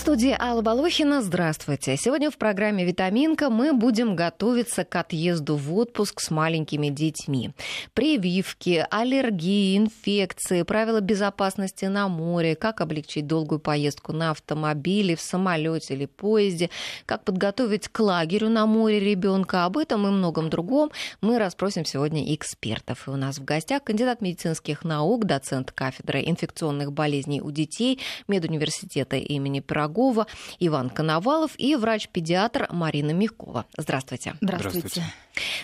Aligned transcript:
студии 0.00 0.34
Алла 0.40 0.62
Балохина. 0.62 1.20
Здравствуйте. 1.20 1.94
Сегодня 1.98 2.30
в 2.30 2.38
программе 2.38 2.86
«Витаминка» 2.86 3.50
мы 3.50 3.74
будем 3.74 4.16
готовиться 4.16 4.82
к 4.82 4.96
отъезду 4.96 5.56
в 5.56 5.76
отпуск 5.76 6.20
с 6.20 6.30
маленькими 6.30 6.88
детьми. 6.88 7.50
Прививки, 7.92 8.86
аллергии, 8.90 9.76
инфекции, 9.76 10.62
правила 10.62 11.02
безопасности 11.02 11.84
на 11.84 12.08
море, 12.08 12.56
как 12.56 12.80
облегчить 12.80 13.26
долгую 13.26 13.58
поездку 13.58 14.14
на 14.14 14.30
автомобиле, 14.30 15.16
в 15.16 15.20
самолете 15.20 15.92
или 15.92 16.06
поезде, 16.06 16.70
как 17.04 17.24
подготовить 17.24 17.88
к 17.88 18.00
лагерю 18.00 18.48
на 18.48 18.64
море 18.64 19.00
ребенка. 19.00 19.66
Об 19.66 19.76
этом 19.76 20.06
и 20.06 20.10
многом 20.10 20.48
другом 20.48 20.90
мы 21.20 21.38
расспросим 21.38 21.84
сегодня 21.84 22.34
экспертов. 22.34 23.06
И 23.06 23.10
у 23.10 23.16
нас 23.16 23.36
в 23.36 23.44
гостях 23.44 23.84
кандидат 23.84 24.22
медицинских 24.22 24.82
наук, 24.82 25.26
доцент 25.26 25.72
кафедры 25.72 26.22
инфекционных 26.24 26.90
болезней 26.90 27.42
у 27.42 27.50
детей 27.50 28.00
медуниверситета 28.28 29.16
имени 29.16 29.60
Пирогова 29.60 29.89
Пирогова, 29.90 30.26
Иван 30.60 30.90
Коновалов 30.90 31.52
и 31.58 31.76
врач-педиатр 31.76 32.68
Марина 32.70 33.12
Мягкова. 33.12 33.64
Здравствуйте. 33.76 34.34
Здравствуйте. 34.40 35.04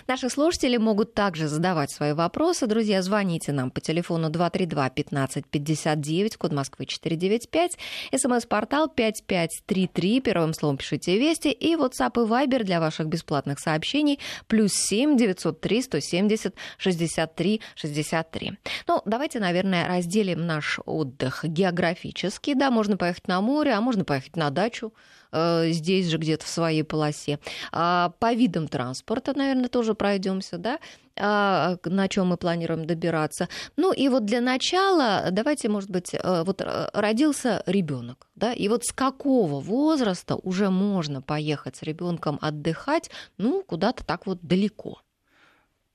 Наши 0.07 0.29
слушатели 0.29 0.77
могут 0.77 1.13
также 1.13 1.47
задавать 1.47 1.91
свои 1.91 2.13
вопросы. 2.13 2.67
Друзья, 2.67 3.01
звоните 3.01 3.51
нам 3.51 3.71
по 3.71 3.81
телефону 3.81 4.29
232-1559, 4.29 6.37
код 6.37 6.53
Москвы 6.53 6.85
495, 6.85 7.77
смс-портал 8.15 8.89
5533, 8.89 10.21
первым 10.21 10.53
словом 10.53 10.77
пишите 10.77 11.17
«Вести» 11.17 11.51
и 11.51 11.75
WhatsApp 11.75 12.13
и 12.15 12.27
Viber 12.27 12.63
для 12.63 12.79
ваших 12.79 13.07
бесплатных 13.07 13.59
сообщений 13.59 14.19
плюс 14.47 14.73
7 14.73 15.17
903 15.17 15.81
170 15.81 16.55
63 16.77 17.61
63. 17.75 18.53
Ну, 18.87 19.01
давайте, 19.05 19.39
наверное, 19.39 19.87
разделим 19.87 20.45
наш 20.45 20.79
отдых 20.85 21.43
географически. 21.43 22.53
Да, 22.53 22.71
можно 22.71 22.97
поехать 22.97 23.27
на 23.27 23.41
море, 23.41 23.73
а 23.73 23.81
можно 23.81 24.05
поехать 24.05 24.35
на 24.35 24.49
дачу 24.49 24.93
здесь 25.31 26.07
же 26.07 26.17
где-то 26.17 26.45
в 26.45 26.49
своей 26.49 26.83
полосе. 26.83 27.39
А 27.71 28.13
по 28.19 28.33
видам 28.33 28.67
транспорта, 28.67 29.37
наверное, 29.37 29.69
тоже 29.69 29.93
пройдемся, 29.93 30.57
да? 30.57 30.79
А, 31.19 31.77
на 31.83 32.07
чем 32.07 32.27
мы 32.27 32.37
планируем 32.37 32.85
добираться. 32.85 33.49
Ну 33.75 33.91
и 33.91 34.07
вот 34.09 34.25
для 34.25 34.41
начала 34.41 35.27
давайте, 35.31 35.69
может 35.69 35.89
быть, 35.89 36.13
э, 36.13 36.43
вот 36.43 36.61
э, 36.61 36.89
родился 36.93 37.63
ребенок, 37.65 38.27
да, 38.35 38.53
и 38.53 38.67
вот 38.67 38.85
с 38.85 38.91
какого 38.91 39.59
возраста 39.59 40.35
уже 40.35 40.69
можно 40.69 41.21
поехать 41.21 41.77
с 41.77 41.83
ребенком 41.83 42.37
отдыхать, 42.41 43.09
ну 43.37 43.63
куда-то 43.63 44.05
так 44.05 44.27
вот 44.27 44.39
далеко. 44.41 45.01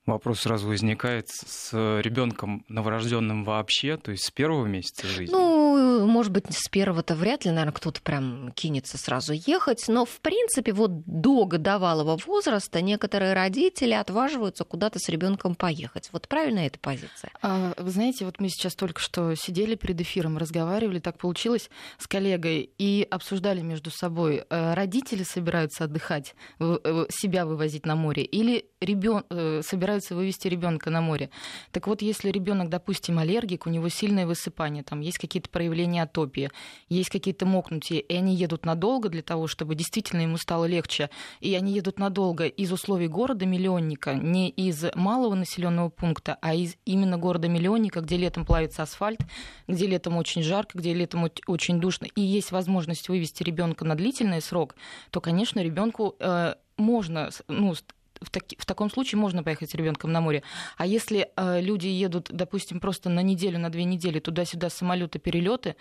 Вопрос 0.06 0.41
сразу 0.41 0.67
возникает 0.67 1.28
с 1.28 1.72
ребенком 2.00 2.64
новорожденным 2.69 3.45
вообще, 3.45 3.97
то 3.97 4.11
есть 4.11 4.25
с 4.25 4.31
первого 4.31 4.67
месяца 4.67 5.06
жизни? 5.06 5.33
Ну, 5.33 6.06
может 6.06 6.33
быть, 6.33 6.47
с 6.50 6.69
первого-то 6.69 7.14
вряд 7.14 7.45
ли, 7.45 7.50
наверное, 7.50 7.72
кто-то 7.72 8.00
прям 8.03 8.50
кинется 8.53 8.98
сразу 8.98 9.33
ехать, 9.33 9.84
но, 9.89 10.05
в 10.05 10.20
принципе, 10.20 10.73
вот 10.73 11.05
до 11.06 11.45
годовалого 11.47 12.19
возраста 12.27 12.80
некоторые 12.80 13.33
родители 13.33 13.92
отваживаются 13.92 14.64
куда-то 14.64 14.98
с 14.98 15.08
ребенком 15.08 15.55
поехать. 15.55 16.08
Вот 16.12 16.27
правильно 16.27 16.61
эта 16.61 16.80
позиция? 16.80 17.30
А, 17.41 17.73
вы 17.78 17.91
знаете, 17.91 18.25
вот 18.25 18.41
мы 18.41 18.48
сейчас 18.48 18.75
только 18.75 19.00
что 19.00 19.34
сидели 19.36 19.77
перед 19.77 20.00
эфиром, 20.00 20.36
разговаривали, 20.36 20.98
так 20.98 21.19
получилось 21.19 21.70
с 21.98 22.08
коллегой, 22.08 22.70
и 22.77 23.06
обсуждали 23.08 23.61
между 23.61 23.91
собой, 23.91 24.45
э, 24.48 24.75
родители 24.75 25.23
собираются 25.23 25.84
отдыхать, 25.84 26.34
себя 26.58 27.47
вывозить 27.47 27.86
на 27.86 27.95
море, 27.95 28.25
или 28.25 28.67
ребен... 28.80 29.25
Э, 29.30 29.61
собираются 29.62 29.92
собираются 29.93 30.15
вывести 30.15 30.48
ребенка 30.48 30.91
на 30.91 31.01
море. 31.01 31.31
Так 31.71 31.87
вот, 31.87 32.03
если 32.03 32.31
ребенок, 32.31 32.69
допустим, 32.69 33.19
аллергик, 33.19 33.67
у 33.67 33.71
него 33.71 33.89
сильное 33.89 34.27
высыпание, 34.27 34.83
там 34.83 35.01
есть 35.01 35.19
какие-то 35.19 35.51
проявления 35.51 36.03
атопии, 36.03 36.51
есть 36.89 37.11
какие-то 37.11 37.45
мокнутия, 37.47 37.98
и 37.98 38.15
они 38.15 38.35
едут 38.35 38.65
надолго 38.65 39.09
для 39.09 39.23
того, 39.23 39.47
чтобы 39.47 39.75
действительно 39.75 40.23
ему 40.23 40.39
стало 40.39 40.65
легче, 40.65 41.11
и 41.41 41.55
они 41.55 41.73
едут 41.73 41.98
надолго 41.98 42.47
из 42.47 42.73
условий 42.73 43.09
города-миллионника, 43.09 44.15
не 44.15 44.48
из 44.48 44.85
малого 44.95 45.35
населенного 45.35 45.91
пункта, 45.91 46.39
а 46.41 46.55
из 46.55 46.77
именно 46.86 47.19
города-миллионника, 47.19 48.01
где 48.01 48.17
летом 48.17 48.47
плавится 48.47 48.83
асфальт, 48.83 49.20
где 49.69 49.86
летом 49.86 50.17
очень 50.17 50.42
жарко, 50.42 50.79
где 50.79 50.95
летом 50.95 51.29
очень 51.47 51.80
душно, 51.80 52.07
и 52.14 52.20
есть 52.20 52.53
возможность 52.53 53.09
вывести 53.09 53.42
ребенка 53.42 53.85
на 53.85 53.95
длительный 53.95 54.41
срок, 54.41 54.74
то, 55.11 55.20
конечно, 55.20 55.61
ребенку 55.61 56.17
э, 56.19 56.55
можно 56.77 57.30
ну, 57.48 57.74
в, 58.23 58.31
таки, 58.31 58.57
в 58.59 58.67
таком 58.67 58.91
случае 58.91 59.19
можно 59.19 59.43
поехать 59.43 59.71
с 59.71 59.75
ребенком 59.75 60.13
на 60.13 60.21
море. 60.21 60.43
А 60.77 60.87
если 60.87 61.29
э, 61.37 61.61
люди 61.61 61.87
едут, 61.87 62.29
допустим, 62.31 62.81
просто 62.81 63.11
на 63.11 63.21
неделю, 63.21 63.59
на 63.59 63.71
две 63.71 63.85
недели 63.85 64.21
туда-сюда 64.21 64.71
самолеты, 64.71 65.19
перелеты, 65.19 65.77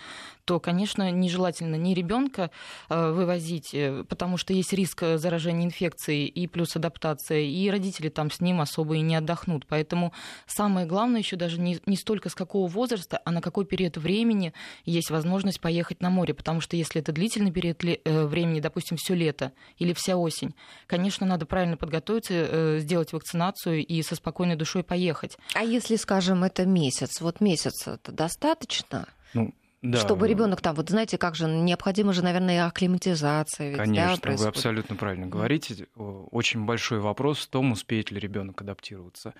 то, 0.45 0.59
конечно, 0.59 1.11
нежелательно 1.11 1.75
ни 1.75 1.93
ребенка 1.93 2.51
э, 2.89 3.11
вывозить, 3.11 3.73
э, 3.73 4.03
потому 4.07 4.37
что 4.37 4.53
есть 4.53 4.73
риск 4.73 5.03
заражения 5.15 5.65
инфекцией 5.65 6.25
и 6.25 6.47
плюс 6.47 6.75
адаптация, 6.75 7.41
и 7.41 7.69
родители 7.69 8.09
там 8.09 8.31
с 8.31 8.41
ним 8.41 8.61
особо 8.61 8.95
и 8.95 9.01
не 9.01 9.15
отдохнут. 9.15 9.65
Поэтому 9.67 10.13
самое 10.47 10.85
главное 10.85 11.21
еще 11.21 11.35
даже 11.35 11.59
не, 11.59 11.79
не 11.85 11.95
столько 11.95 12.29
с 12.29 12.35
какого 12.35 12.67
возраста, 12.67 13.21
а 13.25 13.31
на 13.31 13.41
какой 13.41 13.65
период 13.65 13.97
времени 13.97 14.53
есть 14.85 15.09
возможность 15.09 15.61
поехать 15.61 16.01
на 16.01 16.09
море. 16.09 16.33
Потому 16.33 16.61
что 16.61 16.75
если 16.75 17.01
это 17.01 17.11
длительный 17.11 17.51
период 17.51 17.83
э, 17.83 18.25
времени, 18.25 18.59
допустим, 18.59 18.97
все 18.97 19.13
лето 19.13 19.51
или 19.77 19.93
вся 19.93 20.17
осень, 20.17 20.53
конечно, 20.87 21.25
надо 21.25 21.45
правильно 21.45 21.77
подготовиться 21.77 22.30
э, 22.33 22.79
сделать 22.79 23.13
вакцинацию 23.13 23.85
и 23.85 24.01
со 24.01 24.15
спокойной 24.15 24.55
душой 24.55 24.83
поехать. 24.83 25.37
А 25.53 25.63
если, 25.63 25.95
скажем, 25.95 26.43
это 26.43 26.65
месяц, 26.65 27.21
вот 27.21 27.41
месяц 27.41 27.87
это 27.87 28.11
достаточно? 28.11 29.07
Ну, 29.33 29.53
да. 29.81 29.97
Чтобы 29.97 30.27
ребенок 30.27 30.61
там, 30.61 30.75
вот 30.75 30.89
знаете, 30.89 31.17
как 31.17 31.35
же, 31.35 31.47
необходима 31.47 32.13
же, 32.13 32.23
наверное, 32.23 32.67
акклиматизация. 32.67 33.69
Ведь, 33.69 33.77
Конечно, 33.77 34.31
да, 34.31 34.37
вы 34.37 34.45
абсолютно 34.45 34.95
правильно 34.95 35.25
говорите. 35.25 35.87
Очень 35.95 36.65
большой 36.65 36.99
вопрос 36.99 37.39
в 37.39 37.47
том, 37.47 37.71
успеет 37.71 38.11
ли 38.11 38.19
ребенок 38.19 38.61
адаптироваться, 38.61 39.33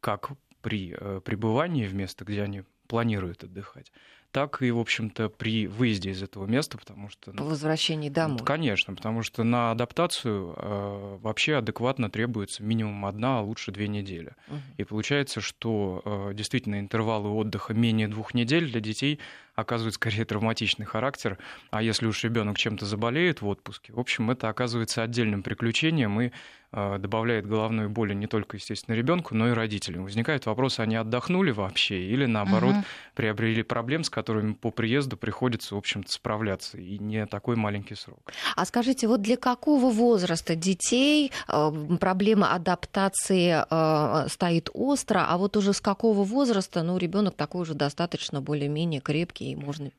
как 0.00 0.30
при 0.62 0.94
э, 0.96 1.20
пребывании 1.24 1.86
в 1.86 1.94
место, 1.94 2.24
где 2.24 2.42
они 2.42 2.62
планируют 2.86 3.44
отдыхать, 3.44 3.92
так 4.32 4.62
и, 4.62 4.70
в 4.70 4.78
общем-то, 4.78 5.30
при 5.30 5.66
выезде 5.66 6.10
из 6.10 6.22
этого 6.22 6.46
места, 6.46 6.76
потому 6.76 7.08
что... 7.08 7.32
По 7.32 7.44
возвращении 7.44 8.10
домой. 8.10 8.38
Конечно, 8.44 8.94
потому 8.94 9.22
что 9.22 9.42
на 9.42 9.70
адаптацию 9.70 10.54
э, 10.56 11.18
вообще 11.22 11.56
адекватно 11.56 12.10
требуется 12.10 12.62
минимум 12.62 13.06
одна, 13.06 13.38
а 13.38 13.42
лучше 13.42 13.72
две 13.72 13.88
недели. 13.88 14.34
Угу. 14.48 14.58
И 14.76 14.84
получается, 14.84 15.40
что 15.40 16.02
э, 16.04 16.34
действительно 16.34 16.78
интервалы 16.78 17.30
отдыха 17.30 17.72
менее 17.72 18.08
двух 18.08 18.34
недель 18.34 18.70
для 18.70 18.80
детей 18.80 19.18
оказывают 19.54 19.94
скорее 19.94 20.24
травматичный 20.24 20.86
характер, 20.86 21.38
а 21.70 21.82
если 21.82 22.06
уж 22.06 22.22
ребенок 22.22 22.58
чем-то 22.58 22.86
заболеет 22.86 23.40
в 23.40 23.48
отпуске, 23.48 23.92
в 23.92 23.98
общем, 23.98 24.30
это 24.30 24.48
оказывается 24.48 25.02
отдельным 25.02 25.42
приключением 25.42 26.20
и 26.20 26.30
добавляет 26.72 27.46
головной 27.46 27.88
боли 27.88 28.12
не 28.12 28.26
только, 28.26 28.56
естественно, 28.58 28.94
ребенку, 28.94 29.34
но 29.34 29.48
и 29.48 29.52
родителям. 29.52 30.04
Возникает 30.04 30.46
вопрос, 30.46 30.78
они 30.80 30.96
отдохнули 30.96 31.50
вообще 31.50 32.02
или, 32.02 32.26
наоборот, 32.26 32.74
угу. 32.74 32.84
приобрели 33.14 33.62
проблем, 33.62 34.04
с 34.04 34.10
которыми 34.10 34.52
по 34.52 34.70
приезду 34.70 35.16
приходится, 35.16 35.74
в 35.74 35.78
общем-то, 35.78 36.12
справляться, 36.12 36.78
и 36.78 36.98
не 36.98 37.24
такой 37.26 37.56
маленький 37.56 37.94
срок. 37.94 38.32
А 38.54 38.64
скажите, 38.66 39.08
вот 39.08 39.22
для 39.22 39.36
какого 39.36 39.90
возраста 39.90 40.54
детей 40.54 41.32
э, 41.48 41.70
проблема 42.00 42.52
адаптации 42.54 43.64
э, 43.68 44.28
стоит 44.28 44.70
остро, 44.74 45.26
а 45.28 45.38
вот 45.38 45.56
уже 45.56 45.72
с 45.72 45.80
какого 45.80 46.24
возраста, 46.24 46.82
ну, 46.82 46.98
ребенок 46.98 47.34
такой 47.34 47.62
уже 47.62 47.74
достаточно 47.74 48.40
более-менее 48.40 49.00
крепкий, 49.00 49.52
и 49.52 49.56
можно 49.56 49.90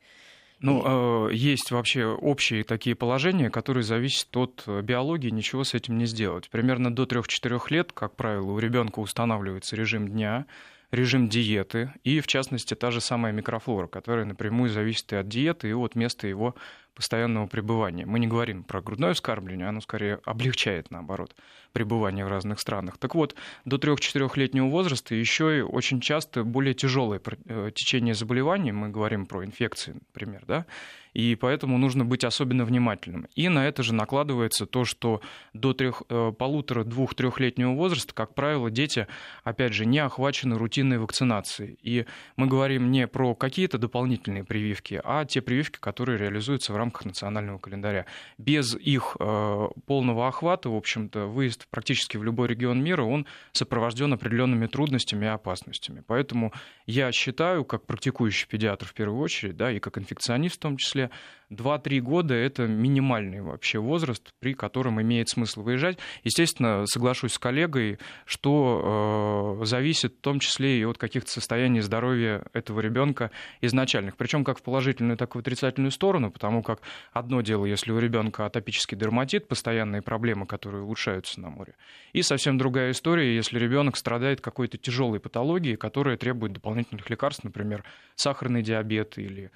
ну, 0.60 1.28
э, 1.28 1.34
есть 1.34 1.70
вообще 1.70 2.06
общие 2.06 2.64
такие 2.64 2.94
положения, 2.94 3.50
которые 3.50 3.82
зависят 3.82 4.36
от 4.36 4.64
биологии, 4.66 5.30
ничего 5.30 5.64
с 5.64 5.74
этим 5.74 5.98
не 5.98 6.06
сделать. 6.06 6.48
Примерно 6.50 6.94
до 6.94 7.04
3-4 7.04 7.60
лет, 7.70 7.92
как 7.92 8.16
правило, 8.16 8.52
у 8.52 8.58
ребенка 8.58 9.00
устанавливается 9.00 9.76
режим 9.76 10.08
дня, 10.08 10.46
режим 10.90 11.28
диеты 11.28 11.92
и, 12.04 12.20
в 12.20 12.26
частности, 12.26 12.74
та 12.74 12.90
же 12.90 13.00
самая 13.00 13.32
микрофлора, 13.32 13.86
которая 13.86 14.24
напрямую 14.24 14.70
зависит 14.70 15.12
и 15.12 15.16
от 15.16 15.28
диеты, 15.28 15.68
и 15.68 15.72
от 15.72 15.94
места 15.94 16.26
его 16.26 16.54
постоянного 17.00 17.46
пребывания. 17.46 18.04
Мы 18.04 18.18
не 18.18 18.26
говорим 18.26 18.62
про 18.62 18.82
грудное 18.82 19.14
вскармливание, 19.14 19.68
оно 19.68 19.80
скорее 19.80 20.20
облегчает, 20.26 20.90
наоборот, 20.90 21.34
пребывание 21.72 22.26
в 22.26 22.28
разных 22.28 22.60
странах. 22.60 22.98
Так 22.98 23.14
вот, 23.14 23.34
до 23.64 23.76
3-4-летнего 23.76 24.66
возраста 24.68 25.14
еще 25.14 25.60
и 25.60 25.60
очень 25.62 26.02
часто 26.02 26.44
более 26.44 26.74
тяжелое 26.74 27.18
э, 27.46 27.70
течение 27.74 28.12
заболеваний, 28.12 28.72
мы 28.72 28.90
говорим 28.90 29.24
про 29.24 29.46
инфекции, 29.46 29.94
например, 29.94 30.44
да, 30.46 30.66
и 31.14 31.34
поэтому 31.34 31.78
нужно 31.78 32.04
быть 32.04 32.24
особенно 32.24 32.64
внимательным. 32.64 33.26
И 33.34 33.48
на 33.48 33.66
это 33.66 33.82
же 33.82 33.94
накладывается 33.94 34.66
то, 34.66 34.84
что 34.84 35.20
до 35.52 35.72
трех, 35.72 36.02
э, 36.08 36.32
полутора, 36.36 36.84
двух, 36.84 37.14
трехлетнего 37.14 37.72
возраста, 37.72 38.14
как 38.14 38.34
правило, 38.34 38.70
дети, 38.70 39.06
опять 39.42 39.72
же, 39.72 39.86
не 39.86 39.98
охвачены 39.98 40.56
рутинной 40.56 40.98
вакцинацией. 40.98 41.78
И 41.82 42.06
мы 42.36 42.46
говорим 42.46 42.90
не 42.90 43.06
про 43.06 43.34
какие-то 43.34 43.78
дополнительные 43.78 44.44
прививки, 44.44 45.00
а 45.02 45.24
те 45.24 45.40
прививки, 45.40 45.78
которые 45.80 46.18
реализуются 46.18 46.72
в 46.72 46.76
рамках 46.76 46.89
рамках 46.90 47.04
национального 47.04 47.58
календаря. 47.58 48.06
Без 48.36 48.74
их 48.74 49.16
э, 49.18 49.68
полного 49.86 50.26
охвата, 50.26 50.68
в 50.68 50.74
общем-то, 50.74 51.26
выезд 51.26 51.66
практически 51.70 52.16
в 52.16 52.24
любой 52.24 52.48
регион 52.48 52.82
мира, 52.82 53.02
он 53.02 53.26
сопровожден 53.52 54.12
определенными 54.12 54.66
трудностями 54.66 55.26
и 55.26 55.28
опасностями. 55.28 56.02
Поэтому 56.06 56.52
я 56.86 57.12
считаю, 57.12 57.64
как 57.64 57.86
практикующий 57.86 58.48
педиатр 58.48 58.86
в 58.86 58.94
первую 58.94 59.20
очередь, 59.20 59.56
да, 59.56 59.70
и 59.70 59.78
как 59.78 59.98
инфекционист 59.98 60.56
в 60.56 60.58
том 60.58 60.76
числе, 60.76 61.10
2-3 61.50 62.00
года– 62.00 62.34
это 62.36 62.66
минимальный 62.66 63.40
вообще 63.40 63.78
возраст, 63.80 64.32
при 64.38 64.54
котором 64.54 65.02
имеет 65.02 65.28
смысл 65.28 65.62
выезжать. 65.62 65.98
Естественно, 66.22 66.86
соглашусь 66.86 67.32
с 67.32 67.38
коллегой, 67.38 67.98
что 68.24 69.58
э, 69.60 69.64
зависит 69.64 70.14
в 70.14 70.20
том 70.20 70.38
числе 70.38 70.80
и 70.80 70.84
от 70.84 70.96
каких-то 70.96 71.30
состояний 71.30 71.80
здоровья 71.80 72.44
этого 72.52 72.80
ребенка 72.80 73.32
изначальных. 73.60 74.16
Причем 74.16 74.44
как 74.44 74.58
в 74.58 74.62
положительную, 74.62 75.16
так 75.16 75.34
и 75.34 75.38
в 75.38 75.40
отрицательную 75.40 75.90
сторону, 75.90 76.30
потому 76.30 76.62
как 76.62 76.69
одно 77.12 77.40
дело, 77.40 77.64
если 77.64 77.92
у 77.92 77.98
ребенка 77.98 78.46
атопический 78.46 78.96
дерматит, 78.96 79.48
постоянные 79.48 80.02
проблемы, 80.02 80.46
которые 80.46 80.82
улучшаются 80.82 81.40
на 81.40 81.50
море. 81.50 81.74
И 82.12 82.22
совсем 82.22 82.58
другая 82.58 82.92
история, 82.92 83.34
если 83.34 83.58
ребенок 83.58 83.96
страдает 83.96 84.40
какой-то 84.40 84.78
тяжелой 84.78 85.20
патологией, 85.20 85.76
которая 85.76 86.16
требует 86.16 86.52
дополнительных 86.52 87.10
лекарств, 87.10 87.44
например, 87.44 87.84
сахарный 88.14 88.62
диабет 88.62 89.18
или 89.18 89.50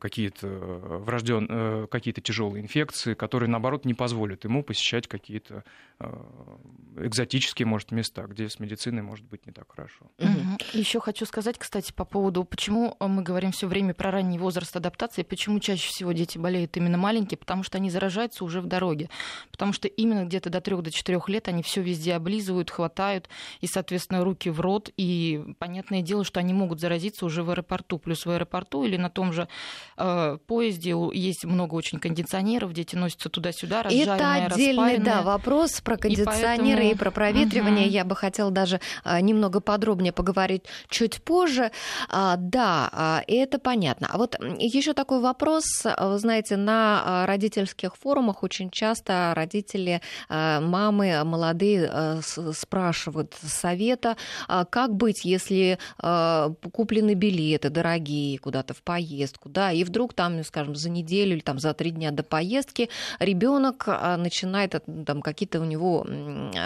какие-то 0.00 0.46
э, 0.46 0.98
врожден... 0.98 1.46
Э, 1.48 1.86
какие-то 1.90 2.20
тяжелые 2.20 2.62
инфекции, 2.62 3.14
которые, 3.14 3.48
наоборот, 3.48 3.84
не 3.84 3.94
позволят 3.94 4.44
ему 4.44 4.62
посещать 4.62 5.06
какие-то 5.08 5.64
экзотические, 6.96 7.66
может, 7.66 7.90
места, 7.90 8.22
где 8.24 8.48
с 8.48 8.58
медициной 8.58 9.02
может 9.02 9.24
быть 9.26 9.46
не 9.46 9.52
так 9.52 9.70
хорошо. 9.70 10.10
Угу. 10.18 10.58
Еще 10.72 11.00
хочу 11.00 11.24
сказать, 11.26 11.58
кстати, 11.58 11.92
по 11.92 12.04
поводу, 12.04 12.44
почему 12.44 12.96
мы 13.00 13.22
говорим 13.22 13.52
все 13.52 13.66
время 13.66 13.94
про 13.94 14.10
ранний 14.10 14.38
возраст 14.38 14.74
адаптации, 14.76 15.22
почему 15.22 15.58
чаще 15.60 15.88
всего 15.88 16.12
дети 16.12 16.38
болеют 16.38 16.76
именно 16.76 16.98
маленькие, 16.98 17.38
потому 17.38 17.62
что 17.62 17.78
они 17.78 17.88
заражаются 17.88 18.44
уже 18.44 18.60
в 18.60 18.66
дороге, 18.66 19.08
потому 19.50 19.72
что 19.72 19.88
именно 19.88 20.24
где-то 20.24 20.50
до 20.50 20.60
3 20.60 20.82
до 20.82 20.90
4 20.90 21.20
лет 21.28 21.48
они 21.48 21.62
все 21.62 21.82
везде 21.82 22.14
облизывают, 22.14 22.70
хватают, 22.70 23.28
и, 23.60 23.66
соответственно, 23.66 24.24
руки 24.24 24.50
в 24.50 24.60
рот, 24.60 24.90
и 24.96 25.54
понятное 25.58 26.02
дело, 26.02 26.24
что 26.24 26.40
они 26.40 26.52
могут 26.52 26.80
заразиться 26.80 27.24
уже 27.24 27.42
в 27.42 27.50
аэропорту, 27.50 27.98
плюс 27.98 28.26
в 28.26 28.30
аэропорту 28.30 28.84
или 28.84 28.96
на 28.96 29.08
том 29.08 29.32
же 29.32 29.48
э, 29.96 30.38
поезде 30.46 30.94
есть 31.12 31.44
много 31.44 31.74
очень 31.74 31.98
кондиционеров, 31.98 32.72
дети 32.72 32.96
носятся 32.96 33.28
туда-сюда, 33.28 33.82
Это 33.82 34.32
отдельный, 34.34 34.98
да, 34.98 35.22
вопрос 35.22 35.80
про 35.80 35.96
кондиционеры 35.96 36.82
и, 36.82 36.88
поэтому... 36.88 36.92
и 36.92 36.94
про 36.94 37.10
проветривание. 37.10 37.86
Угу. 37.86 37.94
Я 37.94 38.04
бы 38.04 38.16
хотела 38.16 38.50
даже 38.50 38.80
э, 39.04 39.20
немного 39.20 39.60
подробнее 39.60 40.12
поговорить 40.12 40.64
чуть 40.88 41.22
позже. 41.22 41.70
А, 42.08 42.36
да, 42.36 42.88
а, 42.92 43.22
это 43.26 43.58
понятно. 43.58 44.08
А 44.10 44.18
вот 44.18 44.36
еще 44.58 44.92
такой 44.92 45.20
вопрос. 45.20 45.64
Вы 45.84 46.18
знаете, 46.18 46.56
на 46.56 47.24
родительских 47.26 47.96
форумах 47.96 48.42
очень 48.42 48.70
часто 48.70 49.32
родители, 49.34 50.00
э, 50.28 50.60
мамы 50.60 51.24
молодые 51.24 51.90
э, 51.92 52.20
спрашивают 52.52 53.36
совета, 53.42 54.16
как 54.70 54.94
быть, 54.94 55.24
если 55.24 55.78
куплены 56.72 57.14
билеты 57.14 57.70
дорогие 57.70 58.38
куда-то 58.38 58.74
в 58.74 58.82
поездку, 58.82 59.48
да, 59.52 59.72
и 59.72 59.84
вдруг 59.84 60.14
там, 60.14 60.36
ну, 60.36 60.44
скажем, 60.44 60.74
за 60.74 60.90
неделю 60.90 61.34
или 61.34 61.40
там 61.40 61.58
за 61.58 61.74
три 61.74 61.90
дня 61.90 62.10
до 62.10 62.22
поездки 62.22 62.88
ребенок 63.18 63.84
а, 63.86 64.16
начинает 64.16 64.74
там 65.06 65.22
какие-то 65.22 65.60
у 65.60 65.64
него 65.64 66.06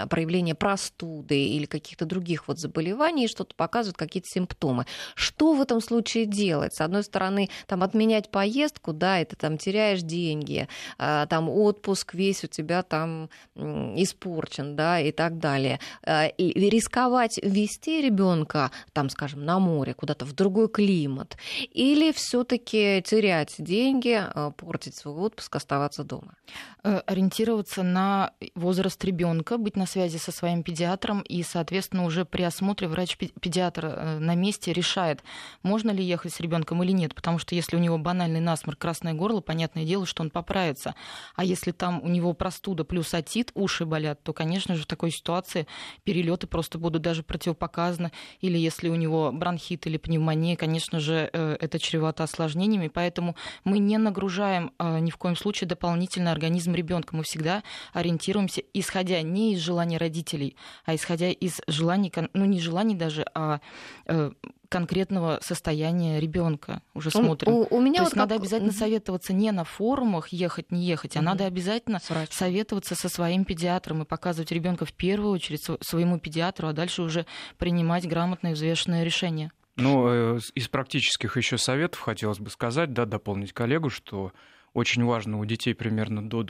проявления 0.08 0.54
простуды 0.54 1.44
или 1.46 1.66
каких-то 1.66 2.04
других 2.04 2.48
вот 2.48 2.58
заболеваний, 2.58 3.28
что-то 3.28 3.54
показывает 3.54 3.96
какие-то 3.96 4.28
симптомы. 4.28 4.86
Что 5.14 5.52
в 5.52 5.60
этом 5.60 5.80
случае 5.80 6.26
делать? 6.26 6.74
С 6.74 6.80
одной 6.80 7.02
стороны, 7.02 7.48
там 7.66 7.82
отменять 7.82 8.30
поездку, 8.30 8.92
да, 8.92 9.18
это 9.18 9.36
там 9.36 9.58
теряешь 9.58 10.02
деньги, 10.02 10.68
а, 10.98 11.26
там 11.26 11.48
отпуск 11.48 12.14
весь 12.14 12.44
у 12.44 12.46
тебя 12.46 12.82
там 12.82 13.28
испорчен, 13.54 14.76
да, 14.76 15.00
и 15.00 15.12
так 15.12 15.38
далее. 15.38 15.80
А, 16.02 16.26
и 16.26 16.70
рисковать 16.70 17.38
вести 17.42 18.00
ребенка, 18.00 18.70
там, 18.92 19.10
скажем, 19.10 19.44
на 19.44 19.58
море, 19.58 19.94
куда-то 19.94 20.24
в 20.24 20.32
другой 20.32 20.68
климат, 20.68 21.36
или 21.72 22.12
все-таки 22.12 22.75
все-таки 22.76 23.02
терять 23.02 23.54
деньги, 23.58 24.22
э, 24.22 24.50
портить 24.56 24.94
свой 24.94 25.14
отпуск, 25.14 25.56
оставаться 25.56 26.04
дома? 26.04 26.34
Э, 26.82 27.00
ориентироваться 27.06 27.82
на 27.82 28.32
возраст 28.54 29.02
ребенка, 29.04 29.58
быть 29.58 29.76
на 29.76 29.86
связи 29.86 30.18
со 30.18 30.32
своим 30.32 30.62
педиатром 30.62 31.20
и, 31.22 31.42
соответственно, 31.42 32.04
уже 32.04 32.24
при 32.24 32.42
осмотре 32.42 32.88
врач-педиатр 32.88 33.86
э, 33.86 34.18
на 34.18 34.34
месте 34.34 34.72
решает, 34.72 35.22
можно 35.62 35.90
ли 35.90 36.04
ехать 36.04 36.32
с 36.32 36.40
ребенком 36.40 36.82
или 36.82 36.92
нет, 36.92 37.14
потому 37.14 37.38
что 37.38 37.54
если 37.54 37.76
у 37.76 37.80
него 37.80 37.98
банальный 37.98 38.40
насморк, 38.40 38.78
красное 38.78 39.14
горло, 39.14 39.40
понятное 39.40 39.84
дело, 39.84 40.06
что 40.06 40.22
он 40.22 40.30
поправится. 40.30 40.94
А 41.34 41.44
если 41.44 41.72
там 41.72 42.02
у 42.02 42.08
него 42.08 42.34
простуда 42.34 42.84
плюс 42.84 43.14
отит, 43.14 43.50
уши 43.54 43.84
болят, 43.84 44.22
то, 44.22 44.32
конечно 44.32 44.76
же, 44.76 44.82
в 44.82 44.86
такой 44.86 45.10
ситуации 45.10 45.66
перелеты 46.04 46.46
просто 46.46 46.78
будут 46.78 47.02
даже 47.02 47.22
противопоказаны. 47.22 48.12
Или 48.40 48.58
если 48.58 48.88
у 48.88 48.94
него 48.94 49.32
бронхит 49.32 49.86
или 49.86 49.96
пневмония, 49.96 50.56
конечно 50.56 51.00
же, 51.00 51.30
это 51.32 51.78
чревато 51.78 52.24
осложнениями 52.24 52.65
осложнениями, 52.66 52.88
поэтому 52.88 53.36
мы 53.64 53.78
не 53.78 53.98
нагружаем 53.98 54.72
э, 54.78 54.98
ни 55.00 55.10
в 55.10 55.16
коем 55.16 55.36
случае 55.36 55.68
дополнительно 55.68 56.32
организм 56.32 56.74
ребенка. 56.74 57.16
Мы 57.16 57.22
всегда 57.22 57.62
ориентируемся, 57.92 58.62
исходя 58.74 59.22
не 59.22 59.54
из 59.54 59.60
желаний 59.60 59.98
родителей, 59.98 60.56
а 60.84 60.94
исходя 60.94 61.30
из 61.30 61.60
желаний, 61.66 62.12
ну 62.32 62.44
не 62.44 62.60
желаний 62.60 62.94
даже, 62.94 63.24
а 63.34 63.60
э, 64.06 64.32
конкретного 64.68 65.38
состояния 65.42 66.18
ребенка 66.20 66.82
уже 66.94 67.10
смотрим. 67.10 67.52
У, 67.52 67.66
у, 67.70 67.80
меня 67.80 67.98
То 67.98 68.00
вот 68.00 68.06
есть 68.06 68.14
как... 68.14 68.16
надо 68.16 68.34
обязательно 68.34 68.72
советоваться 68.72 69.32
не 69.32 69.52
на 69.52 69.64
форумах 69.64 70.28
ехать, 70.28 70.72
не 70.72 70.84
ехать, 70.84 71.16
а 71.16 71.20
угу. 71.20 71.26
надо 71.26 71.46
обязательно 71.46 72.00
советоваться 72.30 72.94
со 72.94 73.08
своим 73.08 73.44
педиатром 73.44 74.02
и 74.02 74.04
показывать 74.04 74.50
ребенка 74.50 74.84
в 74.84 74.92
первую 74.92 75.32
очередь 75.32 75.64
своему 75.80 76.18
педиатру, 76.18 76.68
а 76.68 76.72
дальше 76.72 77.02
уже 77.02 77.26
принимать 77.58 78.08
грамотное 78.08 78.52
и 78.52 78.54
взвешенное 78.54 79.04
решение. 79.04 79.52
Ну, 79.76 80.08
э, 80.08 80.38
из 80.54 80.68
практических 80.68 81.36
еще 81.36 81.58
советов 81.58 82.00
хотелось 82.00 82.38
бы 82.38 82.50
сказать, 82.50 82.92
да, 82.92 83.04
дополнить 83.04 83.52
коллегу, 83.52 83.90
что 83.90 84.32
очень 84.76 85.04
важно 85.04 85.38
у 85.40 85.44
детей 85.46 85.74
примерно 85.74 86.28
до 86.28 86.44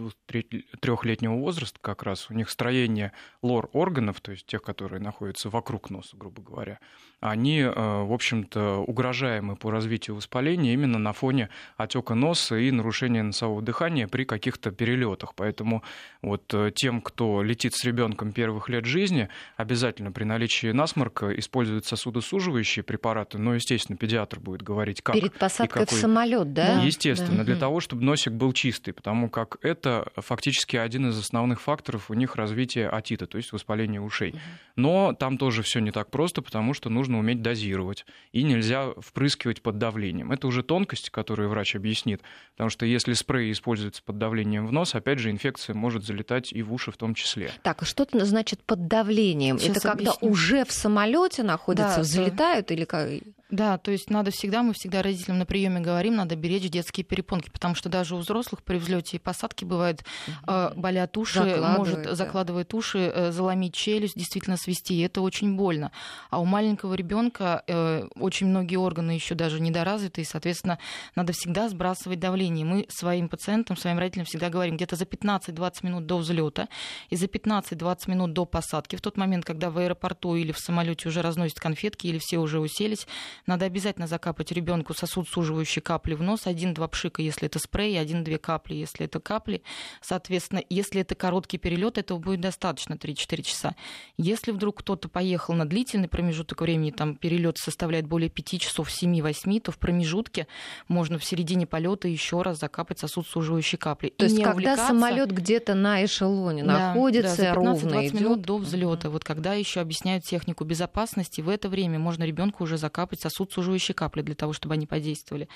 трехлетнего 0.80 1.34
возраста 1.34 1.78
как 1.80 2.02
раз 2.02 2.28
у 2.28 2.34
них 2.34 2.50
строение 2.50 3.12
лор 3.40 3.70
органов, 3.72 4.20
то 4.20 4.32
есть 4.32 4.46
тех, 4.46 4.62
которые 4.62 5.00
находятся 5.00 5.48
вокруг 5.48 5.90
носа, 5.90 6.16
грубо 6.16 6.42
говоря, 6.42 6.80
они, 7.20 7.60
э, 7.60 7.70
в 7.72 8.12
общем-то, 8.12 8.78
угрожаемы 8.78 9.54
по 9.54 9.70
развитию 9.70 10.16
воспаления 10.16 10.74
именно 10.74 10.98
на 10.98 11.12
фоне 11.12 11.50
отека 11.76 12.14
носа 12.14 12.56
и 12.56 12.70
нарушения 12.72 13.22
носового 13.22 13.62
дыхания 13.62 14.08
при 14.08 14.24
каких-то 14.24 14.72
перелетах. 14.72 15.34
Поэтому 15.34 15.84
вот 16.20 16.52
э, 16.52 16.72
тем, 16.74 17.00
кто 17.00 17.42
летит 17.42 17.74
с 17.74 17.84
ребенком 17.84 18.32
первых 18.32 18.68
лет 18.68 18.86
жизни, 18.86 19.28
обязательно 19.56 20.10
при 20.10 20.24
наличии 20.24 20.72
насморка 20.72 21.30
используют 21.38 21.86
сосудосуживающие 21.86 22.82
препараты, 22.82 23.38
но, 23.38 23.54
естественно, 23.54 23.96
педиатр 23.96 24.40
будет 24.40 24.62
говорить, 24.62 25.00
как 25.00 25.14
Перед 25.14 25.32
посадкой 25.34 25.84
какой... 25.84 25.96
в 25.96 26.00
самолет, 26.00 26.52
да? 26.52 26.82
Естественно, 26.82 27.38
да. 27.38 27.44
для 27.44 27.56
того, 27.56 27.80
чтобы 27.80 28.04
носик 28.16 28.32
был 28.32 28.54
чистый, 28.54 28.92
потому 28.92 29.28
как 29.28 29.58
это 29.60 30.10
фактически 30.16 30.76
один 30.76 31.10
из 31.10 31.18
основных 31.18 31.60
факторов 31.60 32.10
у 32.10 32.14
них 32.14 32.36
развития 32.36 32.88
отита, 32.88 33.26
то 33.26 33.36
есть 33.36 33.52
воспаления 33.52 34.00
ушей. 34.00 34.34
Но 34.74 35.12
там 35.12 35.36
тоже 35.36 35.62
все 35.62 35.80
не 35.80 35.90
так 35.90 36.10
просто, 36.10 36.40
потому 36.40 36.72
что 36.72 36.88
нужно 36.88 37.18
уметь 37.18 37.42
дозировать, 37.42 38.06
и 38.32 38.42
нельзя 38.42 38.92
впрыскивать 38.96 39.60
под 39.60 39.76
давлением. 39.76 40.32
Это 40.32 40.46
уже 40.46 40.62
тонкости, 40.62 41.10
которые 41.10 41.50
врач 41.50 41.76
объяснит, 41.76 42.22
потому 42.52 42.70
что 42.70 42.86
если 42.86 43.12
спрей 43.12 43.52
используется 43.52 44.02
под 44.02 44.16
давлением 44.16 44.66
в 44.66 44.72
нос, 44.72 44.94
опять 44.94 45.18
же, 45.18 45.30
инфекция 45.30 45.74
может 45.74 46.06
залетать 46.06 46.54
и 46.54 46.62
в 46.62 46.72
уши 46.72 46.90
в 46.90 46.96
том 46.96 47.12
числе. 47.14 47.50
Так, 47.62 47.82
а 47.82 47.84
что 47.84 48.04
это 48.04 48.24
значит 48.24 48.62
под 48.62 48.88
давлением? 48.88 49.58
Сейчас 49.58 49.76
это 49.76 49.92
объясню. 49.92 50.14
когда 50.14 50.26
уже 50.26 50.64
в 50.64 50.72
самолете 50.72 51.42
находятся, 51.42 51.96
да, 51.96 52.02
взлетают 52.02 52.68
да. 52.68 52.74
или 52.74 52.84
как? 52.86 53.10
Да, 53.50 53.78
то 53.78 53.92
есть 53.92 54.10
надо 54.10 54.32
всегда, 54.32 54.64
мы 54.64 54.72
всегда 54.72 55.02
родителям 55.02 55.38
на 55.38 55.46
приеме 55.46 55.80
говорим, 55.80 56.16
надо 56.16 56.34
беречь 56.34 56.68
детские 56.68 57.04
перепонки, 57.04 57.48
потому 57.48 57.76
что 57.76 57.88
даже 57.88 58.16
у 58.16 58.18
взрослых 58.18 58.62
при 58.64 58.76
взлете 58.76 59.18
и 59.18 59.20
посадке 59.20 59.64
бывает 59.64 60.04
э, 60.48 60.72
болят 60.74 61.16
уши, 61.16 61.56
может 61.60 62.02
да. 62.02 62.14
закладывает 62.16 62.74
уши, 62.74 63.12
э, 63.14 63.30
заломить 63.30 63.72
челюсть, 63.72 64.16
действительно 64.16 64.56
свести, 64.56 64.94
и 64.94 65.02
это 65.02 65.20
очень 65.20 65.54
больно. 65.54 65.92
А 66.30 66.40
у 66.40 66.44
маленького 66.44 66.94
ребенка 66.94 67.62
э, 67.68 68.08
очень 68.16 68.48
многие 68.48 68.76
органы 68.76 69.12
еще 69.12 69.36
даже 69.36 69.60
недоразвиты, 69.60 70.22
и, 70.22 70.24
соответственно, 70.24 70.80
надо 71.14 71.32
всегда 71.32 71.68
сбрасывать 71.68 72.18
давление. 72.18 72.66
Мы 72.66 72.86
своим 72.88 73.28
пациентам, 73.28 73.76
своим 73.76 74.00
родителям 74.00 74.26
всегда 74.26 74.50
говорим, 74.50 74.74
где-то 74.74 74.96
за 74.96 75.04
15-20 75.04 75.72
минут 75.82 76.06
до 76.06 76.18
взлета 76.18 76.66
и 77.10 77.16
за 77.16 77.26
15-20 77.26 78.10
минут 78.10 78.32
до 78.32 78.44
посадки, 78.44 78.96
в 78.96 79.00
тот 79.00 79.16
момент, 79.16 79.44
когда 79.44 79.70
в 79.70 79.78
аэропорту 79.78 80.34
или 80.34 80.50
в 80.50 80.58
самолете 80.58 81.08
уже 81.08 81.22
разносят 81.22 81.60
конфетки 81.60 82.08
или 82.08 82.18
все 82.18 82.38
уже 82.38 82.58
уселись, 82.58 83.06
надо 83.46 83.64
обязательно 83.66 84.06
закапать 84.06 84.50
ребенку 84.52 84.92
сосуд 84.92 85.28
суживающей 85.28 85.80
капли 85.80 86.14
в 86.14 86.22
нос, 86.22 86.46
один-два 86.46 86.88
пшика, 86.88 87.22
если 87.22 87.46
это 87.46 87.58
спрей, 87.58 87.98
один-две 88.00 88.38
капли, 88.38 88.74
если 88.74 89.06
это 89.06 89.20
капли. 89.20 89.62
Соответственно, 90.00 90.62
если 90.68 91.02
это 91.02 91.14
короткий 91.14 91.58
перелет, 91.58 91.96
этого 91.98 92.18
будет 92.18 92.40
достаточно 92.40 92.94
3-4 92.94 93.42
часа. 93.42 93.76
Если 94.16 94.50
вдруг 94.50 94.80
кто-то 94.80 95.08
поехал 95.08 95.54
на 95.54 95.64
длительный 95.64 96.08
промежуток 96.08 96.60
времени, 96.60 96.90
там 96.90 97.16
перелет 97.16 97.58
составляет 97.58 98.06
более 98.06 98.30
5 98.30 98.60
часов, 98.60 98.88
7-8, 98.88 99.60
то 99.60 99.72
в 99.72 99.78
промежутке 99.78 100.48
можно 100.88 101.18
в 101.18 101.24
середине 101.24 101.66
полета 101.66 102.08
еще 102.08 102.42
раз 102.42 102.58
закапать 102.58 102.98
сосуд 102.98 103.26
суживающей 103.28 103.78
капли. 103.78 104.08
То 104.08 104.24
есть, 104.24 104.42
когда 104.42 104.76
самолет 104.76 105.30
где-то 105.30 105.74
на 105.74 106.04
эшелоне 106.04 106.64
да, 106.64 106.88
находится, 106.88 107.42
да, 107.42 107.54
ровно 107.54 108.06
идет. 108.06 108.20
минут 108.20 108.42
до 108.42 108.58
взлета, 108.58 109.08
вот 109.08 109.24
когда 109.24 109.54
еще 109.54 109.80
объясняют 109.80 110.24
технику 110.24 110.64
безопасности, 110.64 111.40
в 111.40 111.48
это 111.48 111.68
время 111.68 111.98
можно 111.98 112.24
ребенку 112.24 112.64
уже 112.64 112.76
закапать 112.76 113.20
сосуд 113.20 113.35
суживающей 113.44 113.94
капли 113.94 114.22
для 114.22 114.34
того, 114.34 114.52
чтобы 114.52 114.74
они 114.74 114.86
подействовали. 114.86 115.48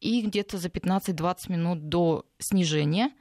И 0.00 0.22
где-то 0.22 0.58
за 0.58 0.68
15-20 0.68 1.36
минут 1.48 1.88
до 1.88 2.26
снижения 2.38 3.12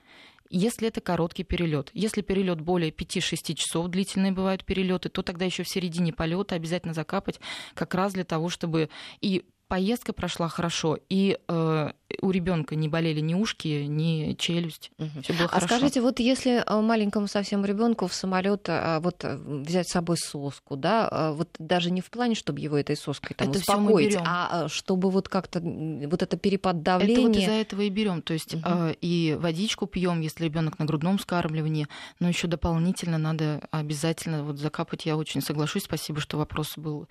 если 0.50 0.88
это 0.88 1.02
короткий 1.02 1.44
перелет. 1.44 1.90
Если 1.94 2.22
перелет 2.22 2.62
более 2.62 2.92
5-6 2.92 3.54
часов, 3.54 3.90
длительные 3.90 4.32
бывают 4.32 4.64
перелеты, 4.64 5.10
то 5.10 5.22
тогда 5.22 5.44
еще 5.44 5.64
в 5.64 5.70
середине 5.70 6.14
полета 6.14 6.56
обязательно 6.56 6.94
закапать 6.94 7.42
как 7.74 7.94
раз 7.94 8.14
для 8.14 8.24
того, 8.24 8.48
чтобы 8.48 8.90
и 9.20 9.44
поездка 9.68 10.14
прошла 10.14 10.48
хорошо, 10.48 10.98
и 11.10 11.38
э, 11.48 11.92
у 12.22 12.32
ребенка 12.32 12.76
не 12.76 12.88
болели 12.88 13.20
ни 13.20 13.34
ушки, 13.34 13.86
ни 13.88 14.34
челюсть. 14.34 14.92
Угу. 14.98 15.22
Все 15.24 15.34
было 15.34 15.46
а 15.46 15.48
хорошо. 15.48 15.68
скажите, 15.68 16.02
вот 16.02 16.20
если 16.20 16.64
э, 16.66 16.82
маленькому 16.82 17.28
совсем 17.28 17.66
ребенку 17.66 18.08
в 18.08 18.14
самолет 18.14 18.68
э, 18.70 19.00
вот 19.00 19.24
э, 19.24 19.36
взять 19.36 19.90
с 19.90 19.92
собой 19.92 20.18
соску, 20.18 20.76
да, 20.76 21.34
вот 21.34 21.50
даже 21.60 21.92
не 21.92 22.02
в 22.02 22.10
плане, 22.10 22.36
чтобы 22.36 22.60
его 22.60 22.78
этой 22.78 22.96
соской 22.96 23.36
там 23.36 23.50
это 23.50 23.60
успокоить, 23.60 24.18
а 24.20 24.68
чтобы 24.70 25.10
вот 25.10 25.30
как-то 25.30 25.60
вот 25.60 26.22
это 26.22 26.38
перепад 26.38 26.82
давления. 26.82 27.18
Это 27.18 27.28
вот 27.28 27.38
из-за 27.38 27.52
этого 27.52 27.82
и 27.82 27.90
берем, 27.90 28.22
то 28.22 28.34
есть 28.34 28.56
угу. 28.56 28.96
и 29.02 29.38
водичку 29.40 29.86
пьем, 29.86 30.22
если 30.22 30.46
ребенок 30.46 30.80
на 30.80 30.86
грудном 30.86 31.20
скармливании, 31.20 31.88
но 32.20 32.28
еще 32.28 32.48
дополнительно 32.48 33.18
надо 33.18 33.68
обязательно 33.72 34.44
вот 34.44 34.60
закапать. 34.60 35.06
Я 35.06 35.18
очень 35.18 35.42
соглашусь, 35.42 35.84
спасибо, 35.84 36.22
что 36.22 36.38
вопрос 36.38 36.74
был 36.78 37.08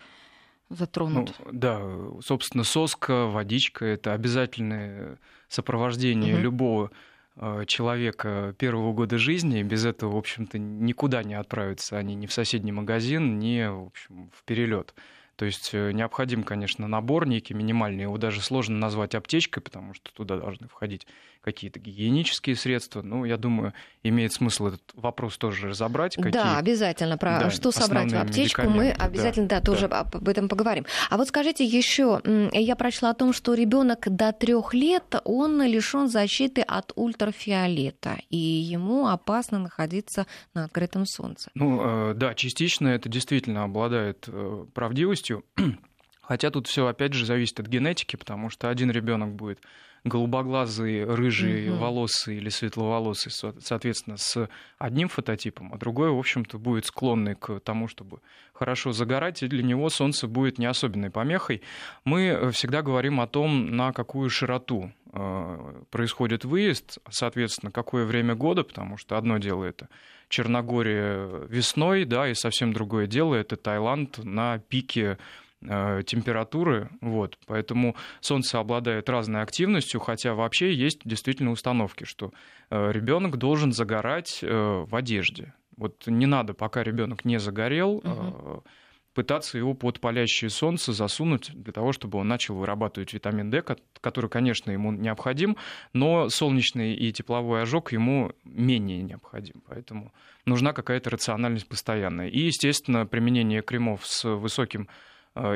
затронут. 0.68 1.35
Ну, 1.44 1.50
да, 1.52 1.80
собственно, 2.23 2.64
соска, 2.64 3.26
водичка– 3.26 3.85
это 3.87 4.12
обязательное 4.12 5.18
сопровождение 5.49 6.35
угу. 6.35 6.42
любого 6.42 6.90
э, 7.37 7.64
человека 7.66 8.54
первого 8.58 8.92
года 8.92 9.18
жизни. 9.18 9.62
Без 9.62 9.85
этого, 9.85 10.12
в 10.12 10.16
общем-то, 10.16 10.58
никуда 10.58 11.23
не 11.23 11.35
отправятся 11.35 11.99
они 11.99 12.14
ни 12.14 12.26
в 12.26 12.32
соседний 12.32 12.73
магазин, 12.73 13.38
ни 13.38 13.66
в, 13.66 13.87
общем, 13.87 14.30
в 14.35 14.44
перелет. 14.44 14.94
То 15.37 15.44
есть 15.44 15.70
э, 15.75 15.92
необходим, 15.92 16.42
конечно, 16.42 16.88
набор 16.88 17.28
некий 17.28 17.54
минимальный. 17.54 18.02
Его 18.02 18.16
даже 18.16 18.40
сложно 18.40 18.78
назвать 18.78 19.14
аптечкой, 19.14 19.62
потому 19.62 19.92
что 19.92 20.12
туда 20.12 20.38
должны 20.38 20.66
входить 20.66 21.06
какие-то 21.47 21.79
гигиенические 21.79 22.57
средства. 22.57 23.03
Ну, 23.03 23.25
я 23.25 23.37
думаю, 23.37 23.73
имеет 24.03 24.33
смысл 24.33 24.67
этот 24.67 24.83
вопрос 24.95 25.38
тоже 25.38 25.69
разобрать. 25.69 26.17
Какие... 26.17 26.33
Да, 26.33 26.59
обязательно. 26.59 27.17
Про 27.17 27.38
да, 27.38 27.50
что 27.50 27.71
собрать 27.71 28.11
в 28.11 28.17
аптечку, 28.17 28.62
мы 28.62 28.91
обязательно 28.91 29.47
да, 29.47 29.61
да, 29.61 29.65
тоже 29.65 29.87
да. 29.87 30.00
об 30.00 30.29
этом 30.29 30.49
поговорим. 30.49 30.87
А 31.09 31.17
вот 31.17 31.29
скажите 31.29 31.65
еще, 31.65 32.21
я 32.53 32.75
прочла 32.75 33.11
о 33.11 33.15
том, 33.15 33.33
что 33.33 33.55
ребенок 33.55 34.09
до 34.11 34.33
трех 34.33 34.75
лет, 34.75 35.15
он 35.25 35.62
лишен 35.62 36.09
защиты 36.09 36.62
от 36.62 36.93
ультрафиолета, 36.97 38.19
и 38.29 38.37
ему 38.37 39.07
опасно 39.07 39.61
находиться 39.61 40.26
на 40.53 40.65
открытом 40.65 41.07
солнце. 41.07 41.49
Ну, 41.55 42.11
э, 42.11 42.15
да, 42.15 42.35
частично 42.35 42.88
это 42.88 43.09
действительно 43.09 43.62
обладает 43.62 44.25
э, 44.26 44.67
правдивостью. 44.75 45.45
Хотя 46.23 46.50
тут 46.50 46.67
все 46.67 46.88
опять 46.88 47.12
же 47.12 47.25
зависит 47.25 47.61
от 47.61 47.69
генетики, 47.69 48.17
потому 48.17 48.50
что 48.50 48.69
один 48.69 48.91
ребенок 48.91 49.37
будет 49.37 49.61
голубоглазые, 50.06 51.04
рыжие 51.04 51.72
угу. 51.72 51.80
волосы 51.80 52.36
или 52.36 52.48
светловолосые, 52.48 53.32
соответственно, 53.60 54.16
с 54.16 54.48
одним 54.78 55.08
фототипом, 55.08 55.72
а 55.75 55.78
другой, 55.78 56.10
в 56.10 56.18
общем-то, 56.18 56.58
будет 56.58 56.86
склонный 56.86 57.34
к 57.34 57.60
тому, 57.60 57.88
чтобы 57.88 58.20
хорошо 58.52 58.92
загорать, 58.92 59.42
и 59.42 59.48
для 59.48 59.62
него 59.62 59.88
солнце 59.90 60.28
будет 60.28 60.58
не 60.58 60.66
особенной 60.66 61.10
помехой. 61.10 61.62
Мы 62.04 62.22
э, 62.22 62.50
всегда 62.52 62.82
говорим 62.82 63.20
о 63.20 63.26
том, 63.26 63.76
на 63.76 63.92
какую 63.92 64.30
широту 64.30 64.92
э, 65.12 65.82
происходит 65.90 66.44
выезд, 66.44 66.98
соответственно, 67.10 67.70
какое 67.70 68.04
время 68.04 68.34
года, 68.34 68.62
потому 68.62 68.96
что 68.96 69.18
одно 69.18 69.38
дело 69.38 69.64
это 69.64 69.88
Черногория 70.28 71.46
весной, 71.48 72.04
да, 72.04 72.28
и 72.28 72.34
совсем 72.34 72.72
другое 72.72 73.06
дело 73.06 73.34
это 73.34 73.56
Таиланд 73.56 74.25
на 74.25 74.58
пике 74.58 75.18
температуры, 75.62 76.90
вот, 77.00 77.38
поэтому 77.46 77.96
Солнце 78.20 78.58
обладает 78.58 79.08
разной 79.08 79.42
активностью, 79.42 80.00
хотя 80.00 80.34
вообще 80.34 80.72
есть 80.72 81.00
действительно 81.04 81.50
установки, 81.50 82.04
что 82.04 82.32
э, 82.70 82.92
ребенок 82.92 83.36
должен 83.38 83.72
загорать 83.72 84.40
э, 84.42 84.48
в 84.48 84.94
одежде. 84.94 85.54
Вот 85.76 86.06
не 86.06 86.26
надо, 86.26 86.54
пока 86.54 86.82
ребенок 86.82 87.25
не 87.25 87.38
загорел, 87.38 87.96
угу. 87.96 88.64
пытаться 89.12 89.58
его 89.58 89.75
под 89.75 90.00
палящее 90.00 90.50
солнце 90.50 90.92
засунуть 90.92 91.50
для 91.52 91.72
того, 91.72 91.92
чтобы 91.92 92.18
он 92.18 92.28
начал 92.28 92.54
вырабатывать 92.54 93.12
витамин 93.12 93.50
D, 93.50 93.62
который, 94.00 94.30
конечно, 94.30 94.70
ему 94.70 94.92
необходим, 94.92 95.56
но 95.92 96.28
солнечный 96.28 96.94
и 96.94 97.12
тепловой 97.12 97.62
ожог 97.62 97.92
ему 97.92 98.32
менее 98.44 99.02
необходим. 99.02 99.62
Поэтому 99.66 100.12
нужна 100.46 100.72
какая-то 100.72 101.10
рациональность 101.10 101.68
постоянная. 101.68 102.28
И, 102.28 102.40
естественно, 102.40 103.04
применение 103.04 103.60
кремов 103.60 104.06
с 104.06 104.25
высоким 104.25 104.88
Э, 104.88 104.92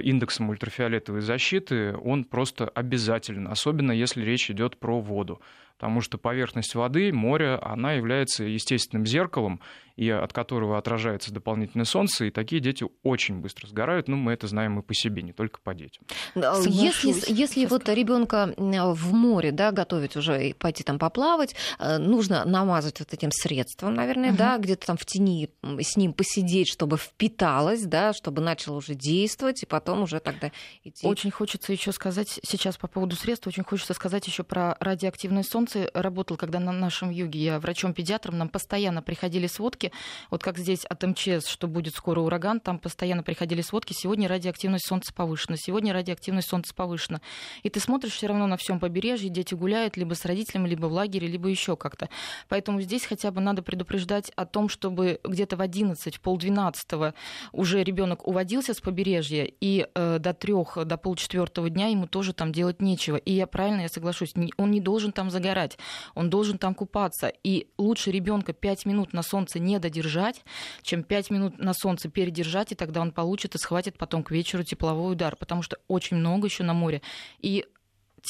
индексом 0.03 0.51
ультрафиолетовой 0.51 1.21
защиты, 1.21 1.97
он 1.97 2.25
просто 2.25 2.69
обязательно, 2.69 3.51
особенно 3.51 3.93
если 3.93 4.25
речь 4.25 4.51
идет 4.51 4.77
про 4.77 5.01
воду. 5.01 5.41
Потому 5.79 6.03
что 6.03 6.19
поверхность 6.19 6.75
воды, 6.75 7.11
море, 7.11 7.55
она 7.55 7.95
является 7.95 8.45
естественным 8.45 9.07
зеркалом, 9.07 9.61
и 10.01 10.11
от 10.11 10.33
которого 10.33 10.79
отражается 10.79 11.33
дополнительное 11.33 11.85
солнце, 11.85 12.27
и 12.27 12.31
такие 12.31 12.61
дети 12.61 12.85
очень 13.03 13.37
быстро 13.41 13.67
сгорают. 13.69 14.09
Ну, 14.09 14.17
мы 14.17 14.33
это 14.33 14.47
знаем 14.47 14.79
и 14.79 14.83
по 14.83 14.95
себе, 14.95 15.23
не 15.23 15.33
только 15.33 15.61
по 15.61 15.75
детям. 15.75 16.05
Если, 16.35 17.15
если 17.33 17.67
вот 17.67 17.89
ребенка 17.89 18.55
в 18.57 19.13
море, 19.13 19.53
да, 19.53 19.73
готовить 19.73 20.17
уже 20.17 20.55
пойти 20.59 20.83
там 20.83 20.99
поплавать, 20.99 21.55
э, 21.79 21.99
нужно 21.99 22.45
намазать 22.45 23.01
вот 23.01 23.13
этим 23.13 23.31
средством, 23.31 23.95
наверное, 23.95 24.31
угу. 24.31 24.39
да, 24.39 24.59
где-то 24.59 24.87
там 24.89 24.97
в 24.97 25.05
тени 25.05 25.51
с 25.63 25.97
ним 25.97 26.13
посидеть, 26.13 26.69
чтобы 26.69 26.97
впиталось, 26.97 27.83
да, 27.83 28.13
чтобы 28.13 28.43
начало 28.43 28.77
уже 28.77 28.95
действовать, 28.95 29.63
и 29.63 29.67
потом 29.67 30.03
уже 30.03 30.21
тогда 30.21 30.51
идти. 30.83 31.07
Очень 31.07 31.31
хочется 31.31 31.73
еще 31.73 31.93
сказать 31.93 32.41
сейчас 32.43 32.77
по 32.77 32.89
поводу 32.89 33.17
средств, 33.17 33.47
очень 33.47 33.65
хочется 33.65 33.95
сказать 33.95 34.27
еще 34.27 34.43
про 34.43 34.77
радиоактивное 34.81 35.43
солнце 35.43 35.61
солнце 35.61 35.91
работал, 35.95 36.37
когда 36.37 36.59
на 36.59 36.73
нашем 36.73 37.11
юге 37.11 37.41
я 37.41 37.61
врачом-педиатром, 37.61 38.39
нам 38.39 38.49
постоянно 38.49 39.03
приходили 39.03 39.47
сводки, 39.47 39.90
вот 40.31 40.43
как 40.43 40.59
здесь 40.59 40.85
от 40.85 41.03
МЧС, 41.03 41.47
что 41.47 41.67
будет 41.67 41.95
скоро 41.95 42.21
ураган, 42.21 42.61
там 42.61 42.79
постоянно 42.79 43.23
приходили 43.23 43.63
сводки, 43.63 43.93
сегодня 43.93 44.29
радиоактивность 44.29 44.87
солнца 44.87 45.13
повышена, 45.13 45.57
сегодня 45.57 45.93
радиоактивность 45.93 46.49
солнца 46.49 46.75
повышена. 46.75 47.21
И 47.63 47.71
ты 47.71 47.81
смотришь 47.81 48.13
все 48.13 48.27
равно 48.27 48.47
на 48.47 48.57
всем 48.57 48.81
побережье, 48.81 49.29
дети 49.29 49.55
гуляют 49.55 49.97
либо 49.97 50.15
с 50.15 50.25
родителями, 50.25 50.69
либо 50.69 50.87
в 50.87 50.93
лагере, 50.93 51.27
либо 51.27 51.49
еще 51.49 51.77
как-то. 51.77 52.09
Поэтому 52.49 52.81
здесь 52.81 53.05
хотя 53.05 53.31
бы 53.31 53.41
надо 53.41 53.63
предупреждать 53.63 54.31
о 54.37 54.47
том, 54.47 54.69
чтобы 54.69 55.21
где-то 55.25 55.57
в 55.57 55.61
11, 55.61 56.17
в 56.17 56.21
полдвенадцатого 56.21 57.15
уже 57.53 57.83
ребенок 57.83 58.27
уводился 58.27 58.75
с 58.75 58.81
побережья, 58.81 59.45
и 59.61 59.87
э, 59.95 60.19
до 60.19 60.35
трех, 60.35 60.79
до 60.85 60.97
полчетвертого 60.97 61.71
дня 61.71 61.89
ему 61.89 62.07
тоже 62.07 62.33
там 62.33 62.53
делать 62.53 62.81
нечего. 62.81 63.17
И 63.17 63.33
я 63.33 63.47
правильно, 63.47 63.83
я 63.83 63.89
соглашусь, 63.89 64.35
он 64.57 64.71
не 64.71 64.81
должен 64.81 65.13
там 65.13 65.31
загорать, 65.31 65.79
он 66.15 66.31
должен 66.31 66.59
там 66.59 66.75
купаться. 66.75 67.33
И 67.43 67.69
лучше 67.79 68.11
ребенка 68.11 68.53
5 68.53 68.87
минут 68.87 69.13
на 69.13 69.23
солнце 69.23 69.59
не 69.59 69.79
додержать, 69.81 70.45
чем 70.83 71.03
5 71.03 71.31
минут 71.31 71.59
на 71.59 71.75
солнце 71.75 72.09
передержать, 72.09 72.73
и 72.73 72.75
тогда 72.75 73.01
он 73.01 73.11
получит 73.11 73.55
и 73.55 73.59
схватит 73.59 73.99
потом 73.99 74.23
к 74.23 74.31
вечеру 74.31 74.63
тепловой 74.63 75.13
удар, 75.13 75.37
потому 75.37 75.63
что 75.63 75.79
очень 75.89 76.17
много 76.17 76.47
еще 76.47 76.63
на 76.63 76.75
море. 76.75 77.03
И 77.41 77.67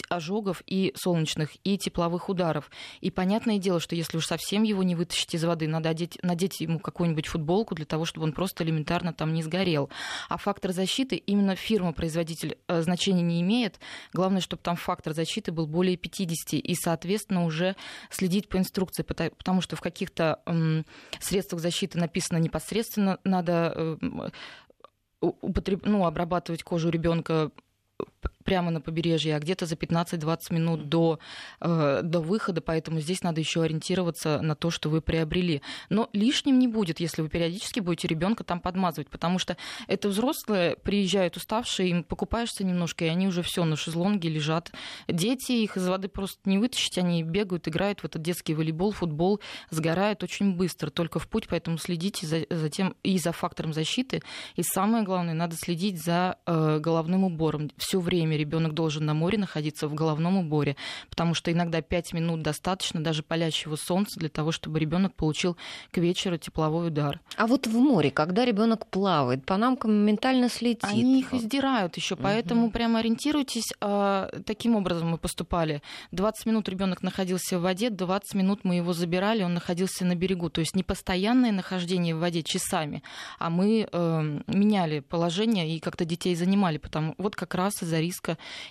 ожогов 0.08 0.62
и 0.66 0.92
солнечных, 0.96 1.50
и 1.64 1.78
тепловых 1.78 2.28
ударов. 2.28 2.70
И 3.00 3.10
понятное 3.10 3.58
дело, 3.58 3.80
что 3.80 3.94
если 3.94 4.16
уж 4.16 4.26
совсем 4.26 4.62
его 4.62 4.82
не 4.82 4.94
вытащить 4.94 5.34
из 5.34 5.44
воды, 5.44 5.68
надо 5.68 5.88
одеть, 5.88 6.18
надеть 6.22 6.60
ему 6.60 6.78
какую-нибудь 6.78 7.26
футболку 7.26 7.74
для 7.74 7.86
того, 7.86 8.04
чтобы 8.04 8.26
он 8.26 8.32
просто 8.32 8.64
элементарно 8.64 9.12
там 9.12 9.32
не 9.32 9.42
сгорел. 9.42 9.90
А 10.28 10.36
фактор 10.36 10.72
защиты 10.72 11.16
именно 11.16 11.56
фирма-производитель 11.56 12.58
э, 12.68 12.82
значения 12.82 13.22
не 13.22 13.40
имеет. 13.40 13.80
Главное, 14.12 14.40
чтобы 14.40 14.62
там 14.62 14.76
фактор 14.76 15.12
защиты 15.12 15.52
был 15.52 15.66
более 15.66 15.96
50, 15.96 16.54
и, 16.54 16.74
соответственно, 16.74 17.44
уже 17.44 17.76
следить 18.10 18.48
по 18.48 18.56
инструкции, 18.56 19.02
потому 19.02 19.60
что 19.60 19.76
в 19.76 19.80
каких-то 19.80 20.40
средствах 21.20 21.60
защиты 21.60 21.98
написано 21.98 22.38
непосредственно 22.38 23.18
надо 23.24 23.72
э, 23.76 24.30
употреб... 25.20 25.84
ну, 25.84 26.06
обрабатывать 26.06 26.62
кожу 26.62 26.90
ребенка 26.90 27.50
прямо 28.44 28.70
на 28.70 28.80
побережье, 28.80 29.36
а 29.36 29.40
где-то 29.40 29.66
за 29.66 29.74
15-20 29.74 30.38
минут 30.50 30.88
до, 30.88 31.18
э, 31.60 32.00
до 32.02 32.20
выхода, 32.20 32.60
поэтому 32.60 33.00
здесь 33.00 33.22
надо 33.22 33.40
еще 33.40 33.62
ориентироваться 33.62 34.40
на 34.40 34.54
то, 34.54 34.70
что 34.70 34.88
вы 34.88 35.00
приобрели. 35.00 35.62
Но 35.88 36.08
лишним 36.12 36.58
не 36.58 36.68
будет, 36.68 37.00
если 37.00 37.22
вы 37.22 37.28
периодически 37.28 37.80
будете 37.80 38.08
ребенка 38.08 38.44
там 38.44 38.60
подмазывать, 38.60 39.08
потому 39.08 39.38
что 39.38 39.56
это 39.86 40.08
взрослые 40.08 40.76
приезжают 40.76 41.36
уставшие, 41.36 41.90
им 41.90 42.04
покупаешься 42.04 42.64
немножко, 42.64 43.04
и 43.04 43.08
они 43.08 43.28
уже 43.28 43.42
все 43.42 43.64
на 43.64 43.76
шезлонге 43.76 44.28
лежат. 44.28 44.72
Дети 45.08 45.52
их 45.52 45.76
из 45.76 45.86
воды 45.86 46.08
просто 46.08 46.38
не 46.44 46.58
вытащить, 46.58 46.98
они 46.98 47.22
бегают, 47.22 47.68
играют 47.68 48.00
в 48.00 48.04
этот 48.04 48.22
детский 48.22 48.54
волейбол, 48.54 48.92
футбол, 48.92 49.40
сгорают 49.70 50.22
очень 50.22 50.54
быстро, 50.54 50.90
только 50.90 51.18
в 51.18 51.28
путь, 51.28 51.46
поэтому 51.48 51.78
следите 51.78 52.26
за, 52.26 52.46
за 52.50 52.70
тем 52.70 52.94
и 53.02 53.18
за 53.18 53.32
фактором 53.32 53.72
защиты, 53.72 54.22
и 54.56 54.62
самое 54.62 55.04
главное, 55.04 55.34
надо 55.34 55.56
следить 55.56 56.02
за 56.02 56.36
э, 56.46 56.78
головным 56.78 57.24
убором. 57.24 57.70
Все 57.76 58.00
время 58.00 58.29
ребенок 58.36 58.74
должен 58.74 59.04
на 59.04 59.14
море 59.14 59.38
находиться 59.38 59.88
в 59.88 59.94
головном 59.94 60.36
уборе, 60.38 60.76
потому 61.08 61.34
что 61.34 61.52
иногда 61.52 61.82
5 61.82 62.12
минут 62.12 62.42
достаточно 62.42 63.02
даже 63.02 63.22
палящего 63.22 63.76
солнца 63.76 64.18
для 64.18 64.28
того, 64.28 64.52
чтобы 64.52 64.78
ребенок 64.78 65.14
получил 65.14 65.56
к 65.90 65.98
вечеру 65.98 66.36
тепловой 66.36 66.88
удар. 66.88 67.20
А 67.36 67.46
вот 67.46 67.66
в 67.66 67.74
море, 67.78 68.10
когда 68.10 68.44
ребенок 68.44 68.86
плавает, 68.86 69.44
панамка 69.44 69.88
моментально 69.88 70.48
слетит. 70.48 70.84
Они 70.84 71.20
их 71.20 71.34
издирают 71.34 71.96
еще, 71.96 72.14
угу. 72.14 72.24
поэтому 72.24 72.70
прямо 72.70 73.00
ориентируйтесь. 73.00 73.72
Э, 73.80 74.28
таким 74.44 74.76
образом 74.76 75.10
мы 75.10 75.18
поступали. 75.18 75.82
20 76.12 76.46
минут 76.46 76.68
ребенок 76.68 77.02
находился 77.02 77.58
в 77.58 77.62
воде, 77.62 77.90
20 77.90 78.34
минут 78.34 78.60
мы 78.64 78.76
его 78.76 78.92
забирали, 78.92 79.42
он 79.42 79.54
находился 79.54 80.04
на 80.04 80.14
берегу. 80.14 80.50
То 80.50 80.60
есть 80.60 80.74
не 80.74 80.82
постоянное 80.82 81.52
нахождение 81.52 82.14
в 82.14 82.18
воде 82.18 82.42
часами, 82.42 83.02
а 83.38 83.50
мы 83.50 83.88
э, 83.90 84.40
меняли 84.46 85.00
положение 85.00 85.76
и 85.76 85.80
как-то 85.80 86.04
детей 86.04 86.34
занимали, 86.34 86.78
потому 86.78 87.14
вот 87.18 87.36
как 87.36 87.54
раз 87.54 87.82
из-за 87.82 88.00
риска 88.00 88.19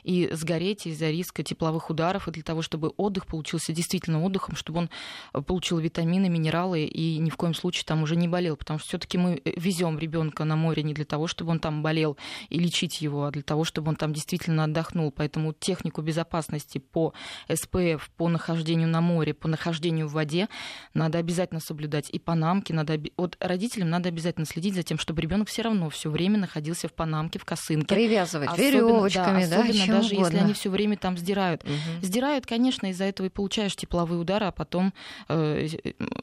и 0.03 0.29
сгореть, 0.31 0.87
из-за 0.87 1.09
риска 1.09 1.43
тепловых 1.43 1.89
ударов, 1.89 2.27
и 2.27 2.31
для 2.31 2.43
того, 2.43 2.61
чтобы 2.61 2.89
отдых 2.97 3.25
получился 3.27 3.73
действительно 3.73 4.23
отдыхом, 4.23 4.55
чтобы 4.55 4.79
он 4.79 4.89
э, 5.33 5.41
получил 5.41 5.79
витамины, 5.79 6.29
минералы 6.29 6.83
и 6.83 7.17
ни 7.17 7.29
в 7.29 7.37
коем 7.37 7.53
случае 7.53 7.85
там 7.85 8.03
уже 8.03 8.15
не 8.15 8.27
болел, 8.27 8.55
потому 8.55 8.79
что 8.79 8.89
все-таки 8.89 9.17
мы 9.17 9.41
э, 9.43 9.51
везем 9.55 9.97
ребенка 9.99 10.43
на 10.43 10.55
море 10.55 10.83
не 10.83 10.93
для 10.93 11.05
того, 11.05 11.27
чтобы 11.27 11.51
он 11.51 11.59
там 11.59 11.81
болел 11.81 12.17
и 12.49 12.59
лечить 12.59 13.01
его, 13.01 13.25
а 13.25 13.31
для 13.31 13.43
того, 13.43 13.63
чтобы 13.63 13.89
он 13.89 13.95
там 13.95 14.13
действительно 14.13 14.65
отдохнул. 14.65 15.11
Поэтому 15.11 15.53
технику 15.53 16.01
безопасности 16.01 16.77
по 16.77 17.13
СПФ, 17.51 18.09
по 18.17 18.29
нахождению 18.29 18.87
на 18.87 19.01
море, 19.01 19.33
по 19.33 19.47
нахождению 19.47 20.07
в 20.07 20.13
воде 20.13 20.47
надо 20.93 21.17
обязательно 21.17 21.59
соблюдать. 21.59 22.09
И 22.09 22.19
панамки 22.19 22.71
надо... 22.73 22.99
Вот 23.17 23.37
родителям 23.39 23.89
надо 23.89 24.09
обязательно 24.09 24.45
следить 24.45 24.75
за 24.75 24.83
тем, 24.83 24.97
чтобы 24.97 25.21
ребенок 25.21 25.47
все 25.47 25.61
равно 25.61 25.89
все 25.89 26.09
время 26.09 26.37
находился 26.37 26.87
в 26.87 26.93
панамке, 26.93 27.39
в 27.39 27.45
косынке. 27.45 27.95
Привязывать 27.95 28.57
веревочками, 28.57 29.38
да, 29.38 29.38
особенно 29.43 29.87
да, 29.87 29.93
даже 29.93 30.15
угодно. 30.15 30.25
если 30.25 30.37
они 30.37 30.53
все 30.53 30.69
время 30.69 30.97
там 30.97 31.17
сдирают. 31.17 31.63
Угу. 31.63 32.05
Сдирают, 32.05 32.45
конечно, 32.45 32.87
из-за 32.87 33.05
этого 33.05 33.27
и 33.27 33.29
получаешь 33.29 33.75
тепловые 33.75 34.19
удары, 34.19 34.47
а 34.47 34.51
потом, 34.51 34.93
э, 35.27 35.67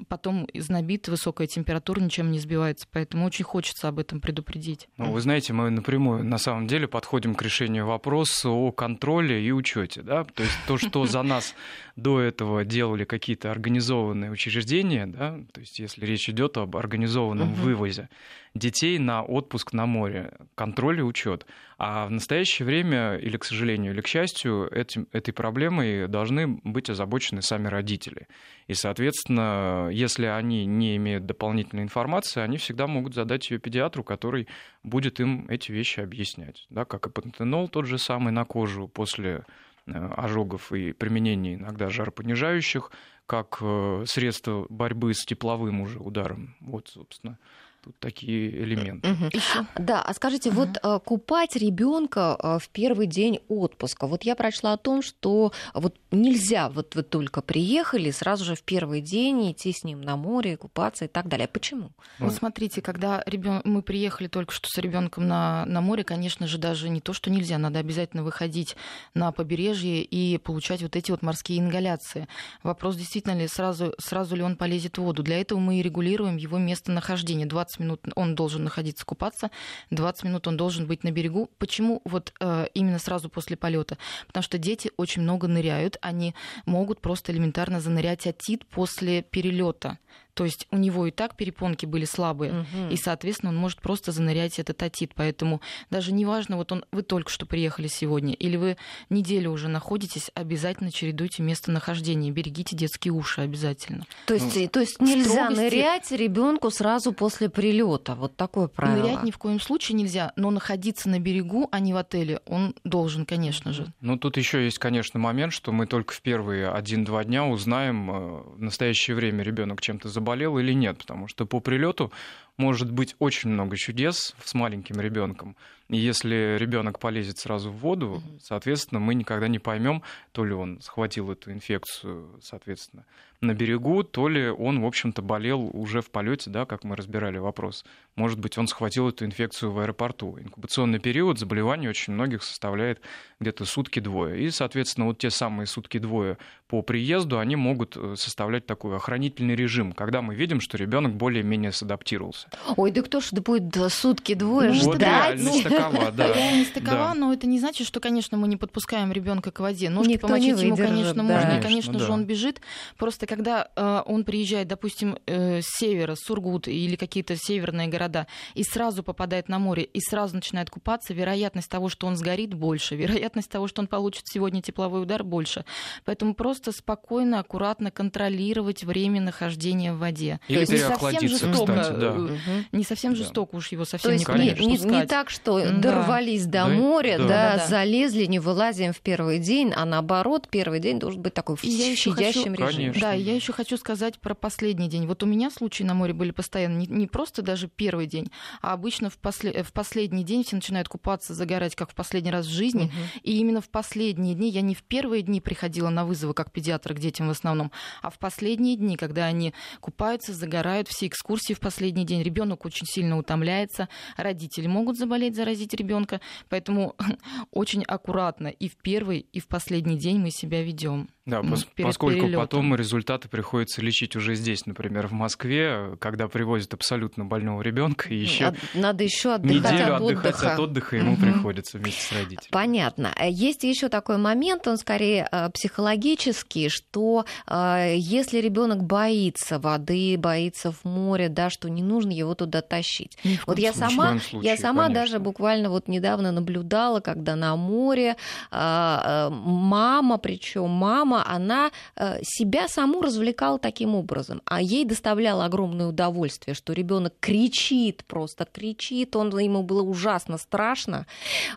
потом 0.09 0.47
знобит, 0.55 1.09
высокая 1.09 1.47
температура 1.47 2.01
ничем 2.01 2.31
не 2.31 2.39
сбивается. 2.39 2.87
Поэтому 2.93 3.27
очень 3.27 3.45
хочется 3.45 3.89
об 3.89 3.99
этом 3.99 4.21
предупредить. 4.21 4.89
Ну, 4.97 5.13
вы 5.13 5.21
знаете, 5.21 5.53
мы 5.53 5.71
напрямую 5.71 6.25
на 6.25 6.39
самом 6.39 6.67
деле 6.67 6.89
подходим 6.89 7.35
к 7.35 7.43
решению 7.43 7.87
вопроса 7.87 8.51
о 8.51 8.73
контроле 8.73 9.45
и 9.45 9.51
учете. 9.53 10.03
Да? 10.03 10.25
То 10.25 10.43
есть 10.43 10.59
то, 10.67 10.79
что 10.79 11.07
за 11.07 11.23
нас 11.27 11.55
до 11.97 12.21
этого 12.21 12.65
делали 12.65 13.05
какие-то 13.05 13.51
организованные 13.51 14.31
учреждения, 14.31 15.07
да, 15.07 15.39
то 15.53 15.61
есть 15.61 15.79
если 15.79 16.05
речь 16.05 16.29
идет 16.29 16.57
об 16.59 16.77
организованном 16.77 17.53
угу. 17.53 17.63
вывозе 17.63 18.09
детей 18.55 18.99
на 18.99 19.23
отпуск 19.23 19.73
на 19.73 19.87
море, 19.87 20.33
контроль 20.55 21.01
и 21.01 21.03
учет. 21.03 21.47
А 21.79 22.07
в 22.07 22.11
настоящее 22.11 22.67
время, 22.67 23.06
или 23.15 23.37
к 23.37 23.45
сожалению, 23.45 23.93
или 23.93 24.01
к 24.01 24.09
счастью, 24.09 24.69
этим, 24.73 25.07
этой 25.13 25.33
проблемой 25.33 26.09
должны 26.09 26.49
быть 26.65 26.91
озабочены 26.91 27.43
сами 27.43 27.69
родители. 27.69 28.27
И, 28.67 28.75
соответственно, 28.75 29.89
если 29.93 30.27
они 30.27 30.67
не 30.67 30.97
имеют 30.97 31.27
дополнительной 31.27 31.85
информации, 31.85 32.41
они 32.41 32.57
всегда 32.57 32.87
могут 32.87 33.15
задать 33.15 33.49
ее 33.51 33.59
педиатру, 33.59 34.03
который 34.03 34.49
будет 34.83 35.21
им 35.21 35.47
эти 35.49 35.71
вещи 35.71 36.01
объяснять. 36.01 36.67
Да, 36.71 36.85
как 36.85 37.07
и 37.07 37.11
пантенол 37.11 37.69
тот 37.69 37.87
же 37.87 37.99
самый 37.99 38.33
на 38.33 38.45
кожу 38.45 38.89
после 38.89 39.45
э, 39.87 39.93
ожогов 40.17 40.73
и 40.73 40.93
применения 40.93 41.55
иногда 41.55 41.89
жаропонижающих, 41.89 42.91
как 43.27 43.59
э, 43.61 44.05
средство 44.07 44.67
борьбы 44.69 45.15
с 45.15 45.25
тепловым 45.25 45.81
уже 45.81 45.99
ударом. 45.99 46.57
Вот, 46.61 46.89
собственно, 46.89 47.39
тут 47.87 47.99
такие 48.01 48.51
элементы. 48.65 49.13
Угу. 49.13 49.31
Да, 49.79 50.03
а 50.03 50.13
скажите, 50.13 50.51
угу. 50.51 50.61
вот 50.61 50.79
э, 50.83 51.01
купать 51.05 51.55
ребенка 51.55 52.37
э, 52.43 52.59
в 52.61 52.69
первый 52.71 53.07
день 53.07 53.41
отпуска. 53.49 54.09
Вот 54.09 54.25
я 54.25 54.35
прочла 54.35 54.73
о 54.73 54.77
том, 54.77 55.03
что 55.03 55.53
вот 55.73 55.95
нельзя, 56.11 56.69
вот 56.69 56.97
вы 56.97 57.05
только 57.05 57.43
приехали, 57.43 58.11
сразу 58.11 58.45
же 58.45 58.57
в 58.57 58.63
первый 58.63 59.01
день 59.01 59.53
идти 59.53 59.73
с 59.73 59.85
ним 59.85 60.01
на 60.01 60.17
море, 60.17 60.57
купаться 60.57 61.05
и 61.05 61.09
так 61.09 61.29
далее. 61.29 61.47
Почему? 61.47 61.93
Вот 62.19 62.33
смотрите, 62.33 62.83
когда 62.83 63.23
ребен... 63.25 63.61
мы 63.65 63.83
приехали 63.83 64.27
только 64.27 64.53
что 64.53 64.69
с 64.69 64.79
ребенком 64.79 65.29
на, 65.29 65.65
на 65.67 65.81
море, 65.81 66.03
конечно 66.03 66.49
же, 66.49 66.59
даже 66.59 66.89
не 66.89 67.01
то, 67.01 67.13
что 67.13 67.31
нельзя, 67.31 67.57
надо 67.59 67.79
обязательно 67.79 68.25
выходить 68.25 68.75
на 69.15 69.31
побережье 69.31 70.03
и 70.03 70.39
получать 70.39 70.83
вот 70.83 70.97
эти 70.97 71.13
вот 71.13 71.23
морские 71.23 71.61
ингаляции. 71.61 72.27
Вопрос 72.65 72.97
действительно 72.97 73.39
ли 73.39 73.47
сразу, 73.47 73.95
сразу 73.99 74.35
ли 74.35 74.43
он 74.43 74.57
полезет 74.57 74.99
в 74.99 75.03
воду. 75.03 75.23
Для 75.23 75.41
этого 75.41 75.61
мы 75.61 75.79
и 75.79 75.83
регулируем 75.83 76.37
его 76.37 76.59
местонахождение. 76.59 77.47
20 77.47 77.76
20 77.77 77.81
минут 77.81 78.01
он 78.15 78.35
должен 78.35 78.65
находиться 78.65 79.05
купаться, 79.05 79.51
20 79.91 80.25
минут 80.25 80.47
он 80.47 80.57
должен 80.57 80.87
быть 80.87 81.05
на 81.05 81.11
берегу. 81.11 81.51
Почему 81.59 82.01
вот 82.05 82.33
э, 82.41 82.67
именно 82.75 82.99
сразу 82.99 83.29
после 83.29 83.57
полета? 83.57 83.99
Потому 84.27 84.43
что 84.43 84.59
дети 84.59 84.91
очень 84.97 85.23
много 85.23 85.49
ныряют, 85.49 85.99
они 86.01 86.35
могут 86.67 87.01
просто 87.01 87.33
элементарно 87.33 87.81
занырять 87.81 88.27
отит 88.27 88.67
после 88.67 89.23
перелета. 89.23 89.99
То 90.37 90.45
есть 90.45 90.67
у 90.71 90.77
него 90.77 91.07
и 91.07 91.11
так 91.11 91.35
перепонки 91.35 91.87
были 91.87 92.05
слабые, 92.05 92.53
угу. 92.53 92.91
и, 92.91 92.97
соответственно, 92.97 93.53
он 93.53 93.57
может 93.57 93.81
просто 93.81 94.13
занырять 94.13 94.59
этот 94.59 94.83
отит. 94.83 95.13
Поэтому 95.15 95.63
даже 95.89 96.13
неважно, 96.13 96.59
вот 96.59 96.73
он, 96.73 96.85
вы 96.93 97.03
только 97.03 97.31
что 97.31 97.47
приехали 97.47 97.87
сегодня, 97.87 98.35
или 98.35 98.57
вы 98.59 98.77
неделю 99.09 99.51
уже 99.51 99.69
находитесь, 99.69 100.31
обязательно 100.35 100.93
чередуйте 100.93 101.43
местонахождение, 101.43 102.31
берегите 102.33 102.77
детские 102.77 103.15
уши 103.15 103.41
обязательно. 103.41 104.05
То 104.27 104.35
есть, 104.35 104.55
ну, 104.55 104.69
то 104.69 104.81
есть 104.81 105.01
нельзя 105.01 105.47
строгости... 105.47 105.61
нырять 105.63 106.11
ребенку 106.13 106.71
сразу 106.71 107.15
после 107.15 107.49
прилета. 107.49 108.15
Вот 108.15 108.37
такое 108.37 108.69
правило. 108.69 109.07
Нырять 109.07 109.23
ни 109.23 109.31
в 109.31 109.39
коем 109.39 109.59
случае 109.59 109.97
нельзя, 109.97 110.35
но 110.37 110.51
находиться 110.51 111.09
на 111.09 111.19
берегу, 111.19 111.67
а 111.73 111.81
не 111.81 111.95
в 111.95 111.97
отеле, 111.97 112.41
он 112.45 112.75
должен, 112.85 113.25
конечно 113.25 113.73
же. 113.73 113.87
Ну, 114.03 114.19
тут 114.19 114.37
еще 114.37 114.63
есть, 114.63 114.79
конечно, 114.79 115.19
момент, 115.19 115.55
что 115.55 115.73
мы 115.73 115.87
только 115.87 116.13
в 116.13 116.21
первые 116.21 116.69
один-два 116.69 117.25
дня 117.25 117.47
узнаем 117.47 118.11
э, 118.11 118.43
в 118.57 118.61
настоящее 118.61 119.17
время 119.17 119.43
ребенок 119.43 119.81
чем-то 119.81 120.11
заболел 120.11 120.26
заболел 120.27 120.59
или 120.59 120.73
нет, 120.73 120.99
потому 120.99 121.29
что 121.29 121.47
по 121.47 121.61
прилету 121.61 122.11
может 122.57 122.91
быть 122.91 123.17
очень 123.19 123.51
много 123.51 123.77
чудес 123.77 124.35
с 124.43 124.55
маленьким 124.55 125.01
ребенком. 125.01 125.57
И 125.89 125.99
если 125.99 126.57
ребенок 126.59 126.99
полезет 126.99 127.39
сразу 127.39 127.71
в 127.71 127.77
воду, 127.77 128.21
соответственно, 128.43 128.99
мы 128.99 129.15
никогда 129.15 129.47
не 129.47 129.61
поймем, 129.61 130.03
то 130.33 130.45
ли 130.45 130.53
он 130.53 130.81
схватил 130.81 131.31
эту 131.31 131.53
инфекцию, 131.53 132.41
соответственно, 132.43 133.05
на 133.41 133.55
берегу, 133.55 134.03
то 134.03 134.29
ли 134.29 134.49
он, 134.49 134.81
в 134.81 134.87
общем-то, 134.87 135.23
болел 135.23 135.71
уже 135.73 136.01
в 136.01 136.11
полете, 136.11 136.51
да, 136.51 136.65
как 136.65 136.83
мы 136.83 136.97
разбирали 136.97 137.39
вопрос. 137.39 137.85
Может 138.17 138.41
быть, 138.41 138.59
он 138.59 138.67
схватил 138.67 139.09
эту 139.09 139.27
инфекцию 139.27 139.71
в 139.71 139.79
аэропорту. 139.79 140.39
Инкубационный 140.41 140.99
период 140.99 141.39
заболевания 141.39 141.89
очень 141.89 142.15
многих 142.15 142.43
составляет 142.43 143.01
где-то 143.39 143.65
сутки-двое. 143.65 144.43
И, 144.43 144.51
соответственно, 144.51 145.07
вот 145.07 145.19
те 145.19 145.31
самые 145.31 145.67
сутки-двое 145.67 146.39
по 146.67 146.83
приезду, 146.83 147.39
они 147.39 147.55
могут 147.55 147.97
э, 147.97 148.15
составлять 148.17 148.67
такой 148.67 148.97
охранительный 148.97 149.55
режим, 149.55 149.93
когда 149.93 150.23
мы 150.23 150.35
видим, 150.35 150.61
что 150.61 150.77
ребенок 150.79 151.15
более-менее 151.15 151.73
садаптировался. 151.73 152.46
Ой, 152.77 152.91
да 152.91 153.03
кто 153.03 153.21
ж 153.21 153.33
будет 153.33 153.75
сутки-двое 153.93 154.73
ну, 154.73 154.95
ждать? 154.95 155.41
Вот 155.41 155.63
такова, 155.63 156.11
да. 156.17 156.33
Реальность 156.35 156.75
такова, 156.75 156.97
да. 156.97 157.15
но 157.15 157.33
это 157.33 157.47
не 157.47 157.59
значит, 157.61 157.87
что, 157.87 158.01
конечно, 158.01 158.37
мы 158.37 158.49
не 158.49 158.57
подпускаем 158.57 159.13
ребенка 159.13 159.51
к 159.51 159.61
воде. 159.61 159.89
Ножки 159.91 160.13
Никто 160.13 160.27
помочить 160.27 160.61
ему, 160.61 160.77
конечно, 160.77 161.15
да. 161.15 161.23
можно, 161.23 161.49
конечно, 161.49 161.63
конечно 161.63 161.93
да. 161.95 161.99
же, 162.01 162.13
он 162.13 162.25
бежит. 162.25 162.61
Просто 162.97 163.27
когда 163.27 163.69
э, 163.77 164.03
он 164.07 164.25
приезжает, 164.25 164.69
допустим, 164.69 165.19
э, 165.27 165.61
с 165.63 165.67
севера, 165.79 166.15
Сургут 166.15 166.67
или 166.69 166.97
какие-то 166.97 167.37
северные 167.37 167.89
города, 167.89 168.27
и 168.55 168.65
сразу 168.65 169.03
попадает 169.03 169.49
на 169.49 169.59
море, 169.59 169.85
и 169.85 170.01
сразу 170.01 170.35
начинает 170.35 170.71
купаться, 170.71 171.15
вероятность 171.15 171.71
того, 171.71 171.89
что 171.89 172.07
он 172.07 172.17
сгорит, 172.17 172.55
больше. 172.55 172.97
Вероятность 172.97 173.51
того, 173.51 173.69
что 173.69 173.81
он 173.81 173.87
получит 173.87 174.25
сегодня 174.27 174.61
тепловой 174.61 175.03
удар, 175.03 175.23
больше. 175.23 175.65
Поэтому 176.05 176.35
просто 176.35 176.73
спокойно, 176.73 177.39
аккуратно 177.39 177.91
контролировать 177.91 178.83
время 178.83 179.21
нахождения 179.21 179.93
в 179.93 179.99
воде 179.99 180.17
воде. 180.17 180.41
Или 180.49 180.61
не 180.61 180.79
совсем 180.79 181.29
жестоко, 181.29 181.81
кстати, 181.81 181.99
да. 181.99 182.29
Не 182.73 182.85
совсем 182.85 183.13
да. 183.13 183.19
жестоко 183.19 183.57
уж 183.57 183.73
его 183.73 183.85
совсем 183.85 184.11
То 184.11 184.15
есть 184.15 184.29
не, 184.29 184.67
не, 184.67 184.79
не, 184.79 185.07
так, 185.07 185.31
что 185.31 185.61
да. 185.61 185.73
дорвались 185.73 186.47
до 186.47 186.53
да. 186.53 186.69
моря, 186.69 187.19
да, 187.19 187.27
да, 187.27 187.57
да, 187.57 187.67
залезли, 187.67 188.27
не 188.27 188.39
вылазим 188.39 188.93
в 188.93 189.01
первый 189.01 189.39
день, 189.39 189.73
а 189.75 189.85
наоборот, 189.85 190.49
первый 190.51 190.81
день 190.81 190.99
должен 190.99 191.23
быть 191.23 191.35
такой 191.35 191.57
в 191.57 191.63
щадящем 191.63 192.55
режиме. 192.55 192.57
Конечно. 192.57 193.01
Да, 193.01 193.13
я 193.13 193.35
еще 193.35 193.53
хочу 193.53 193.77
сказать 193.77 194.19
про 194.19 194.35
последний 194.35 194.89
день. 194.89 195.07
Вот 195.07 195.23
у 195.23 195.27
меня 195.27 195.51
случаи 195.51 195.83
на 195.83 195.95
море 195.95 196.13
были 196.13 196.31
постоянно, 196.31 196.79
не, 196.79 196.87
не 196.87 197.07
просто 197.07 197.43
даже 197.43 197.69
первый 197.69 198.07
день, 198.07 198.31
а 198.63 198.73
обычно 198.73 199.11
в, 199.11 199.19
после, 199.19 199.63
в 199.63 199.73
последний 199.73 200.25
день 200.25 200.45
все 200.45 200.57
начинают 200.57 200.89
купаться, 200.89 201.35
загорать, 201.35 201.75
как 201.75 201.91
в 201.91 201.95
последний 201.95 202.31
раз 202.31 202.47
в 202.47 202.51
жизни. 202.51 202.85
Угу. 202.85 203.21
И 203.23 203.39
именно 203.39 203.61
в 203.61 203.69
последние 203.69 204.35
дни, 204.35 204.51
я 204.51 204.61
не 204.61 204.75
в 204.75 204.83
первые 204.83 205.23
дни 205.23 205.41
приходила 205.41 205.91
на 205.91 206.05
вызовы 206.05 206.35
как 206.35 206.53
педиатр 206.53 206.95
к 206.95 206.99
детям 206.99 207.29
в 207.29 207.31
основном, 207.31 207.73
а 208.03 208.11
в 208.11 208.19
последние 208.19 208.77
дни, 208.77 208.97
когда 208.97 209.27
они 209.27 209.55
купаются, 209.81 210.33
загорают, 210.33 210.89
все 210.89 211.07
экскурсии 211.07 211.55
в 211.55 211.61
последний 211.61 212.05
день, 212.05 212.23
ребенок 212.27 212.67
очень 212.67 212.87
сильно 212.87 213.17
утомляется, 213.17 213.89
родители 214.17 214.67
могут 214.67 214.99
заболеть, 214.99 215.37
заразить 215.37 215.73
ребенка, 215.73 216.21
поэтому 216.49 216.95
очень 217.51 217.83
аккуратно 217.85 218.49
и 218.49 218.69
в 218.69 218.77
первый, 218.77 219.21
и 219.33 219.41
в 219.41 219.49
последний 219.49 219.97
день 219.99 220.19
мы 220.19 220.31
себя 220.31 220.63
ведем. 220.63 221.09
Да, 221.27 221.43
ну, 221.43 221.55
пос- 221.55 221.67
поскольку 221.83 222.21
перелетом. 222.21 222.41
потом 222.41 222.75
результаты 222.77 223.29
приходится 223.29 223.83
лечить 223.83 224.15
уже 224.15 224.37
здесь, 224.37 224.65
например, 224.65 225.09
в 225.09 225.13
Москве, 225.13 225.97
когда 225.99 226.29
привозят 226.29 226.73
абсолютно 226.73 227.25
больного 227.25 227.63
ребенка, 227.63 228.09
и 228.09 228.17
еще 228.17 228.55
надо 228.75 229.03
еще 229.03 229.35
отдыхать 229.35 229.73
неделю 229.73 229.97
от 229.97 230.03
отдыхать 230.03 230.35
отдыха. 230.35 230.53
от 230.53 230.61
отдыха 230.61 230.97
ему 230.97 231.15
угу. 231.15 231.23
приходится 231.23 231.79
вместе 231.79 232.01
с 232.01 232.13
родителями. 232.13 232.53
Понятно. 232.53 233.13
Есть 233.29 233.65
еще 233.65 233.89
такой 233.89 234.19
момент, 234.19 234.69
он 234.69 234.77
скорее 234.77 235.29
э, 235.33 235.51
психологический, 235.51 236.69
что 236.69 237.27
э, 237.49 237.95
если 237.97 238.39
ребенок 238.39 238.85
боится 238.85 239.59
воды, 239.59 240.17
боится 240.17 240.71
в 240.71 240.85
море, 240.85 241.29
да, 241.29 241.51
что 241.51 241.69
не 241.69 241.83
нужно 241.83 242.13
его 242.13 242.37
туда 242.37 242.63
тащить. 242.63 243.19
Вот 243.47 243.59
я 243.59 243.73
сама, 243.73 244.21
случае, 244.21 244.53
я 244.53 244.57
сама 244.57 244.85
конечно. 244.85 245.03
даже 245.03 245.19
буквально 245.19 245.71
вот 245.71 245.89
недавно 245.89 246.31
наблюдала, 246.31 247.01
когда 247.01 247.35
на 247.35 247.57
море 247.57 248.15
э, 248.53 249.29
мама, 249.33 250.19
причем 250.19 250.71
мама 250.71 251.16
мама, 251.17 251.25
она 251.29 251.71
э, 251.97 252.19
себя 252.23 252.69
саму 252.69 253.01
развлекала 253.01 253.59
таким 253.59 253.95
образом, 253.95 254.43
а 254.45 254.61
ей 254.61 254.85
доставляло 254.85 255.45
огромное 255.45 255.87
удовольствие, 255.87 256.55
что 256.55 256.73
ребенок 256.73 257.15
кричит, 257.21 258.05
просто 258.07 258.47
кричит, 258.51 259.17
он 259.17 259.37
ему 259.39 259.63
было 259.63 259.83
ужасно 259.83 260.39
страшно, 260.39 261.07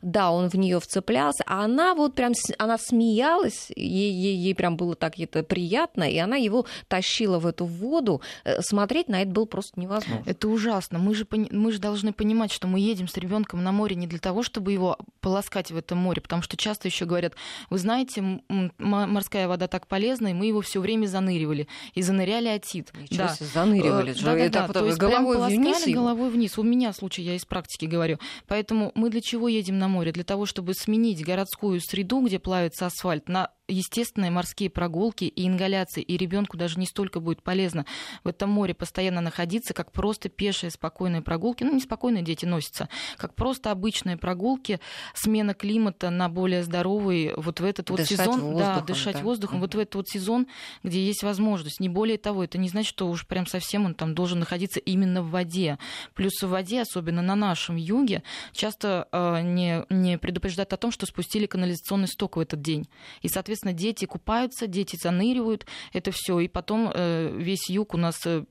да, 0.01 0.31
он 0.31 0.49
в 0.49 0.55
нее 0.55 0.79
вцеплялся, 0.79 1.43
а 1.45 1.63
она 1.63 1.93
вот 1.95 2.15
прям, 2.15 2.33
она 2.57 2.77
смеялась, 2.77 3.71
ей, 3.75 4.11
ей, 4.11 4.35
ей 4.35 4.55
прям 4.55 4.77
было 4.77 4.95
так 4.95 5.19
это 5.19 5.43
приятно, 5.43 6.03
и 6.03 6.17
она 6.17 6.37
его 6.37 6.65
тащила 6.87 7.39
в 7.39 7.45
эту 7.45 7.65
воду, 7.65 8.21
э, 8.43 8.61
смотреть 8.61 9.09
на 9.09 9.21
это 9.21 9.31
было 9.31 9.45
просто 9.45 9.79
невозможно. 9.79 10.23
Это 10.25 10.47
ужасно, 10.47 10.99
мы 10.99 11.15
же, 11.15 11.27
мы 11.31 11.71
же 11.71 11.79
должны 11.79 12.13
понимать, 12.13 12.51
что 12.51 12.67
мы 12.67 12.79
едем 12.79 13.07
с 13.07 13.17
ребенком 13.17 13.63
на 13.63 13.71
море 13.71 13.95
не 13.95 14.07
для 14.07 14.19
того, 14.19 14.43
чтобы 14.43 14.71
его 14.71 14.97
полоскать 15.21 15.71
в 15.71 15.77
этом 15.77 15.97
море, 15.97 16.21
потому 16.21 16.41
что 16.41 16.57
часто 16.57 16.87
еще 16.87 17.05
говорят, 17.05 17.33
вы 17.69 17.77
знаете, 17.77 18.41
морская 18.77 19.48
вода 19.49 19.67
так 19.67 19.87
полезна, 19.87 20.27
и 20.29 20.33
мы 20.33 20.45
его 20.45 20.61
все 20.61 20.79
время 20.79 21.07
заныривали. 21.07 21.67
И 21.93 22.01
заныряли 22.01 22.47
отит. 22.47 22.91
Ничего 22.93 23.27
да. 23.27 23.35
себе, 23.35 23.47
заныривали. 23.53 24.13
Да, 24.13 24.35
да, 24.35 24.67
да. 24.67 24.73
То 24.73 24.85
есть 24.85 24.97
головой 24.97 25.37
вниз. 25.47 25.85
Головой 25.87 26.29
вниз. 26.29 26.57
У 26.57 26.63
меня 26.63 26.93
случай, 26.93 27.21
я 27.21 27.35
из 27.35 27.45
практики 27.45 27.85
говорю. 27.85 28.17
Поэтому 28.47 28.91
мы 28.95 29.09
для 29.09 29.21
чего 29.21 29.47
едем 29.47 29.77
на 29.77 29.87
море? 29.87 30.11
Для 30.11 30.23
того, 30.23 30.45
чтобы 30.45 30.73
сменить 30.73 31.23
городскую 31.23 31.81
среду, 31.81 32.21
где 32.25 32.39
плавится 32.39 32.85
асфальт, 32.85 33.27
на 33.27 33.51
естественные 33.69 34.31
морские 34.31 34.69
прогулки 34.69 35.25
и 35.25 35.47
ингаляции, 35.47 36.01
и 36.01 36.17
ребенку 36.17 36.57
даже 36.57 36.79
не 36.79 36.85
столько 36.85 37.19
будет 37.19 37.43
полезно 37.43 37.85
в 38.23 38.27
этом 38.27 38.49
море 38.49 38.73
постоянно 38.73 39.21
находиться, 39.21 39.73
как 39.73 39.91
просто 39.91 40.29
пешие 40.29 40.71
спокойные 40.71 41.21
прогулки. 41.21 41.63
Ну, 41.63 41.73
неспокойные 41.73 42.23
дети 42.23 42.45
носятся, 42.45 42.89
как 43.17 43.35
просто 43.35 43.71
обычные 43.71 44.17
прогулки, 44.17 44.79
смена 45.13 45.53
климата 45.53 46.09
на 46.09 46.29
более 46.29 46.63
здоровый 46.63 47.33
вот 47.35 47.59
в 47.59 47.63
этот 47.63 47.89
вот 47.89 48.01
сезон. 48.01 48.39
Воздухом, 48.41 48.57
да, 48.57 48.81
дышать 48.81 49.17
да. 49.17 49.23
воздухом. 49.23 49.57
Mm-hmm. 49.57 49.61
Вот 49.61 49.75
в 49.75 49.79
этот 49.79 49.95
вот 49.95 50.07
сезон, 50.09 50.47
где 50.83 51.03
есть 51.03 51.23
возможность. 51.23 51.79
Не 51.79 51.89
более 51.89 52.17
того, 52.17 52.43
это 52.43 52.57
не 52.57 52.69
значит, 52.69 52.89
что 52.89 53.09
уж 53.09 53.27
прям 53.27 53.45
совсем 53.45 53.85
он 53.85 53.93
там 53.93 54.15
должен 54.15 54.39
находиться 54.39 54.79
именно 54.79 55.21
в 55.21 55.29
воде. 55.29 55.77
Плюс 56.13 56.33
в 56.41 56.47
воде, 56.47 56.81
особенно 56.81 57.21
на 57.21 57.35
нашем 57.35 57.75
юге, 57.75 58.23
часто 58.51 59.07
э, 59.11 59.41
не, 59.41 59.85
не 59.89 60.17
предупреждают 60.17 60.73
о 60.73 60.77
том, 60.77 60.91
что 60.91 61.05
спустили 61.05 61.45
канализационный 61.45 62.07
сток 62.07 62.37
в 62.37 62.39
этот 62.39 62.61
день. 62.61 62.87
И, 63.21 63.27
соответственно, 63.27 63.58
соответственно, 63.59 63.73
дети 63.73 64.05
купаются, 64.05 64.67
дети 64.67 64.97
заныривают, 65.01 65.65
это 65.93 66.11
все, 66.11 66.39
и 66.39 66.47
потом 66.47 66.91
э, 66.93 67.31
весь 67.35 67.69
юг 67.69 67.93
у 67.93 67.97
нас, 67.97 68.15
э, 68.25 68.43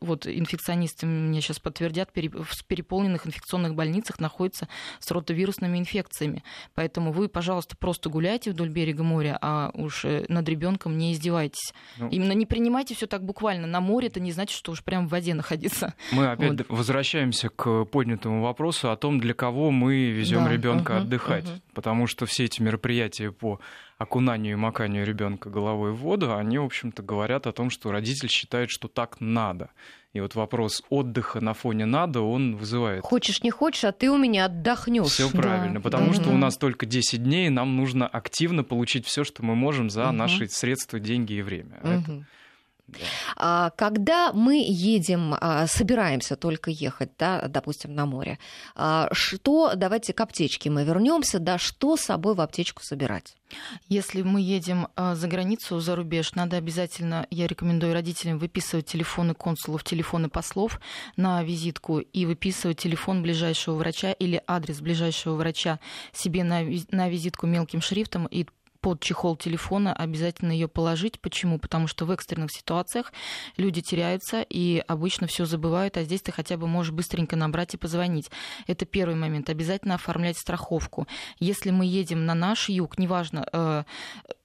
вот 0.00 0.26
инфекционисты 0.26 1.06
мне 1.06 1.40
сейчас 1.40 1.58
подтвердят, 1.58 2.10
в 2.14 2.64
переполненных 2.66 3.26
инфекционных 3.26 3.74
больницах 3.74 4.20
находится 4.20 4.68
с 5.00 5.10
ротовирусными 5.10 5.78
инфекциями. 5.78 6.42
Поэтому 6.74 7.12
вы, 7.12 7.28
пожалуйста, 7.28 7.76
просто 7.76 8.08
гуляйте 8.08 8.50
вдоль 8.50 8.68
берега 8.68 9.02
моря, 9.02 9.38
а 9.40 9.70
уж 9.74 10.04
э, 10.04 10.24
над 10.28 10.48
ребенком 10.48 10.96
не 10.96 11.12
издевайтесь. 11.12 11.72
Ну, 11.98 12.08
Именно 12.08 12.32
не 12.32 12.46
принимайте 12.46 12.94
все 12.94 13.06
так 13.06 13.24
буквально. 13.24 13.66
На 13.66 13.80
море 13.80 14.08
это 14.08 14.20
не 14.20 14.32
значит, 14.32 14.56
что 14.56 14.72
уж 14.72 14.82
прям 14.82 15.06
в 15.06 15.10
воде 15.10 15.34
находиться. 15.34 15.94
Мы 16.12 16.26
опять 16.26 16.58
вот. 16.58 16.66
возвращаемся 16.68 17.48
к 17.48 17.84
поднятому 17.84 18.42
вопросу 18.42 18.90
о 18.90 18.96
том, 18.96 19.20
для 19.20 19.34
кого 19.34 19.70
мы 19.70 20.10
везем 20.10 20.44
да. 20.44 20.52
ребенка 20.52 20.92
угу, 20.92 20.98
отдыхать. 21.00 21.44
Угу. 21.44 21.60
Потому 21.74 22.06
что 22.06 22.26
все 22.26 22.44
эти 22.44 22.62
мероприятия 22.62 23.32
по 23.32 23.60
окунанию 23.98 24.52
и 24.52 24.56
маканию 24.56 25.06
ребенка 25.06 25.50
головой 25.50 25.92
в 25.92 25.96
воду, 25.96 26.34
они, 26.34 26.58
в 26.58 26.64
общем-то, 26.64 27.02
говорят 27.02 27.46
о 27.46 27.52
том, 27.52 27.70
что 27.70 27.92
родитель 27.92 28.28
считает, 28.28 28.70
что 28.70 28.88
так 28.88 29.20
надо. 29.20 29.70
И 30.12 30.20
вот 30.20 30.34
вопрос 30.36 30.82
отдыха 30.90 31.40
на 31.40 31.54
фоне 31.54 31.86
надо, 31.86 32.20
он 32.20 32.56
вызывает. 32.56 33.02
Хочешь, 33.02 33.42
не 33.42 33.50
хочешь, 33.50 33.84
а 33.84 33.92
ты 33.92 34.10
у 34.10 34.16
меня 34.16 34.44
отдохнешь. 34.44 35.06
Все 35.06 35.28
правильно, 35.28 35.74
да. 35.74 35.80
потому 35.80 36.08
да, 36.08 36.14
что 36.14 36.30
у 36.30 36.36
нас 36.36 36.56
только 36.56 36.86
10 36.86 37.22
дней, 37.22 37.48
и 37.48 37.50
нам 37.50 37.76
нужно 37.76 38.06
активно 38.06 38.62
получить 38.62 39.06
все, 39.06 39.24
что 39.24 39.44
мы 39.44 39.56
можем 39.56 39.90
за 39.90 40.08
угу. 40.08 40.12
наши 40.12 40.48
средства, 40.48 41.00
деньги 41.00 41.34
и 41.34 41.42
время. 41.42 41.80
Угу. 41.82 41.90
Это 41.90 42.26
да. 42.86 43.70
Когда 43.76 44.32
мы 44.32 44.64
едем, 44.66 45.34
а, 45.40 45.66
собираемся 45.66 46.36
только 46.36 46.70
ехать, 46.70 47.10
да, 47.18 47.46
допустим, 47.48 47.94
на 47.94 48.06
море, 48.06 48.38
а, 48.74 49.08
что, 49.12 49.72
давайте 49.74 50.12
к 50.12 50.20
аптечке 50.20 50.70
мы 50.70 50.84
вернемся, 50.84 51.38
да, 51.38 51.58
что 51.58 51.96
с 51.96 52.02
собой 52.02 52.34
в 52.34 52.40
аптечку 52.40 52.82
собирать? 52.82 53.36
Если 53.88 54.22
мы 54.22 54.40
едем 54.40 54.88
а, 54.96 55.14
за 55.14 55.28
границу, 55.28 55.80
за 55.80 55.96
рубеж, 55.96 56.34
надо 56.34 56.56
обязательно, 56.56 57.26
я 57.30 57.46
рекомендую 57.46 57.92
родителям 57.92 58.38
выписывать 58.38 58.86
телефоны 58.86 59.34
консулов, 59.34 59.84
телефоны 59.84 60.28
послов 60.28 60.80
на 61.16 61.42
визитку 61.42 61.98
и 61.98 62.26
выписывать 62.26 62.78
телефон 62.78 63.22
ближайшего 63.22 63.76
врача 63.76 64.12
или 64.12 64.42
адрес 64.46 64.80
ближайшего 64.80 65.34
врача 65.34 65.78
себе 66.12 66.44
на, 66.44 66.62
на 66.90 67.08
визитку 67.08 67.46
мелким 67.46 67.80
шрифтом 67.80 68.26
и 68.26 68.46
под 68.84 69.00
чехол 69.00 69.34
телефона 69.34 69.94
обязательно 69.94 70.52
ее 70.52 70.68
положить. 70.68 71.18
Почему? 71.18 71.58
Потому 71.58 71.86
что 71.86 72.04
в 72.04 72.10
экстренных 72.10 72.52
ситуациях 72.52 73.14
люди 73.56 73.80
теряются 73.80 74.44
и 74.46 74.84
обычно 74.86 75.26
все 75.26 75.46
забывают, 75.46 75.96
а 75.96 76.02
здесь 76.02 76.20
ты 76.20 76.32
хотя 76.32 76.58
бы 76.58 76.68
можешь 76.68 76.92
быстренько 76.92 77.34
набрать 77.34 77.72
и 77.72 77.78
позвонить. 77.78 78.30
Это 78.66 78.84
первый 78.84 79.16
момент. 79.16 79.48
Обязательно 79.48 79.94
оформлять 79.94 80.36
страховку. 80.36 81.08
Если 81.40 81.70
мы 81.70 81.86
едем 81.86 82.26
на 82.26 82.34
наш 82.34 82.68
юг, 82.68 82.98
неважно, 82.98 83.48
э, 83.54 83.84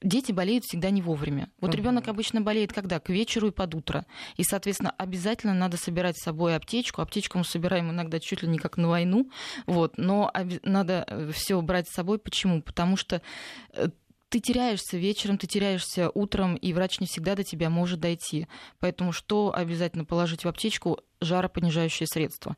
дети 0.02 0.32
болеют 0.32 0.64
всегда 0.64 0.90
не 0.90 1.02
вовремя. 1.02 1.50
Вот 1.60 1.76
ребенок 1.76 2.08
обычно 2.08 2.40
болеет 2.40 2.72
когда? 2.72 3.02
К 3.02 3.10
вечеру 3.10 3.50
и 3.50 3.52
под 3.52 3.76
утро. 3.76 4.06
И, 4.38 4.44
соответственно, 4.44 4.94
обязательно 4.98 5.54
надо 5.54 5.76
собирать 5.76 6.18
с 6.18 6.24
собой 6.24 6.56
аптечку. 6.56 7.02
Аптечку 7.02 7.40
мы 7.40 7.44
собираем 7.44 7.92
иногда 7.92 8.22
чуть 8.22 8.42
ли 8.42 8.48
не 8.48 8.58
как 8.58 8.78
на 8.78 8.88
войну, 8.88 9.30
вот, 9.66 9.98
но 9.98 10.32
надо 10.64 11.04
э, 11.08 11.32
все 11.34 11.62
брать 11.62 11.90
с 11.90 11.94
собой. 11.94 12.20
Почему? 12.20 12.62
Потому 12.62 12.96
что 12.96 13.22
э, 13.74 13.90
ты 14.30 14.40
теряешься 14.40 14.98
вечером, 14.98 15.38
ты 15.38 15.48
теряешься 15.48 16.12
утром, 16.14 16.56
и 16.56 16.72
врач 16.74 17.00
не 17.00 17.08
всегда 17.08 17.36
до 17.36 17.44
тебя 17.44 17.70
может 17.70 18.00
дойти. 18.00 18.48
Поэтому 18.80 19.12
что 19.12 19.52
обязательно 19.54 20.06
положить 20.06 20.46
в 20.46 20.48
аптечку? 20.48 21.00
Жаропонижающие 21.20 22.08
средства. 22.08 22.56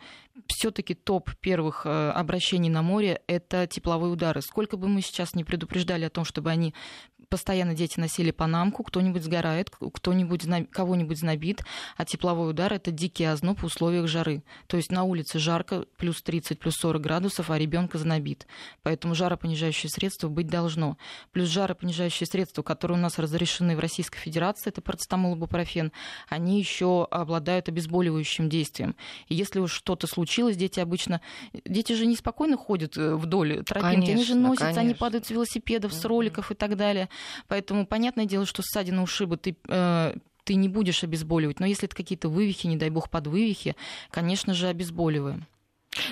Все-таки 0.48 0.94
топ 0.94 1.32
первых 1.40 1.86
э, 1.86 2.12
обращений 2.12 2.70
на 2.70 2.84
море– 2.84 3.22
это 3.28 3.66
тепловые 3.66 4.12
удары. 4.12 4.42
Сколько 4.42 4.78
бы 4.78 4.88
мы 4.88 5.02
сейчас 5.02 5.34
не 5.34 5.44
предупреждали 5.44 6.06
о 6.06 6.12
том, 6.12 6.26
чтобы 6.26 6.52
они 6.52 6.76
постоянно 7.32 7.74
дети 7.74 7.98
носили 7.98 8.30
панамку, 8.32 8.84
кто-нибудь 8.84 9.24
сгорает, 9.24 9.70
кто-нибудь, 9.70 10.44
кого-нибудь 10.70 11.18
знобит, 11.18 11.64
а 11.96 12.04
тепловой 12.04 12.52
удар– 12.52 12.74
это 12.74 12.92
дикий 12.92 13.24
озноб 13.24 13.62
в 13.62 13.66
условиях 13.66 14.08
жары. 14.08 14.44
То 14.68 14.76
есть 14.76 14.92
на 14.92 15.04
улице 15.04 15.40
жарко, 15.40 15.86
плюс 15.98 16.22
30, 16.22 16.60
плюс 16.60 16.76
40 16.76 17.02
градусов, 17.02 17.50
а 17.50 17.58
ребенка 17.58 17.98
знобит. 17.98 18.48
Поэтому 18.84 19.16
жаропонижающее 19.16 19.90
средство 19.90 20.28
быть 20.28 20.48
должно. 20.48 20.98
Плюс 21.32 21.48
жаропонижающие 21.48 22.28
средства, 22.28 22.64
которые 22.64 22.98
у 22.98 23.02
нас 23.02 23.18
разрешены 23.18 23.78
в 23.78 23.80
Российской 23.80 24.20
Федерации, 24.20 24.70
это 24.70 24.82
парацетамол 24.82 25.36
и 25.36 25.38
бупрофен, 25.38 25.94
они 26.28 26.60
еще 26.60 27.08
обладают 27.10 27.70
обезболивающим 27.70 28.50
действием. 28.50 28.98
И 29.30 29.36
если 29.36 29.60
уж 29.60 29.72
что-то 29.72 30.06
случилось, 30.06 30.58
дети 30.58 30.82
обычно... 30.82 31.22
Дети 31.64 31.94
же 31.94 32.06
неспокойно 32.06 32.58
ходят 32.58 32.98
э, 32.98 33.16
вдоль 33.16 33.64
тропинки, 33.64 34.08
конечно, 34.08 34.14
они 34.14 34.24
же 34.26 34.36
носятся, 34.36 34.66
конечно. 34.66 34.82
они 34.82 34.94
падают 34.96 35.26
с 35.28 35.30
велосипедов, 35.30 35.94
с 35.94 36.04
роликов 36.04 36.52
и 36.52 36.56
так 36.56 36.76
далее. 36.76 37.08
Поэтому 37.48 37.86
понятное 37.86 38.26
дело, 38.26 38.46
что 38.46 38.62
ссадина 38.64 39.04
ушиба 39.04 39.38
ты 39.38 39.56
э, 39.68 40.16
ты 40.44 40.56
не 40.56 40.70
будешь 40.70 41.04
обезболивать. 41.04 41.60
Но 41.60 41.66
если 41.66 41.88
это 41.88 41.96
какие-то 41.96 42.30
вывихи, 42.30 42.68
не 42.68 42.78
дай 42.78 42.90
бог, 42.90 43.10
подвывихи, 43.10 43.76
конечно 44.10 44.54
же, 44.54 44.68
обезболиваем. 44.68 45.46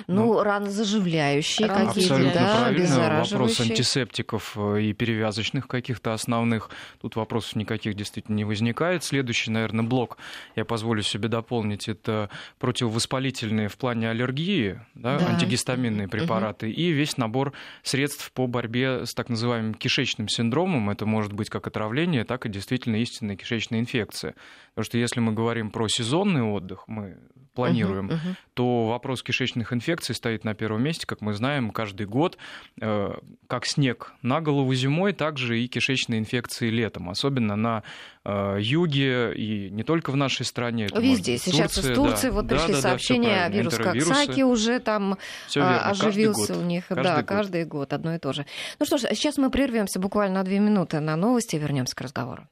Ну, 0.06 0.34
ну 0.34 0.42
ранозаживляющие 0.42 1.66
какие-то, 1.66 2.18
да, 2.34 2.58
правильно. 2.60 3.24
Вопрос 3.24 3.60
антисептиков 3.60 4.52
э, 4.56 4.82
и 4.82 4.92
перевязочных 4.92 5.66
каких-то 5.68 6.12
основных. 6.12 6.68
Тут 7.00 7.16
вопросов 7.16 7.56
никаких 7.56 7.94
действительно 7.94 8.36
не 8.36 8.44
возникает. 8.44 9.04
Следующий, 9.04 9.50
наверное, 9.50 9.84
блок, 9.84 10.18
я 10.54 10.66
позволю 10.66 11.02
себе 11.02 11.28
дополнить, 11.28 11.88
это 11.88 12.28
противовоспалительные 12.58 13.68
в 13.68 13.78
плане 13.78 14.10
аллергии, 14.10 14.82
да, 14.94 15.18
да. 15.18 15.28
антигистаминные 15.28 16.08
препараты 16.08 16.66
угу. 16.66 16.74
и 16.74 16.90
весь 16.90 17.16
набор 17.16 17.54
средств 17.82 18.30
по 18.32 18.46
борьбе 18.46 19.06
с 19.06 19.14
так 19.14 19.30
называемым 19.30 19.72
кишечным 19.72 20.28
синдромом. 20.28 20.90
Это 20.90 21.06
может 21.06 21.32
быть 21.32 21.48
как 21.48 21.66
отравление, 21.66 22.24
так 22.24 22.44
и 22.44 22.50
действительно 22.50 22.96
истинная 22.96 23.36
кишечная 23.36 23.80
инфекция. 23.80 24.34
Потому 24.74 24.84
что 24.84 24.98
если 24.98 25.20
мы 25.20 25.32
говорим 25.32 25.70
про 25.70 25.88
сезонный 25.88 26.42
отдых, 26.42 26.84
мы 26.86 27.16
планируем, 27.54 28.06
угу, 28.06 28.14
угу. 28.14 28.36
то 28.54 28.86
вопрос 28.86 29.22
кишечных 29.22 29.69
инфекций 29.72 30.14
стоит 30.14 30.44
на 30.44 30.54
первом 30.54 30.82
месте, 30.82 31.06
как 31.06 31.20
мы 31.20 31.32
знаем, 31.34 31.70
каждый 31.70 32.06
год, 32.06 32.38
э, 32.80 33.10
как 33.46 33.66
снег 33.66 34.12
на 34.22 34.40
голову 34.40 34.74
зимой, 34.74 35.12
также 35.12 35.60
и 35.60 35.68
кишечные 35.68 36.20
инфекции 36.20 36.70
летом, 36.70 37.10
особенно 37.10 37.56
на 37.56 37.82
э, 38.24 38.58
юге 38.60 39.34
и 39.34 39.70
не 39.70 39.82
только 39.82 40.10
в 40.10 40.16
нашей 40.16 40.44
стране. 40.44 40.86
Это 40.86 41.00
Везде. 41.00 41.38
Сейчас 41.38 41.74
Турция, 41.74 41.92
из 41.92 41.96
Турции 41.96 42.28
да. 42.28 42.32
вот 42.32 42.48
пришли 42.48 42.74
да, 42.74 42.74
да, 42.74 42.80
сообщения, 42.80 43.48
вирус 43.48 43.76
Коксаки 43.76 44.42
уже 44.42 44.78
там 44.80 45.18
верно, 45.54 45.90
оживился 45.90 46.56
у 46.56 46.62
них. 46.62 46.86
Каждый 46.88 47.04
да, 47.04 47.16
год. 47.16 47.26
каждый 47.26 47.64
год 47.64 47.92
одно 47.92 48.14
и 48.14 48.18
то 48.18 48.32
же. 48.32 48.46
Ну 48.78 48.86
что 48.86 48.98
ж, 48.98 49.02
сейчас 49.14 49.38
мы 49.38 49.50
прервемся 49.50 49.98
буквально 49.98 50.36
на 50.36 50.44
две 50.44 50.58
минуты 50.58 51.00
на 51.00 51.16
новости 51.16 51.56
и 51.56 51.58
вернемся 51.58 51.94
к 51.94 52.00
разговору. 52.00 52.48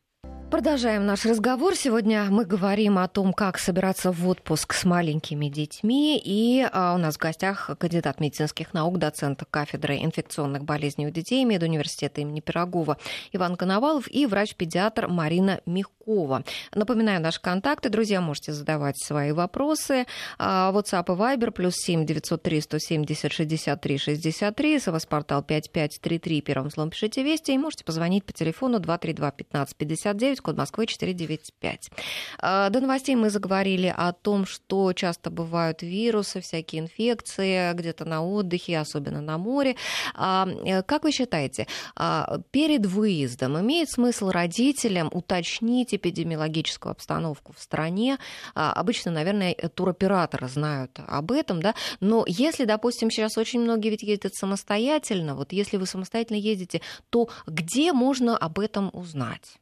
Продолжаем 0.51 1.05
наш 1.05 1.27
разговор. 1.27 1.77
Сегодня 1.77 2.25
мы 2.31 2.47
говорим 2.47 2.97
о 2.97 3.07
том, 3.07 3.35
как 3.35 3.59
собираться 3.59 4.13
в 4.13 4.27
отпуск 4.27 4.73
с 4.73 4.87
маленькими 4.87 5.49
детьми. 5.49 6.19
И 6.25 6.67
а, 6.73 6.95
у 6.95 6.99
нас 6.99 7.17
в 7.17 7.19
гостях 7.19 7.71
кандидат 7.79 8.19
медицинских 8.19 8.73
наук, 8.73 8.97
доцент 8.97 9.43
кафедры 9.51 9.99
инфекционных 9.99 10.65
болезней 10.65 11.07
у 11.07 11.11
детей 11.11 11.45
медуниверситета 11.45 12.23
имени 12.23 12.41
Пирогова 12.41 12.97
Иван 13.33 13.57
Коновалов 13.57 14.11
и 14.11 14.25
врач-педиатр 14.25 15.07
Марина 15.09 15.61
Мягкова. 15.67 16.45
Напоминаю 16.75 17.21
наши 17.21 17.43
контакты. 17.43 17.91
Друзья, 17.91 18.23
можете 18.23 18.55
задавать 18.55 18.99
свои 18.99 19.33
вопросы. 19.33 20.07
А, 20.39 20.73
WhatsApp 20.73 21.05
и 21.09 21.19
Viber 21.19 21.51
плюс 21.51 21.75
7 21.77 22.07
903 22.07 22.63
170 22.63 23.33
63 23.33 23.99
63. 23.99 24.81
СВС-портал 24.81 25.43
5533. 25.43 26.41
Первым 26.41 26.71
словом 26.71 26.89
пишите 26.89 27.23
вести. 27.23 27.53
И 27.53 27.59
можете 27.59 27.85
позвонить 27.85 28.25
по 28.25 28.33
телефону 28.33 28.79
232 28.79 29.31
15 29.31 29.77
59 29.77 30.38
9, 30.39 30.41
код 30.41 30.57
Москвы 30.57 30.87
495. 30.87 31.91
А, 32.39 32.71
до 32.71 32.81
новостей 32.81 33.17
мы 33.17 33.31
заговорили 33.31 33.93
о 33.95 34.13
том, 34.13 34.47
что 34.47 34.93
часто 34.93 35.31
бывают 35.31 35.83
вирусы, 35.83 36.41
всякие 36.41 36.83
инфекции 36.83 37.73
где-то 37.75 38.05
на 38.05 38.25
отдыхе, 38.25 38.79
особенно 38.79 39.21
на 39.21 39.39
море. 39.39 39.77
А, 40.15 40.49
э, 40.65 40.83
как 40.83 41.05
вы 41.05 41.13
считаете, 41.13 41.67
а, 41.97 42.39
перед 42.51 42.87
выездом 42.87 43.59
имеет 43.61 43.91
смысл 43.91 44.31
родителям 44.31 45.09
уточнить 45.13 45.95
эпидемиологическую 45.95 46.93
обстановку 46.93 47.53
в 47.53 47.61
стране? 47.61 48.19
Обычно, 48.55 49.11
наверное, 49.11 49.55
туроператоры 49.55 50.49
знают 50.49 50.99
об 51.07 51.33
этом, 51.33 51.61
да, 51.61 51.75
но 52.01 52.25
если, 52.27 52.65
допустим, 52.65 53.11
сейчас 53.11 53.37
очень 53.39 53.61
многие 53.61 53.91
ведь 53.91 54.03
ездят 54.03 54.35
самостоятельно, 54.35 55.35
вот 55.35 55.53
если 55.53 55.77
вы 55.77 55.87
самостоятельно 55.87 56.39
ездите, 56.39 56.81
то 57.11 57.29
где 57.47 57.93
можно 57.93 58.37
об 58.37 58.59
этом 58.59 58.91
узнать? 58.93 59.59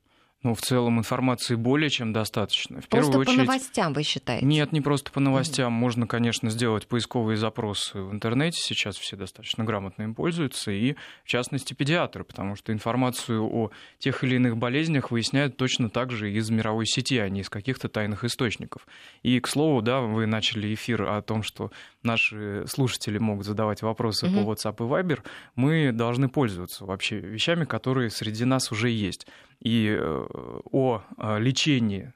Ну, 0.46 0.54
в 0.54 0.60
целом 0.60 1.00
информации 1.00 1.56
более 1.56 1.90
чем 1.90 2.12
достаточно. 2.12 2.80
В 2.80 2.86
просто 2.86 3.18
очередь... 3.18 3.36
по 3.36 3.42
новостям 3.42 3.92
вы 3.92 4.04
считаете? 4.04 4.46
Нет, 4.46 4.70
не 4.70 4.80
просто 4.80 5.10
по 5.10 5.18
новостям. 5.18 5.72
Mm-hmm. 5.72 5.80
Можно, 5.80 6.06
конечно, 6.06 6.50
сделать 6.50 6.86
поисковые 6.86 7.36
запросы 7.36 8.00
в 8.00 8.12
интернете. 8.12 8.60
Сейчас 8.62 8.96
все 8.96 9.16
достаточно 9.16 9.64
грамотно 9.64 10.04
им 10.04 10.14
пользуются. 10.14 10.70
И, 10.70 10.94
в 11.24 11.28
частности, 11.28 11.74
педиатры, 11.74 12.22
потому 12.22 12.54
что 12.54 12.72
информацию 12.72 13.42
о 13.42 13.72
тех 13.98 14.22
или 14.22 14.36
иных 14.36 14.56
болезнях 14.56 15.10
выясняют 15.10 15.56
точно 15.56 15.90
так 15.90 16.12
же 16.12 16.30
из 16.30 16.48
мировой 16.48 16.86
сети, 16.86 17.18
а 17.18 17.28
не 17.28 17.40
из 17.40 17.50
каких-то 17.50 17.88
тайных 17.88 18.22
источников. 18.22 18.86
И, 19.24 19.40
к 19.40 19.48
слову, 19.48 19.82
да, 19.82 20.00
вы 20.00 20.26
начали 20.26 20.72
эфир 20.72 21.02
о 21.02 21.22
том, 21.22 21.42
что 21.42 21.72
наши 22.06 22.64
слушатели 22.66 23.18
могут 23.18 23.46
задавать 23.46 23.82
вопросы 23.82 24.26
mm-hmm. 24.26 24.44
по 24.44 24.50
WhatsApp 24.52 24.76
и 24.78 24.88
Viber. 24.88 25.18
Мы 25.54 25.92
должны 25.92 26.28
пользоваться 26.28 26.84
вообще 26.84 27.18
вещами, 27.20 27.64
которые 27.64 28.10
среди 28.10 28.44
нас 28.44 28.72
уже 28.72 28.88
есть 28.88 29.26
и 29.60 29.96
э, 29.98 30.26
о 30.72 31.02
лечении 31.38 32.12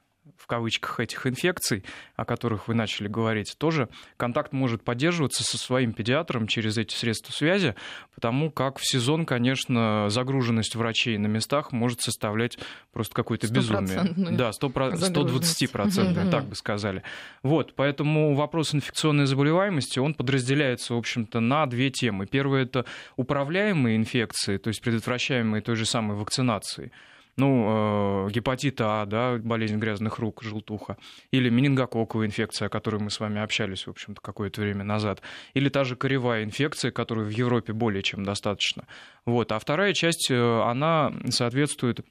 кавычках 0.51 0.99
этих 0.99 1.25
инфекций, 1.27 1.85
о 2.17 2.25
которых 2.25 2.67
вы 2.67 2.73
начали 2.73 3.07
говорить, 3.07 3.55
тоже 3.57 3.87
контакт 4.17 4.51
может 4.51 4.83
поддерживаться 4.83 5.45
со 5.45 5.57
своим 5.57 5.93
педиатром 5.93 6.45
через 6.45 6.77
эти 6.77 6.93
средства 6.93 7.31
связи, 7.31 7.73
потому 8.13 8.51
как 8.51 8.77
в 8.77 8.85
сезон, 8.85 9.25
конечно, 9.25 10.09
загруженность 10.09 10.75
врачей 10.75 11.17
на 11.17 11.27
местах 11.27 11.71
может 11.71 12.01
составлять 12.01 12.59
просто 12.91 13.15
какое-то 13.15 13.47
безумие. 13.47 14.13
Да, 14.35 14.51
100, 14.51 14.67
120%, 14.67 16.29
так 16.29 16.43
бы 16.43 16.55
сказали. 16.55 17.03
Вот, 17.43 17.73
поэтому 17.73 18.35
вопрос 18.35 18.75
инфекционной 18.75 19.27
заболеваемости, 19.27 19.99
он 19.99 20.13
подразделяется, 20.13 20.95
в 20.95 20.97
общем-то, 20.97 21.39
на 21.39 21.65
две 21.65 21.91
темы. 21.91 22.25
Первое– 22.25 22.63
это 22.65 22.83
управляемые 23.15 23.95
инфекции, 23.95 24.57
то 24.57 24.67
есть 24.67 24.81
предотвращаемые 24.81 25.61
той 25.61 25.77
же 25.77 25.85
самой 25.85 26.17
вакцинацией 26.17 26.91
ну, 27.37 28.27
э, 28.27 28.31
гепатита 28.31 29.01
А, 29.01 29.05
да, 29.05 29.37
болезнь 29.37 29.77
грязных 29.77 30.19
рук, 30.19 30.43
желтуха, 30.43 30.97
или 31.31 31.49
менингококковая 31.49 32.27
инфекция, 32.27 32.67
о 32.67 32.69
которой 32.69 33.01
мы 33.01 33.09
с 33.09 33.19
вами 33.19 33.41
общались, 33.41 33.87
в 33.87 33.89
общем-то, 33.89 34.21
какое-то 34.21 34.61
время 34.61 34.83
назад, 34.83 35.21
или 35.53 35.69
та 35.69 35.83
же 35.83 35.95
коревая 35.95 36.43
инфекция, 36.43 36.91
которую 36.91 37.27
в 37.27 37.31
Европе 37.31 37.73
более 37.73 38.03
чем 38.03 38.23
достаточно. 38.23 38.85
Вот. 39.25 39.51
А 39.51 39.59
вторая 39.59 39.93
часть, 39.93 40.29
э, 40.29 40.61
она 40.61 41.13
соответствует 41.29 42.05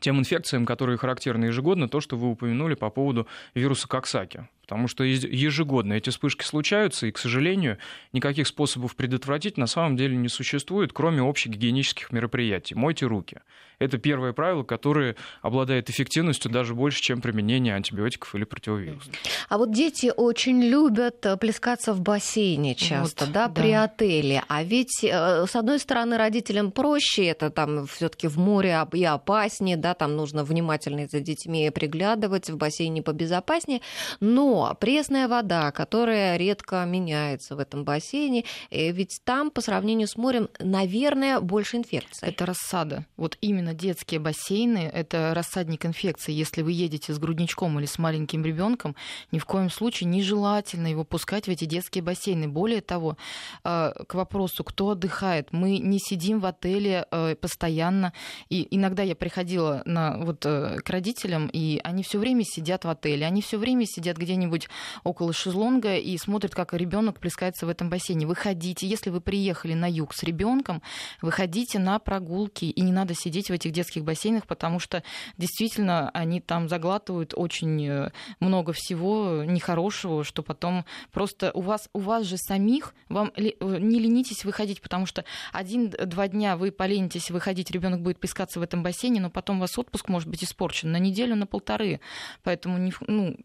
тем 0.00 0.18
инфекциям, 0.18 0.66
которые 0.66 0.98
характерны 0.98 1.46
ежегодно, 1.46 1.88
то, 1.88 2.00
что 2.00 2.16
вы 2.16 2.28
упомянули 2.30 2.74
по 2.74 2.90
поводу 2.90 3.26
вируса 3.54 3.86
Коксаки 3.86 4.48
потому 4.70 4.86
что 4.86 5.02
ежегодно 5.02 5.94
эти 5.94 6.10
вспышки 6.10 6.44
случаются, 6.44 7.08
и, 7.08 7.10
к 7.10 7.18
сожалению, 7.18 7.78
никаких 8.12 8.46
способов 8.46 8.94
предотвратить 8.94 9.56
на 9.56 9.66
самом 9.66 9.96
деле 9.96 10.14
не 10.16 10.28
существует, 10.28 10.92
кроме 10.92 11.28
общегигиенических 11.28 12.12
мероприятий. 12.12 12.76
Мойте 12.76 13.06
руки. 13.06 13.40
Это 13.80 13.98
первое 13.98 14.32
правило, 14.32 14.62
которое 14.62 15.16
обладает 15.42 15.90
эффективностью 15.90 16.52
даже 16.52 16.74
больше, 16.74 17.02
чем 17.02 17.20
применение 17.20 17.74
антибиотиков 17.74 18.32
или 18.34 18.44
противовирусов. 18.44 19.12
А 19.48 19.58
вот 19.58 19.72
дети 19.72 20.12
очень 20.14 20.62
любят 20.62 21.24
э, 21.24 21.36
плескаться 21.38 21.94
в 21.94 22.00
бассейне 22.02 22.74
часто, 22.74 23.24
вот, 23.24 23.32
да, 23.32 23.48
да, 23.48 23.54
при 23.54 23.72
отеле. 23.72 24.44
А 24.48 24.62
ведь, 24.62 25.02
э, 25.02 25.46
с 25.48 25.56
одной 25.56 25.78
стороны, 25.78 26.18
родителям 26.18 26.70
проще, 26.70 27.24
это 27.24 27.50
там 27.50 27.86
все 27.86 28.10
таки 28.10 28.28
в 28.28 28.38
море 28.38 28.78
и 28.92 29.04
опаснее, 29.04 29.78
да, 29.78 29.89
там 29.94 30.16
нужно 30.16 30.44
внимательно 30.44 31.06
за 31.06 31.20
детьми 31.20 31.70
приглядывать, 31.70 32.50
в 32.50 32.56
бассейне 32.56 33.02
побезопаснее, 33.02 33.80
но 34.20 34.76
пресная 34.80 35.28
вода, 35.28 35.70
которая 35.72 36.36
редко 36.36 36.84
меняется 36.84 37.56
в 37.56 37.58
этом 37.58 37.84
бассейне, 37.84 38.44
э, 38.70 38.90
ведь 38.90 39.20
там 39.24 39.50
по 39.50 39.60
сравнению 39.60 40.08
с 40.08 40.16
морем, 40.16 40.48
наверное, 40.58 41.40
больше 41.40 41.76
инфекций. 41.76 42.28
Это 42.28 42.46
рассада. 42.46 43.06
Вот 43.16 43.36
именно 43.40 43.74
детские 43.74 44.20
бассейны– 44.20 44.90
это 44.94 45.32
рассадник 45.34 45.86
инфекции. 45.86 46.32
Если 46.32 46.62
вы 46.62 46.72
едете 46.72 47.12
с 47.12 47.18
грудничком 47.18 47.78
или 47.78 47.86
с 47.86 47.98
маленьким 47.98 48.44
ребенком, 48.44 48.94
ни 49.32 49.38
в 49.38 49.44
коем 49.44 49.70
случае 49.70 50.08
нежелательно 50.08 50.86
его 50.86 51.04
пускать 51.04 51.46
в 51.46 51.50
эти 51.50 51.64
детские 51.64 52.02
бассейны. 52.02 52.48
Более 52.48 52.80
того, 52.80 53.16
э, 53.64 53.92
к 54.06 54.14
вопросу, 54.14 54.64
кто 54.64 54.90
отдыхает, 54.90 55.52
мы 55.52 55.78
не 55.78 55.98
сидим 55.98 56.40
в 56.40 56.46
отеле 56.46 57.06
э, 57.10 57.34
постоянно. 57.34 58.12
И 58.48 58.66
иногда 58.70 59.02
я 59.02 59.14
приходила 59.14 59.79
на, 59.84 60.16
вот, 60.18 60.40
к 60.40 60.84
родителям, 60.86 61.48
и 61.52 61.80
они 61.84 62.02
все 62.02 62.18
время 62.18 62.44
сидят 62.44 62.84
в 62.84 62.88
отеле, 62.88 63.26
они 63.26 63.42
все 63.42 63.58
время 63.58 63.86
сидят 63.86 64.16
где-нибудь 64.16 64.68
около 65.04 65.32
шезлонга 65.32 65.96
и 65.96 66.16
смотрит, 66.18 66.54
как 66.54 66.74
ребенок 66.74 67.18
плескается 67.18 67.66
в 67.66 67.68
этом 67.68 67.90
бассейне. 67.90 68.26
Выходите, 68.26 68.86
если 68.86 69.10
вы 69.10 69.20
приехали 69.20 69.74
на 69.74 69.90
юг 69.90 70.14
с 70.14 70.22
ребенком, 70.22 70.82
выходите 71.22 71.78
на 71.78 71.98
прогулки, 71.98 72.64
и 72.64 72.80
не 72.80 72.92
надо 72.92 73.14
сидеть 73.14 73.48
в 73.48 73.52
этих 73.52 73.72
детских 73.72 74.04
бассейнах, 74.04 74.46
потому 74.46 74.78
что 74.78 75.02
действительно 75.36 76.10
они 76.10 76.40
там 76.40 76.68
заглатывают 76.68 77.34
очень 77.36 77.86
э, 77.86 78.10
много 78.40 78.72
всего 78.72 79.44
нехорошего, 79.44 80.24
что 80.24 80.42
потом 80.42 80.84
просто 81.12 81.50
у 81.54 81.60
вас, 81.60 81.88
у 81.92 82.00
вас 82.00 82.24
же 82.24 82.36
самих, 82.36 82.94
вам 83.08 83.32
э, 83.36 83.52
не 83.60 83.98
ленитесь 83.98 84.44
выходить, 84.44 84.80
потому 84.80 85.06
что 85.06 85.24
один-два 85.52 86.28
дня 86.28 86.56
вы 86.56 86.70
поленитесь 86.70 87.30
выходить, 87.30 87.70
ребенок 87.70 88.02
будет 88.02 88.18
плескаться 88.18 88.60
в 88.60 88.62
этом 88.62 88.82
бассейне, 88.82 89.20
но 89.20 89.30
потом 89.30 89.58
у 89.58 89.60
вас 89.70 89.78
отпуск 89.78 90.08
может 90.08 90.28
быть 90.28 90.44
испорчен 90.44 90.90
на 90.92 90.98
неделю, 90.98 91.36
на 91.36 91.46
полторы. 91.46 92.00
Поэтому 92.42 92.90
ну, 93.06 93.36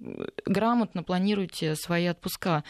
грамотно 0.45 1.03
планируйте 1.03 1.75
свои 1.75 2.07
отпуска. 2.07 2.63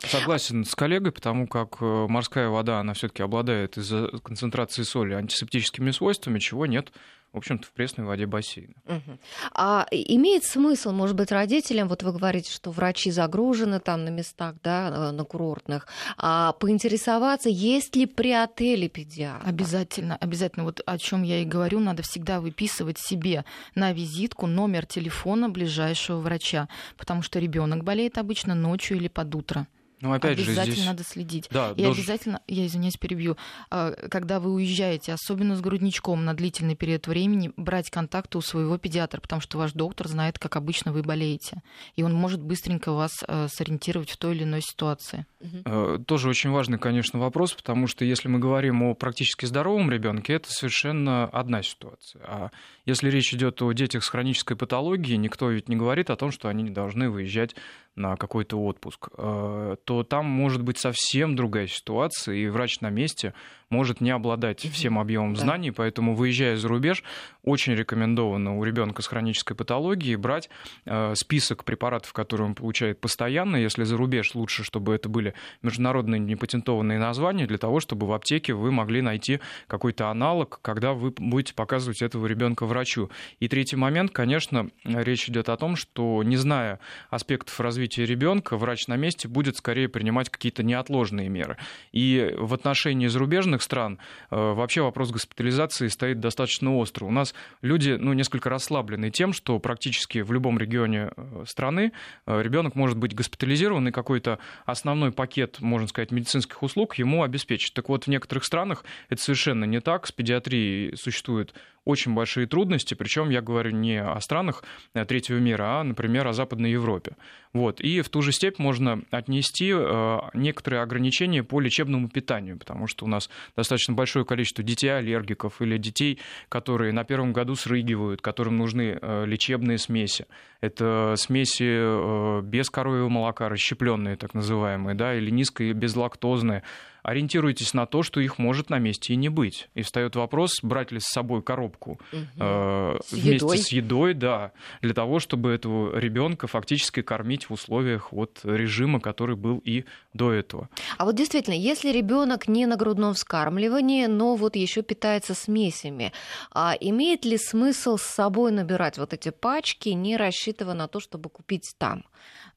Согласен 0.00 0.64
с 0.64 0.74
коллегой, 0.74 1.12
потому 1.12 1.46
как 1.46 1.76
э, 1.82 2.06
морская 2.08 2.48
вода, 2.48 2.80
она 2.80 2.94
все-таки 2.94 3.22
обладает 3.22 3.76
из-за 3.76 4.08
концентрации 4.22 4.82
соли 4.82 5.12
антисептическими 5.12 5.90
свойствами, 5.90 6.38
чего 6.38 6.64
нет 6.64 6.90
в 7.32 7.36
общем-то, 7.36 7.66
в 7.66 7.72
пресной 7.72 8.06
воде 8.06 8.26
бассейна. 8.26 8.74
Угу. 8.86 9.18
А 9.52 9.86
имеет 9.90 10.44
смысл, 10.44 10.92
может 10.92 11.14
быть, 11.14 11.30
родителям, 11.30 11.88
вот 11.88 12.02
вы 12.02 12.12
говорите, 12.12 12.50
что 12.50 12.70
врачи 12.70 13.10
загружены 13.10 13.80
там 13.80 14.04
на 14.04 14.08
местах, 14.08 14.54
да, 14.62 15.12
на 15.12 15.24
курортных, 15.24 15.86
а 16.16 16.52
поинтересоваться, 16.54 17.48
есть 17.48 17.96
ли 17.96 18.06
при 18.06 18.32
отеле 18.32 18.88
педиатр? 18.88 19.46
Обязательно, 19.46 20.16
обязательно. 20.16 20.64
Вот 20.64 20.80
о 20.86 20.98
чем 20.98 21.22
я 21.22 21.42
и 21.42 21.44
говорю, 21.44 21.80
надо 21.80 22.02
всегда 22.02 22.40
выписывать 22.40 22.98
себе 22.98 23.44
на 23.74 23.92
визитку 23.92 24.46
номер 24.46 24.86
телефона 24.86 25.48
ближайшего 25.48 26.18
врача, 26.20 26.68
потому 26.96 27.22
что 27.22 27.38
ребенок 27.38 27.84
болеет 27.84 28.18
обычно 28.18 28.54
ночью 28.54 28.96
или 28.96 29.08
под 29.08 29.34
утро. 29.34 29.66
Ну, 30.00 30.12
опять 30.12 30.38
обязательно 30.38 30.64
же, 30.64 30.72
здесь... 30.72 30.86
надо 30.86 31.04
следить. 31.04 31.48
Да, 31.50 31.72
и 31.76 31.82
должен... 31.82 32.02
обязательно, 32.02 32.40
я 32.46 32.66
извиняюсь, 32.66 32.96
перебью, 32.96 33.36
а, 33.70 33.92
когда 34.08 34.38
вы 34.38 34.52
уезжаете, 34.52 35.12
особенно 35.12 35.56
с 35.56 35.60
грудничком 35.60 36.24
на 36.24 36.34
длительный 36.34 36.76
период 36.76 37.06
времени, 37.06 37.52
брать 37.56 37.90
контакты 37.90 38.38
у 38.38 38.40
своего 38.40 38.78
педиатра, 38.78 39.20
потому 39.20 39.40
что 39.40 39.58
ваш 39.58 39.72
доктор 39.72 40.08
знает, 40.08 40.38
как 40.38 40.56
обычно 40.56 40.92
вы 40.92 41.02
болеете. 41.02 41.62
И 41.96 42.02
он 42.02 42.14
может 42.14 42.40
быстренько 42.40 42.92
вас 42.92 43.24
а, 43.26 43.48
сориентировать 43.48 44.10
в 44.10 44.16
той 44.16 44.36
или 44.36 44.44
иной 44.44 44.60
ситуации. 44.60 45.26
Угу. 45.40 46.04
Тоже 46.04 46.28
очень 46.28 46.50
важный, 46.50 46.78
конечно, 46.78 47.18
вопрос, 47.18 47.54
потому 47.54 47.86
что 47.86 48.04
если 48.04 48.28
мы 48.28 48.38
говорим 48.38 48.82
о 48.82 48.94
практически 48.94 49.46
здоровом 49.46 49.90
ребенке, 49.90 50.34
это 50.34 50.50
совершенно 50.50 51.24
одна 51.26 51.62
ситуация. 51.62 52.22
А 52.24 52.50
если 52.86 53.10
речь 53.10 53.32
идет 53.34 53.60
о 53.62 53.72
детях 53.72 54.04
с 54.04 54.08
хронической 54.08 54.56
патологией, 54.56 55.16
никто 55.16 55.50
ведь 55.50 55.68
не 55.68 55.76
говорит 55.76 56.10
о 56.10 56.16
том, 56.16 56.30
что 56.30 56.48
они 56.48 56.62
не 56.62 56.70
должны 56.70 57.10
выезжать 57.10 57.54
на 57.98 58.16
какой-то 58.16 58.62
отпуск, 58.62 59.08
э, 59.18 59.76
то 59.84 60.02
там 60.04 60.26
может 60.26 60.62
быть 60.62 60.78
совсем 60.78 61.36
другая 61.36 61.66
ситуация, 61.66 62.36
и 62.36 62.46
врач 62.48 62.80
на 62.80 62.90
месте 62.90 63.34
может 63.70 64.00
не 64.00 64.10
обладать 64.10 64.60
всем 64.60 64.98
объемом 64.98 65.34
да. 65.34 65.40
знаний, 65.40 65.70
поэтому, 65.70 66.14
выезжая 66.14 66.56
за 66.56 66.68
рубеж, 66.68 67.02
очень 67.42 67.74
рекомендовано 67.74 68.56
у 68.56 68.64
ребенка 68.64 69.02
с 69.02 69.06
хронической 69.06 69.56
патологией 69.56 70.16
брать 70.16 70.48
э, 70.86 71.14
список 71.14 71.64
препаратов, 71.64 72.12
которые 72.12 72.46
он 72.46 72.54
получает 72.54 73.00
постоянно. 73.00 73.56
Если 73.56 73.84
за 73.84 73.96
рубеж, 73.96 74.34
лучше, 74.34 74.64
чтобы 74.64 74.94
это 74.94 75.08
были 75.08 75.34
международные 75.62 76.18
непатентованные 76.18 76.98
названия, 76.98 77.46
для 77.46 77.58
того, 77.58 77.80
чтобы 77.80 78.06
в 78.06 78.12
аптеке 78.12 78.54
вы 78.54 78.70
могли 78.70 79.02
найти 79.02 79.40
какой-то 79.66 80.08
аналог, 80.08 80.60
когда 80.62 80.94
вы 80.94 81.12
будете 81.16 81.54
показывать 81.54 82.02
этого 82.02 82.26
ребенка 82.26 82.64
врачу. 82.64 83.10
И 83.40 83.48
третий 83.48 83.76
момент, 83.76 84.12
конечно, 84.12 84.70
речь 84.84 85.28
идет 85.28 85.48
о 85.48 85.56
том, 85.56 85.76
что 85.76 86.22
не 86.22 86.36
зная 86.36 86.80
аспектов 87.10 87.60
развития 87.60 87.87
ребенка, 87.96 88.56
врач 88.56 88.86
на 88.88 88.96
месте 88.96 89.28
будет 89.28 89.56
скорее 89.56 89.88
принимать 89.88 90.28
какие-то 90.28 90.62
неотложные 90.62 91.28
меры. 91.28 91.56
И 91.92 92.34
в 92.36 92.52
отношении 92.54 93.06
зарубежных 93.06 93.62
стран 93.62 93.98
э, 94.30 94.36
вообще 94.36 94.82
вопрос 94.82 95.10
госпитализации 95.10 95.88
стоит 95.88 96.20
достаточно 96.20 96.76
остро. 96.76 97.06
У 97.06 97.10
нас 97.10 97.34
люди 97.62 97.96
ну, 97.98 98.12
несколько 98.12 98.50
расслаблены 98.50 99.10
тем, 99.10 99.32
что 99.32 99.58
практически 99.58 100.18
в 100.20 100.32
любом 100.32 100.58
регионе 100.58 101.10
э, 101.16 101.44
страны 101.46 101.92
э, 102.26 102.42
ребенок 102.42 102.74
может 102.74 102.98
быть 102.98 103.14
госпитализирован, 103.14 103.88
и 103.88 103.92
какой-то 103.92 104.38
основной 104.66 105.12
пакет, 105.12 105.60
можно 105.60 105.88
сказать, 105.88 106.10
медицинских 106.10 106.62
услуг 106.62 106.96
ему 106.96 107.22
обеспечить. 107.22 107.74
Так 107.74 107.88
вот, 107.88 108.04
в 108.04 108.08
некоторых 108.08 108.44
странах 108.44 108.84
это 109.08 109.22
совершенно 109.22 109.64
не 109.64 109.80
так. 109.80 110.06
С 110.06 110.12
педиатрией 110.12 110.96
существует 110.96 111.54
очень 111.88 112.12
большие 112.12 112.46
трудности, 112.46 112.92
причем 112.92 113.30
я 113.30 113.40
говорю 113.40 113.70
не 113.70 114.02
о 114.02 114.20
странах 114.20 114.62
э, 114.92 115.06
третьего 115.06 115.38
мира, 115.38 115.80
а, 115.80 115.82
например, 115.82 116.28
о 116.28 116.34
Западной 116.34 116.70
Европе. 116.70 117.16
Вот. 117.54 117.80
И 117.80 118.02
в 118.02 118.10
ту 118.10 118.20
же 118.20 118.30
степь 118.30 118.58
можно 118.58 119.00
отнести 119.10 119.72
э, 119.74 120.18
некоторые 120.34 120.82
ограничения 120.82 121.42
по 121.42 121.60
лечебному 121.60 122.10
питанию, 122.10 122.58
потому 122.58 122.88
что 122.88 123.06
у 123.06 123.08
нас 123.08 123.30
достаточно 123.56 123.94
большое 123.94 124.26
количество 124.26 124.62
детей-аллергиков 124.62 125.62
или 125.62 125.78
детей, 125.78 126.18
которые 126.50 126.92
на 126.92 127.04
первом 127.04 127.32
году 127.32 127.54
срыгивают, 127.54 128.20
которым 128.20 128.58
нужны 128.58 128.98
э, 129.00 129.24
лечебные 129.24 129.78
смеси. 129.78 130.26
Это 130.60 131.14
смеси 131.16 132.42
без 132.42 132.68
коровьего 132.68 133.08
молока, 133.08 133.48
расщепленные 133.48 134.16
так 134.16 134.34
называемые, 134.34 134.94
да, 134.94 135.14
или 135.14 135.30
и 135.30 135.72
безлактозные 135.72 136.64
ориентируйтесь 137.02 137.74
на 137.74 137.86
то, 137.86 138.02
что 138.02 138.20
их 138.20 138.38
может 138.38 138.70
на 138.70 138.78
месте 138.78 139.12
и 139.14 139.16
не 139.16 139.28
быть. 139.28 139.68
И 139.74 139.82
встает 139.82 140.16
вопрос, 140.16 140.58
брать 140.62 140.92
ли 140.92 141.00
с 141.00 141.06
собой 141.06 141.42
коробку 141.42 142.00
угу. 142.12 142.20
э, 142.38 142.98
с 143.04 143.12
вместе 143.12 143.34
едой. 143.34 143.58
с 143.58 143.68
едой, 143.68 144.14
да, 144.14 144.52
для 144.82 144.94
того, 144.94 145.18
чтобы 145.18 145.50
этого 145.50 145.98
ребенка 145.98 146.46
фактически 146.46 147.02
кормить 147.02 147.48
в 147.48 147.52
условиях 147.52 148.12
вот 148.12 148.40
режима, 148.42 149.00
который 149.00 149.36
был 149.36 149.58
и 149.64 149.84
до 150.14 150.32
этого. 150.32 150.68
А 150.96 151.04
вот 151.04 151.14
действительно, 151.14 151.54
если 151.54 151.90
ребенок 151.90 152.48
не 152.48 152.66
на 152.66 152.76
грудном 152.76 153.14
вскармливании, 153.14 154.06
но 154.06 154.36
вот 154.36 154.56
еще 154.56 154.82
питается 154.82 155.34
смесями, 155.34 156.12
а 156.52 156.74
имеет 156.80 157.24
ли 157.24 157.38
смысл 157.38 157.96
с 157.96 158.02
собой 158.02 158.52
набирать 158.52 158.98
вот 158.98 159.12
эти 159.12 159.30
пачки, 159.30 159.90
не 159.90 160.16
рассчитывая 160.16 160.74
на 160.74 160.88
то, 160.88 161.00
чтобы 161.00 161.30
купить 161.30 161.74
там? 161.78 162.04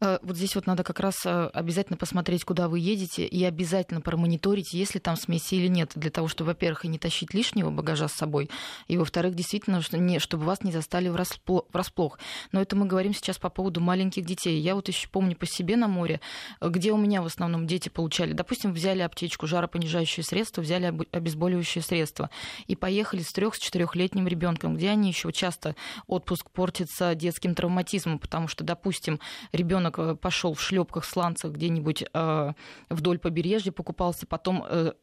Э, 0.02 0.18
вот 0.22 0.36
здесь 0.36 0.56
вот 0.56 0.68
надо 0.68 0.84
как 0.84 1.00
раз 1.00 1.26
э, 1.26 1.48
обязательно 1.54 1.98
посмотреть, 1.98 2.44
куда 2.44 2.68
вы 2.68 2.80
едете, 2.80 3.26
и 3.26 3.44
обязательно 3.44 4.02
промониторить, 4.02 4.31
есть 4.72 4.94
ли 4.94 5.00
там 5.00 5.16
смеси 5.16 5.56
или 5.56 5.68
нет, 5.68 5.92
для 5.96 6.12
того, 6.12 6.28
чтобы, 6.28 6.50
во-первых, 6.50 6.86
и 6.86 6.88
не 6.88 6.98
тащить 6.98 7.34
лишнего 7.34 7.70
багажа 7.70 8.08
с 8.08 8.14
собой, 8.14 8.50
и, 8.88 8.98
во-вторых, 8.98 9.36
действительно, 9.36 9.82
чтобы 9.82 10.46
вас 10.46 10.64
не 10.64 10.72
застали 10.72 11.10
врасплох. 11.10 12.20
Но 12.52 12.62
это 12.62 12.76
мы 12.76 12.86
говорим 12.86 13.14
сейчас 13.14 13.38
по 13.38 13.50
поводу 13.50 13.82
маленьких 13.82 14.26
детей. 14.26 14.60
Я 14.60 14.76
вот 14.76 14.88
еще 14.88 15.08
помню 15.08 15.36
по 15.36 15.46
себе 15.46 15.76
на 15.76 15.88
море, 15.88 16.22
где 16.62 16.92
у 16.92 16.98
меня 16.98 17.22
в 17.22 17.26
основном 17.26 17.68
дети 17.68 17.90
получали, 17.90 18.34
допустим, 18.34 18.74
взяли 18.74 19.02
аптечку, 19.02 19.48
жаропонижающее 19.48 20.24
средство, 20.24 20.62
взяли 20.62 20.94
обезболивающее 21.12 21.82
средство, 21.82 22.30
и 22.68 22.76
поехали 22.76 23.22
с 23.22 23.32
трех 23.32 23.56
с 23.56 23.60
четырехлетним 23.60 24.28
ребенком, 24.28 24.76
где 24.76 24.90
они 24.90 25.10
еще 25.10 25.32
часто 25.32 25.76
отпуск 26.08 26.50
портится 26.52 27.16
детским 27.16 27.56
травматизмом, 27.56 28.20
потому 28.20 28.48
что, 28.48 28.64
допустим, 28.64 29.20
ребенок 29.52 29.72
ребенок 29.72 30.00
э, 30.00 30.16
пошел 30.16 30.54
в 30.54 30.62
шлепках, 30.62 31.06
сланцах 31.06 31.52
где-нибудь 31.52 32.04
э, 32.14 32.54
вдоль 32.90 33.20
побережья, 33.20 33.72
покупался, 33.72 34.21
потом 34.26 34.66
э, 34.70 34.94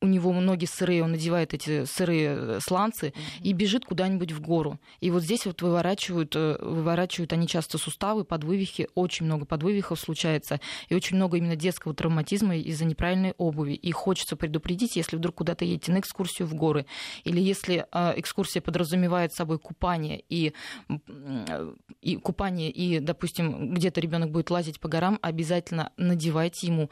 у 0.00 0.06
него 0.06 0.32
ноги 0.32 0.64
сырые, 0.64 1.02
он 1.02 1.12
надевает 1.12 1.54
эти 1.54 1.84
сырые 1.84 2.28
э, 2.30 2.58
сланцы 2.60 3.08
mm-hmm. 3.08 3.42
и 3.42 3.52
бежит 3.52 3.84
куда-нибудь 3.84 4.32
в 4.32 4.40
гору. 4.40 4.78
И 5.00 5.10
вот 5.10 5.22
здесь 5.22 5.44
вот 5.44 5.60
выворачивают, 5.60 6.36
э, 6.36 6.56
выворачивают 6.60 7.32
они 7.32 7.48
часто 7.48 7.78
суставы, 7.78 8.24
подвывихи, 8.24 8.88
очень 8.94 9.26
много 9.26 9.44
подвывихов 9.44 9.98
случается, 9.98 10.60
и 10.88 10.94
очень 10.94 11.16
много 11.16 11.36
именно 11.36 11.56
детского 11.56 11.94
травматизма 11.94 12.56
из-за 12.56 12.84
неправильной 12.84 13.34
обуви. 13.38 13.72
И 13.72 13.90
хочется 13.90 14.36
предупредить, 14.36 14.94
если 14.94 15.16
вдруг 15.16 15.36
куда-то 15.36 15.64
едете 15.64 15.90
на 15.90 15.98
экскурсию 15.98 16.46
в 16.46 16.54
горы, 16.54 16.86
или 17.24 17.40
если 17.40 17.86
э, 17.90 18.12
экскурсия 18.16 18.62
подразумевает 18.62 19.32
собой 19.32 19.58
купание 19.58 20.22
и, 20.28 20.52
и 22.02 22.16
купание, 22.16 22.70
и, 22.70 23.00
допустим, 23.00 23.74
где-то 23.74 24.00
ребенок 24.00 24.30
будет 24.30 24.50
лазить 24.50 24.78
по 24.78 24.88
горам, 24.88 25.18
обязательно 25.22 25.92
надевайте 25.96 26.68
ему 26.68 26.90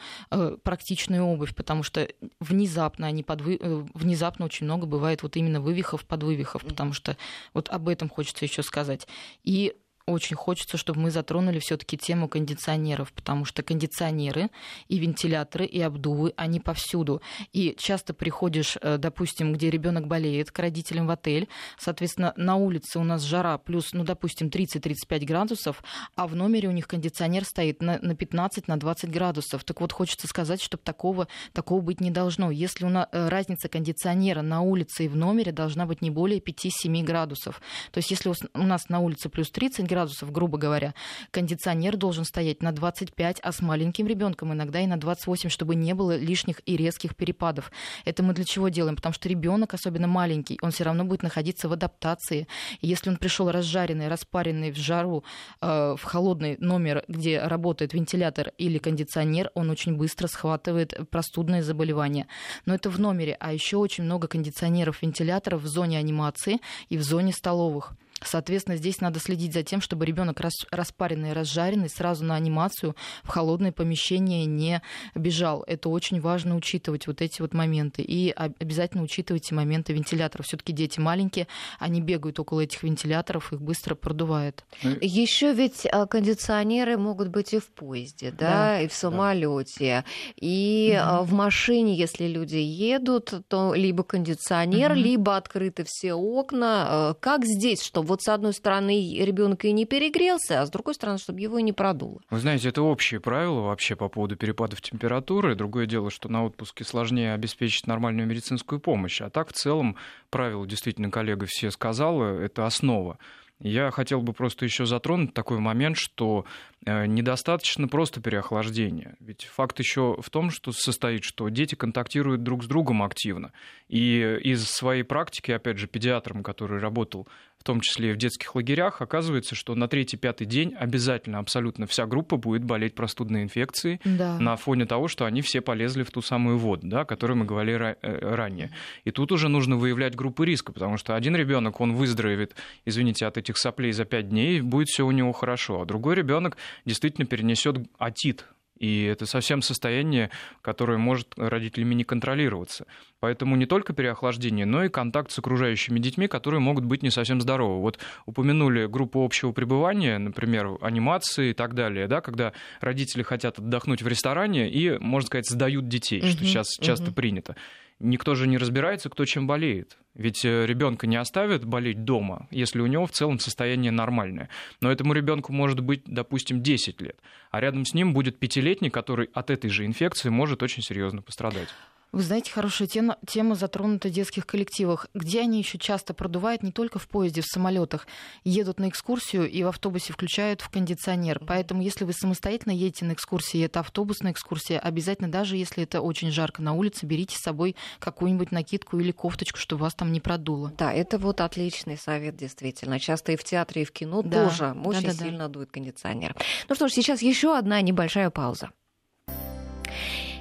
практичную 0.63 1.25
обувь, 1.25 1.55
потому 1.55 1.83
что 1.83 2.09
внезапно 2.41 2.96
внезапно 2.97 3.07
они 3.07 3.23
подвы... 3.23 3.59
Э, 3.61 3.85
внезапно 3.95 4.45
очень 4.45 4.67
много 4.67 4.87
бывает 4.87 5.23
вот 5.23 5.37
именно 5.37 5.61
вывихов, 5.61 6.05
подвывихов, 6.05 6.63
потому 6.63 6.93
что 6.93 7.17
вот 7.55 7.69
об 7.69 7.89
этом 7.89 8.09
хочется 8.09 8.45
еще 8.45 8.63
сказать. 8.63 9.07
И 9.45 9.75
очень 10.07 10.37
хочется, 10.37 10.77
чтобы 10.77 11.01
мы 11.01 11.11
затронули 11.11 11.59
все-таки 11.59 11.99
тему 11.99 12.29
кондиционеров, 12.29 13.13
потому 13.13 13.45
что 13.45 13.63
кондиционеры 13.63 14.51
и 14.89 14.99
вентиляторы 14.99 15.67
и 15.67 15.81
обдувы, 15.81 16.33
они 16.37 16.61
повсюду. 16.61 17.21
И 17.53 17.75
часто 17.77 18.15
приходишь, 18.15 18.79
э, 18.81 18.99
допустим, 18.99 19.53
где 19.53 19.69
ребенок 19.69 20.07
болеет, 20.07 20.53
к 20.53 20.59
родителям 20.61 21.09
в 21.09 21.11
отель, 21.11 21.49
соответственно, 21.77 22.33
на 22.37 22.55
улице 22.55 23.01
у 23.01 23.05
нас 23.05 23.23
жара 23.23 23.59
плюс, 23.59 23.93
ну, 23.93 24.05
допустим, 24.05 24.49
30-35 24.49 25.25
градусов, 25.25 25.83
а 26.15 26.29
в 26.29 26.37
номере 26.37 26.69
у 26.69 26.73
них 26.73 26.87
кондиционер 26.87 27.45
стоит 27.45 27.83
на, 27.83 27.99
на 28.01 28.15
15, 28.15 28.69
на 28.69 28.79
20 28.79 29.11
градусов. 29.11 29.65
Так 29.65 29.81
вот, 29.81 29.93
хочется 29.93 30.29
сказать, 30.29 30.63
чтобы 30.63 30.85
такого, 30.85 31.27
такого 31.53 31.81
быть 31.81 32.01
не 32.01 32.13
должно. 32.13 32.53
Если 32.53 32.85
у 32.85 32.91
нас 32.91 33.09
э, 33.11 33.29
разница 33.29 33.69
кондиционера 33.69 34.43
на 34.43 34.61
улице 34.61 35.07
и 35.07 35.09
в 35.09 35.17
номере 35.17 35.51
должна 35.51 35.85
быть 35.85 36.01
не 36.01 36.11
более 36.11 36.41
5-7 36.41 37.03
градусов. 37.03 37.61
То 37.91 37.99
есть, 37.99 38.11
если 38.13 38.33
у 38.55 38.63
нас 38.63 38.89
на 38.89 39.01
улице 39.01 39.29
плюс 39.29 39.51
30 39.51 39.85
градусов, 39.85 39.96
грубо 40.31 40.59
говоря. 40.59 40.95
Кондиционер 41.31 41.97
должен 41.97 42.25
стоять 42.25 42.63
на 42.63 42.73
25, 42.73 43.41
а 43.43 43.53
с 43.53 43.61
маленьким 43.61 44.07
ребенком 44.07 44.53
иногда 44.53 44.81
и 44.81 44.87
на 44.87 44.99
28, 44.99 45.49
чтобы 45.49 45.75
не 45.75 45.95
было 45.95 46.17
лишних 46.17 46.61
и 46.67 46.77
резких 46.77 47.17
перепадов. 47.17 47.71
Это 48.05 48.23
мы 48.23 48.35
для 48.35 48.45
чего 48.45 48.69
делаем? 48.69 48.97
Потому 48.97 49.13
что 49.13 49.29
ребенок, 49.29 49.75
особенно 49.75 50.07
маленький, 50.07 50.59
он 50.63 50.71
все 50.71 50.85
равно 50.85 51.05
будет 51.05 51.23
находиться 51.23 51.69
в 51.69 51.73
адаптации. 51.73 52.47
И 52.81 52.89
если 52.89 53.11
он 53.11 53.17
пришел 53.17 53.51
разжаренный, 53.51 54.09
распаренный 54.09 54.71
в 54.71 54.77
жару, 54.77 55.25
э, 55.61 55.97
в 55.97 56.03
холодный 56.03 56.57
номер, 56.61 57.05
где 57.09 57.41
работает 57.41 57.95
вентилятор 57.95 58.53
или 58.59 58.79
кондиционер, 58.79 59.51
он 59.55 59.71
очень 59.71 59.97
быстро 59.97 60.27
схватывает 60.27 61.09
простудные 61.11 61.63
заболевания. 61.63 62.27
Но 62.67 62.75
это 62.75 62.91
в 62.91 62.99
номере, 62.99 63.37
а 63.41 63.53
еще 63.53 63.77
очень 63.77 64.05
много 64.05 64.29
кондиционеров, 64.29 65.03
вентиляторов 65.03 65.63
в 65.63 65.67
зоне 65.67 65.99
анимации 65.99 66.61
и 66.89 66.97
в 66.97 67.03
зоне 67.03 67.33
столовых. 67.33 67.95
Соответственно, 68.25 68.77
здесь 68.77 69.01
надо 69.01 69.21
следить 69.21 69.53
за 69.53 69.63
тем, 69.63 69.81
чтобы 69.81 70.07
ребенок 70.07 70.41
распаренный, 70.71 71.33
разжаренный 71.33 71.91
сразу 71.91 72.25
на 72.25 72.35
анимацию 72.35 72.97
в 73.23 73.29
холодное 73.29 73.73
помещение 73.73 74.47
не 74.47 74.81
бежал. 75.15 75.65
Это 75.67 75.91
очень 75.91 76.21
важно 76.21 76.57
учитывать 76.57 77.07
вот 77.07 77.21
эти 77.21 77.43
вот 77.43 77.53
моменты. 77.53 78.03
И 78.03 78.31
обязательно 78.31 79.03
учитывайте 79.03 79.55
моменты 79.55 79.93
вентиляторов. 79.93 80.47
Все-таки 80.47 80.73
дети 80.73 80.99
маленькие, 80.99 81.47
они 81.79 82.01
бегают 82.01 82.41
около 82.41 82.63
этих 82.63 82.83
вентиляторов, 82.83 83.53
их 83.53 83.61
быстро 83.61 83.95
продувает. 83.95 84.65
Ну 84.83 84.97
Еще 85.01 85.53
ведь 85.53 85.87
а, 85.93 86.07
кондиционеры 86.07 86.97
могут 86.97 87.29
быть 87.29 87.53
и 87.53 87.59
в 87.59 87.67
поезде, 87.67 88.31
да, 88.31 88.51
да 88.51 88.81
и 88.81 88.89
в 88.89 88.95
самолете, 88.95 90.05
да. 90.07 90.11
и 90.37 90.99
угу. 90.99 91.25
в 91.25 91.33
машине, 91.33 91.95
если 91.95 92.27
люди 92.27 92.57
едут, 92.57 93.35
то 93.49 93.75
либо 93.75 94.05
кондиционер, 94.05 94.93
угу. 94.93 95.01
либо 95.01 95.37
открыты 95.37 95.85
все 95.87 96.15
окна. 96.15 96.87
А, 96.89 97.15
как 97.15 97.45
здесь, 97.45 97.83
чтобы 97.83 98.06
вот 98.07 98.23
с 98.23 98.29
одной 98.29 98.53
стороны 98.55 99.17
ребенок 99.19 99.65
и 99.65 99.73
не 99.73 99.85
перегрелся, 99.85 100.63
а 100.63 100.67
с 100.67 100.71
другой 100.71 100.95
стороны, 100.95 101.19
чтобы 101.19 101.41
его 101.41 101.59
и 101.59 101.63
не 101.63 101.73
продуло? 101.73 102.21
Вы 102.31 102.39
знаете, 102.39 102.71
это 102.71 102.83
общие 102.83 103.21
правила 103.21 103.61
вообще 103.61 103.97
по 103.97 104.09
поводу 104.09 104.37
перепадов 104.37 104.81
температуры. 104.81 105.55
Другое 105.55 105.87
дело, 105.87 106.11
что 106.11 106.29
на 106.29 106.45
отпуске 106.45 106.85
сложнее 106.85 107.35
обеспечить 107.35 107.87
нормальную 107.87 108.27
медицинскую 108.27 108.81
помощь. 108.81 109.21
А 109.21 109.29
так, 109.29 109.51
в 109.51 109.53
целом, 109.53 109.97
правила 110.31 110.67
действительно 110.67 111.11
коллега 111.11 111.47
все 111.47 111.71
сказала, 111.71 112.41
это 112.41 112.67
основа. 112.67 113.19
Я 113.59 113.91
хотел 113.91 114.21
бы 114.21 114.33
просто 114.33 114.65
еще 114.67 114.85
затронуть 114.85 115.33
такой 115.33 115.59
момент, 115.59 115.97
что 115.97 116.45
недостаточно 116.85 117.89
просто 117.89 118.21
переохлаждения. 118.21 119.17
Ведь 119.21 119.45
факт 119.45 119.79
еще 119.79 120.17
в 120.21 120.31
том, 120.31 120.51
что 120.51 120.73
состоит, 120.73 121.25
что 121.25 121.49
дети 121.49 121.75
контактируют 121.75 122.43
друг 122.43 122.65
с 122.65 122.67
другом 122.67 123.03
активно. 123.03 123.53
И 123.89 124.39
из 124.43 124.65
своей 124.65 125.03
практики, 125.03 125.51
опять 125.51 125.79
же, 125.79 125.87
педиатром, 125.87 126.43
который 126.43 126.79
работал 126.81 127.29
том 127.67 127.81
числе 127.81 128.11
и 128.11 128.13
в 128.13 128.17
детских 128.17 128.55
лагерях, 128.55 129.03
оказывается, 129.03 129.55
что 129.55 129.75
на 129.75 129.89
третий-пятый 129.89 130.47
день 130.47 130.73
обязательно 130.75 131.41
абсолютно 131.41 131.87
вся 131.87 132.07
группа 132.07 132.37
будет 132.37 132.65
болеть 132.65 132.95
простудной 132.95 133.43
инфекцией 133.43 134.01
да. 134.05 134.39
на 134.39 134.57
фоне 134.57 134.87
того, 134.87 135.09
что 135.09 135.27
они 135.27 135.43
все 135.43 135.61
полезли 135.61 136.05
в 136.05 136.11
ту 136.11 136.23
самую 136.23 136.59
воду, 136.59 136.87
да, 136.87 137.01
о 137.01 137.05
которой 137.05 137.33
мы 137.33 137.45
говорили 137.45 137.97
э, 138.01 138.35
ранее. 138.35 138.71
И 139.05 139.11
тут 139.11 139.33
уже 139.33 139.49
нужно 139.49 139.77
выявлять 139.77 140.15
группы 140.15 140.47
риска, 140.47 140.73
потому 140.73 140.97
что 140.97 141.17
один 141.17 141.35
ребенок, 141.35 141.81
он 141.81 141.95
выздоровеет, 141.95 142.55
извините, 142.85 143.27
от 143.27 143.37
этих 143.37 143.59
соплей 143.59 143.93
за 143.93 144.05
пять 144.05 144.29
дней, 144.29 144.61
будет 144.61 144.87
все 144.87 145.05
у 145.05 145.11
него 145.11 145.33
хорошо, 145.33 145.83
а 145.83 145.85
другой 145.85 146.15
ребенок 146.15 146.57
действительно 146.85 147.27
перенесет 147.27 147.77
атит, 147.99 148.47
и 148.79 149.05
это 149.05 149.27
совсем 149.27 149.63
состояние, 149.63 150.31
которое 150.61 150.99
может 150.99 151.33
родителями 151.37 151.95
не 151.95 152.05
контролироваться. 152.05 152.87
Поэтому 153.21 153.57
не 153.57 153.67
только 153.67 153.95
переохлаждение, 153.95 154.67
но 154.67 154.85
и 154.85 154.89
контакт 154.89 155.31
с 155.31 155.39
окружающими 155.39 155.99
детьми, 155.99 156.29
которые 156.29 156.61
могут 156.61 156.85
быть 156.85 157.03
не 157.03 157.11
совсем 157.11 157.41
здоровы. 157.41 157.81
Вот 157.81 157.99
упомянули 158.27 158.87
группу 158.87 159.25
общего 159.25 159.53
пребывания, 159.53 160.19
например, 160.19 160.77
анимации 160.83 161.51
и 161.51 161.55
так 161.55 161.75
далее, 161.75 162.07
да, 162.07 162.21
когда 162.21 162.53
родители 162.81 163.23
хотят 163.23 163.59
отдохнуть 163.59 164.03
в 164.03 164.09
ресторане 164.09 164.71
и, 164.71 164.99
можно 164.99 165.27
сказать, 165.27 165.49
сдают 165.49 165.89
детей, 165.89 166.21
угу, 166.21 166.29
что 166.29 166.45
сейчас 166.45 166.69
часто 166.81 167.13
принято 167.13 167.57
никто 168.01 168.35
же 168.35 168.47
не 168.47 168.59
разбирается, 168.59 169.09
кто 169.09 169.25
чем 169.25 169.47
болеет. 169.47 169.97
Ведь 170.15 170.45
э, 170.45 170.67
ребенка 170.67 171.07
не 171.07 171.17
оставят 171.17 171.65
болеть 171.65 172.05
дома, 172.05 172.49
если 172.51 172.81
у 172.81 172.87
него 172.87 173.07
в 173.07 173.11
целом 173.11 173.39
состояние 173.39 173.93
нормальное. 173.93 174.49
Но 174.81 174.91
этому 174.91 175.13
ребенку 175.13 175.53
может 175.53 175.81
быть, 175.81 176.03
допустим, 176.07 176.63
10 176.63 177.01
лет. 177.01 177.17
А 177.51 177.61
рядом 177.61 177.85
с 177.85 177.95
ним 177.95 178.15
будет 178.15 178.39
пятилетний, 178.39 178.91
который 178.91 179.29
от 179.35 179.51
этой 179.51 179.71
же 179.71 179.85
инфекции 179.85 180.29
может 180.29 180.63
очень 180.63 180.83
серьезно 180.83 181.23
пострадать. 181.23 181.69
Вы 182.17 182.23
знаете, 182.23 182.51
хорошая 182.51 182.89
тема, 182.89 183.19
тема 183.27 183.57
затронута 183.57 184.09
в 184.09 184.11
детских 184.11 184.47
коллективах, 184.47 185.07
где 185.13 185.43
они 185.43 185.59
еще 185.59 185.77
часто 185.77 186.15
продувают 186.15 186.63
не 186.63 186.73
только 186.73 186.99
в 186.99 187.07
поезде, 187.09 187.43
в 187.43 187.45
самолетах, 187.45 188.07
едут 188.43 188.81
на 188.81 188.89
экскурсию 188.89 189.51
и 189.51 189.63
в 189.63 189.67
автобусе 189.67 190.15
включают 190.15 190.63
в 190.63 190.71
кондиционер. 190.71 191.43
Поэтому, 191.47 191.83
если 191.83 192.05
вы 192.05 192.15
самостоятельно 192.15 192.73
едете 192.73 193.05
на 193.05 193.13
экскурсии, 193.13 193.63
это 193.63 193.81
автобусная 193.81 194.33
экскурсия, 194.33 194.79
обязательно, 194.79 195.31
даже 195.31 195.59
если 195.59 195.83
это 195.83 196.01
очень 196.01 196.31
жарко 196.31 196.63
на 196.63 196.73
улице, 196.73 197.05
берите 197.05 197.37
с 197.37 197.43
собой 197.43 197.77
какую-нибудь 197.99 198.51
накидку 198.51 198.99
или 198.99 199.13
кофточку, 199.13 199.59
чтобы 199.59 199.83
вас 199.83 199.95
там 199.95 200.11
не 200.11 200.21
продуло. 200.21 200.73
Да, 200.79 200.95
это 200.95 201.19
вот 201.19 201.43
отличный 201.43 201.99
совет, 201.99 202.35
действительно. 202.35 202.99
Часто 202.99 203.33
и 203.33 203.37
в 203.37 203.45
театре, 203.45 203.83
и 203.83 203.85
в 203.85 203.93
кино 203.93 204.23
да. 204.23 204.45
тоже 204.45 204.75
очень 204.87 205.03
да, 205.03 205.09
да, 205.09 205.13
сильно 205.13 205.39
да. 205.39 205.49
дует 205.49 205.71
кондиционер. 205.71 206.35
Ну 206.67 206.75
что 206.77 206.89
ж, 206.89 206.93
сейчас 206.93 207.21
еще 207.21 207.59
одна 207.59 207.83
небольшая 207.83 208.31
пауза. 208.31 208.71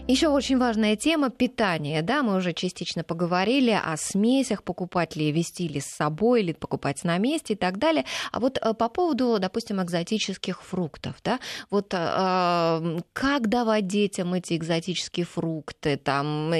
Еще 0.07 0.27
очень 0.27 0.59
важная 0.59 0.95
тема 0.95 1.31
питания. 1.31 2.03
Да, 2.03 2.21
мы 2.21 2.35
уже 2.35 2.53
частично 2.53 3.03
поговорили 3.03 3.71
о 3.71 3.97
смесях, 3.97 4.61
покупать 4.61 5.15
ли, 5.15 5.31
вести 5.31 5.67
ли 5.67 5.79
с 5.79 5.87
собой, 5.87 6.43
или 6.43 6.53
покупать 6.53 7.03
на 7.03 7.17
месте 7.17 7.53
и 7.53 7.57
так 7.57 7.79
далее. 7.79 8.05
А 8.31 8.39
вот 8.39 8.59
э, 8.61 8.75
по 8.75 8.87
поводу, 8.87 9.39
допустим, 9.39 9.81
экзотических 9.81 10.61
фруктов, 10.61 11.15
да, 11.23 11.39
вот 11.71 11.91
э, 11.91 12.99
как 13.13 13.49
давать 13.49 13.87
детям 13.87 14.35
эти 14.35 14.55
экзотические 14.55 15.25
фрукты, 15.25 15.97
там, 15.97 16.51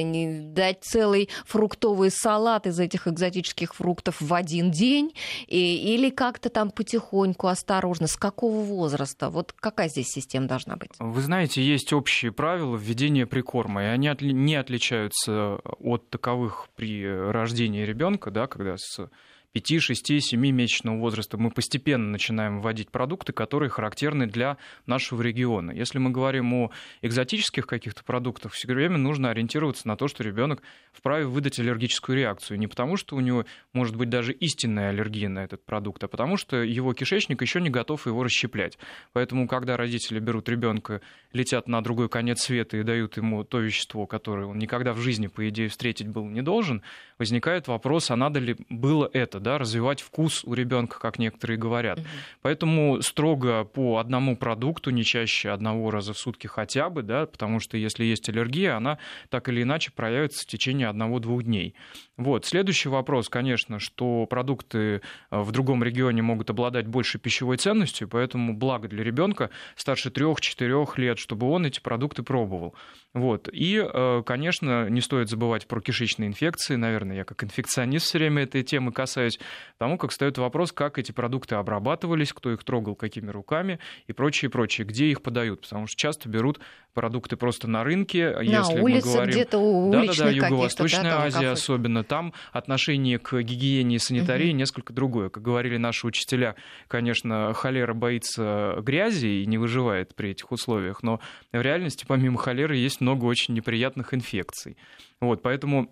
дать 0.56 0.80
целый 0.82 1.30
фруктовый 1.46 2.10
салат 2.10 2.66
из 2.66 2.80
этих 2.80 3.08
экзотических 3.08 3.76
фруктов 3.76 4.22
в 4.22 4.34
один 4.34 4.72
день, 4.72 5.14
и, 5.46 5.94
или 5.94 6.10
как-то 6.10 6.50
там 6.50 6.72
потихоньку, 6.72 7.46
осторожно, 7.46 8.08
с 8.08 8.16
какого 8.16 8.62
возраста? 8.62 9.30
Вот 9.30 9.54
какая 9.54 9.88
здесь 9.88 10.08
система 10.08 10.48
должна 10.48 10.78
быть? 10.78 10.90
Вы 10.98 11.22
знаете, 11.22 11.62
есть 11.62 11.94
общие 11.94 12.32
правила 12.32 12.76
введения 12.76 13.28
прикорма, 13.36 13.84
и 13.84 13.88
они 13.88 14.10
не 14.22 14.56
отличаются 14.56 15.58
от 15.80 16.10
таковых 16.10 16.70
при 16.78 17.06
рождении 17.06 17.84
ребенка, 17.84 18.32
да, 18.32 18.48
когда 18.48 18.78
с 18.78 19.10
5, 19.56 19.82
6, 19.82 20.22
7 20.22 20.52
месячного 20.52 20.98
возраста 20.98 21.38
мы 21.38 21.50
постепенно 21.50 22.10
начинаем 22.10 22.60
вводить 22.60 22.92
продукты, 22.92 23.32
которые 23.32 23.70
характерны 23.70 24.28
для 24.28 24.58
нашего 24.86 25.22
региона. 25.22 25.72
Если 25.72 25.98
мы 25.98 26.10
говорим 26.10 26.54
о 26.54 26.72
экзотических 27.02 27.66
каких-то 27.66 28.04
продуктах, 28.04 28.52
все 28.52 28.68
время 28.68 28.98
нужно 28.98 29.30
ориентироваться 29.30 29.88
на 29.88 29.96
то, 29.96 30.10
что 30.10 30.24
ребенок 30.24 30.62
вправе 30.92 31.26
выдать 31.26 31.58
аллергическую 31.58 32.18
реакцию. 32.18 32.60
Не 32.60 32.68
потому, 32.68 32.98
что 32.98 33.16
у 33.16 33.22
него 33.22 33.46
может 33.72 33.96
быть 33.96 34.10
даже 34.10 34.34
истинная 34.34 34.90
аллергия 34.90 35.30
на 35.30 35.46
этот 35.46 35.66
продукт, 35.66 36.04
а 36.04 36.10
потому 36.10 36.36
что 36.36 36.58
его 36.58 36.94
кишечник 36.94 37.42
еще 37.42 37.62
не 37.62 37.70
готов 37.70 38.08
его 38.08 38.26
расщеплять. 38.26 38.78
Поэтому, 39.14 39.48
когда 39.48 39.78
родители 39.78 40.20
берут 40.20 40.50
ребенка, 40.50 41.00
летят 41.32 41.70
на 41.70 41.82
другой 41.82 42.10
конец 42.10 42.42
света 42.42 42.76
и 42.76 42.84
дают 42.84 43.16
ему 43.16 43.46
то 43.46 43.60
вещество, 43.60 44.06
которое 44.06 44.48
он 44.48 44.60
никогда 44.60 44.92
в 44.92 45.00
жизни, 45.00 45.28
по 45.28 45.48
идее, 45.48 45.70
встретить 45.70 46.10
был 46.10 46.26
не 46.26 46.42
должен, 46.42 46.82
возникает 47.18 47.70
вопрос, 47.70 48.12
а 48.12 48.18
надо 48.18 48.42
ли 48.42 48.58
было 48.70 49.10
это, 49.14 49.45
да, 49.46 49.60
развивать 49.60 50.02
вкус 50.02 50.44
у 50.44 50.56
ребенка, 50.56 51.00
как 51.00 51.20
некоторые 51.20 51.58
говорят. 51.58 52.00
Угу. 52.00 52.08
Поэтому 52.42 53.02
строго 53.02 53.64
по 53.64 54.00
одному 54.00 54.36
продукту, 54.36 54.90
не 54.90 55.04
чаще 55.04 55.52
одного 55.52 55.92
раза 55.92 56.14
в 56.14 56.18
сутки 56.18 56.48
хотя 56.48 56.90
бы, 56.90 57.04
да, 57.04 57.28
потому 57.28 57.60
что 57.60 57.78
если 57.78 58.04
есть 58.06 58.28
аллергия, 58.28 58.76
она 58.76 58.98
так 59.30 59.48
или 59.48 59.62
иначе 59.62 59.92
проявится 59.92 60.44
в 60.44 60.48
течение 60.48 60.88
одного-двух 60.88 61.44
дней. 61.44 61.76
Вот. 62.18 62.46
Следующий 62.46 62.90
вопрос, 62.90 63.30
конечно, 63.30 63.78
что 63.78 64.26
продукты 64.26 64.78
э, 64.78 65.00
в 65.30 65.52
другом 65.52 65.84
регионе 65.84 66.24
могут 66.24 66.50
обладать 66.50 66.88
большей 66.88 67.20
пищевой 67.20 67.58
ценностью, 67.58 68.08
поэтому 68.08 68.56
благо 68.56 68.88
для 68.88 69.04
ребенка 69.04 69.52
старше 69.76 70.10
3-4 70.10 70.88
лет, 70.98 71.20
чтобы 71.20 71.48
он 71.50 71.68
эти 71.68 71.80
продукты 71.80 72.24
пробовал. 72.24 72.74
Вот. 73.14 73.48
И, 73.52 73.82
э, 73.82 74.24
конечно, 74.26 74.90
не 74.90 75.02
стоит 75.02 75.30
забывать 75.30 75.68
про 75.68 75.82
кишечные 75.82 76.28
инфекции. 76.28 76.76
Наверное, 76.76 77.18
я 77.18 77.24
как 77.26 77.44
инфекционист 77.44 78.08
все 78.08 78.18
время 78.18 78.44
этой 78.44 78.64
темы 78.64 78.92
касаюсь, 78.92 79.35
потому 79.78 79.98
как 79.98 80.12
встает 80.12 80.38
вопрос, 80.38 80.72
как 80.72 80.98
эти 80.98 81.12
продукты 81.12 81.56
обрабатывались, 81.56 82.34
кто 82.34 82.52
их 82.52 82.64
трогал, 82.64 82.96
какими 82.96 83.30
руками 83.30 83.80
и 84.08 84.14
прочее, 84.14 84.50
прочее, 84.50 84.86
где 84.86 85.08
их 85.08 85.22
подают. 85.22 85.62
Потому 85.62 85.88
что 85.88 85.98
часто 85.98 86.30
берут 86.30 86.60
продукты 86.94 87.36
просто 87.36 87.68
на 87.68 87.84
рынке. 87.84 88.32
На 88.32 88.42
если 88.42 88.80
улице, 88.80 89.08
мы 89.08 89.14
говорим... 89.14 89.32
где-то 89.32 89.58
у 89.60 89.92
да, 89.92 90.06
да, 90.06 90.14
да, 90.18 90.30
Юго-Восточная 90.30 91.04
да, 91.04 91.24
Азия 91.24 91.50
особенно. 91.50 92.04
Там 92.04 92.34
отношение 92.52 93.20
к 93.20 93.40
гигиене 93.42 93.98
и 93.98 94.00
санитарии 94.00 94.50
угу. 94.50 94.58
несколько 94.58 94.94
другое. 94.94 95.30
Как 95.30 95.44
говорили 95.44 95.78
наши 95.78 96.08
учителя, 96.08 96.56
конечно, 96.88 97.54
холера 97.54 97.94
боится 97.94 98.76
грязи 98.82 99.44
и 99.44 99.46
не 99.46 99.58
выживает 99.58 100.16
при 100.16 100.32
этих 100.32 100.52
условиях, 100.52 101.04
но 101.04 101.20
в 101.52 101.62
реальности 101.62 102.06
помимо 102.08 102.38
холеры 102.38 102.78
есть 102.78 103.02
много 103.02 103.26
очень 103.26 103.54
неприятных 103.54 104.14
инфекций. 104.14 104.78
Вот, 105.20 105.42
поэтому 105.42 105.92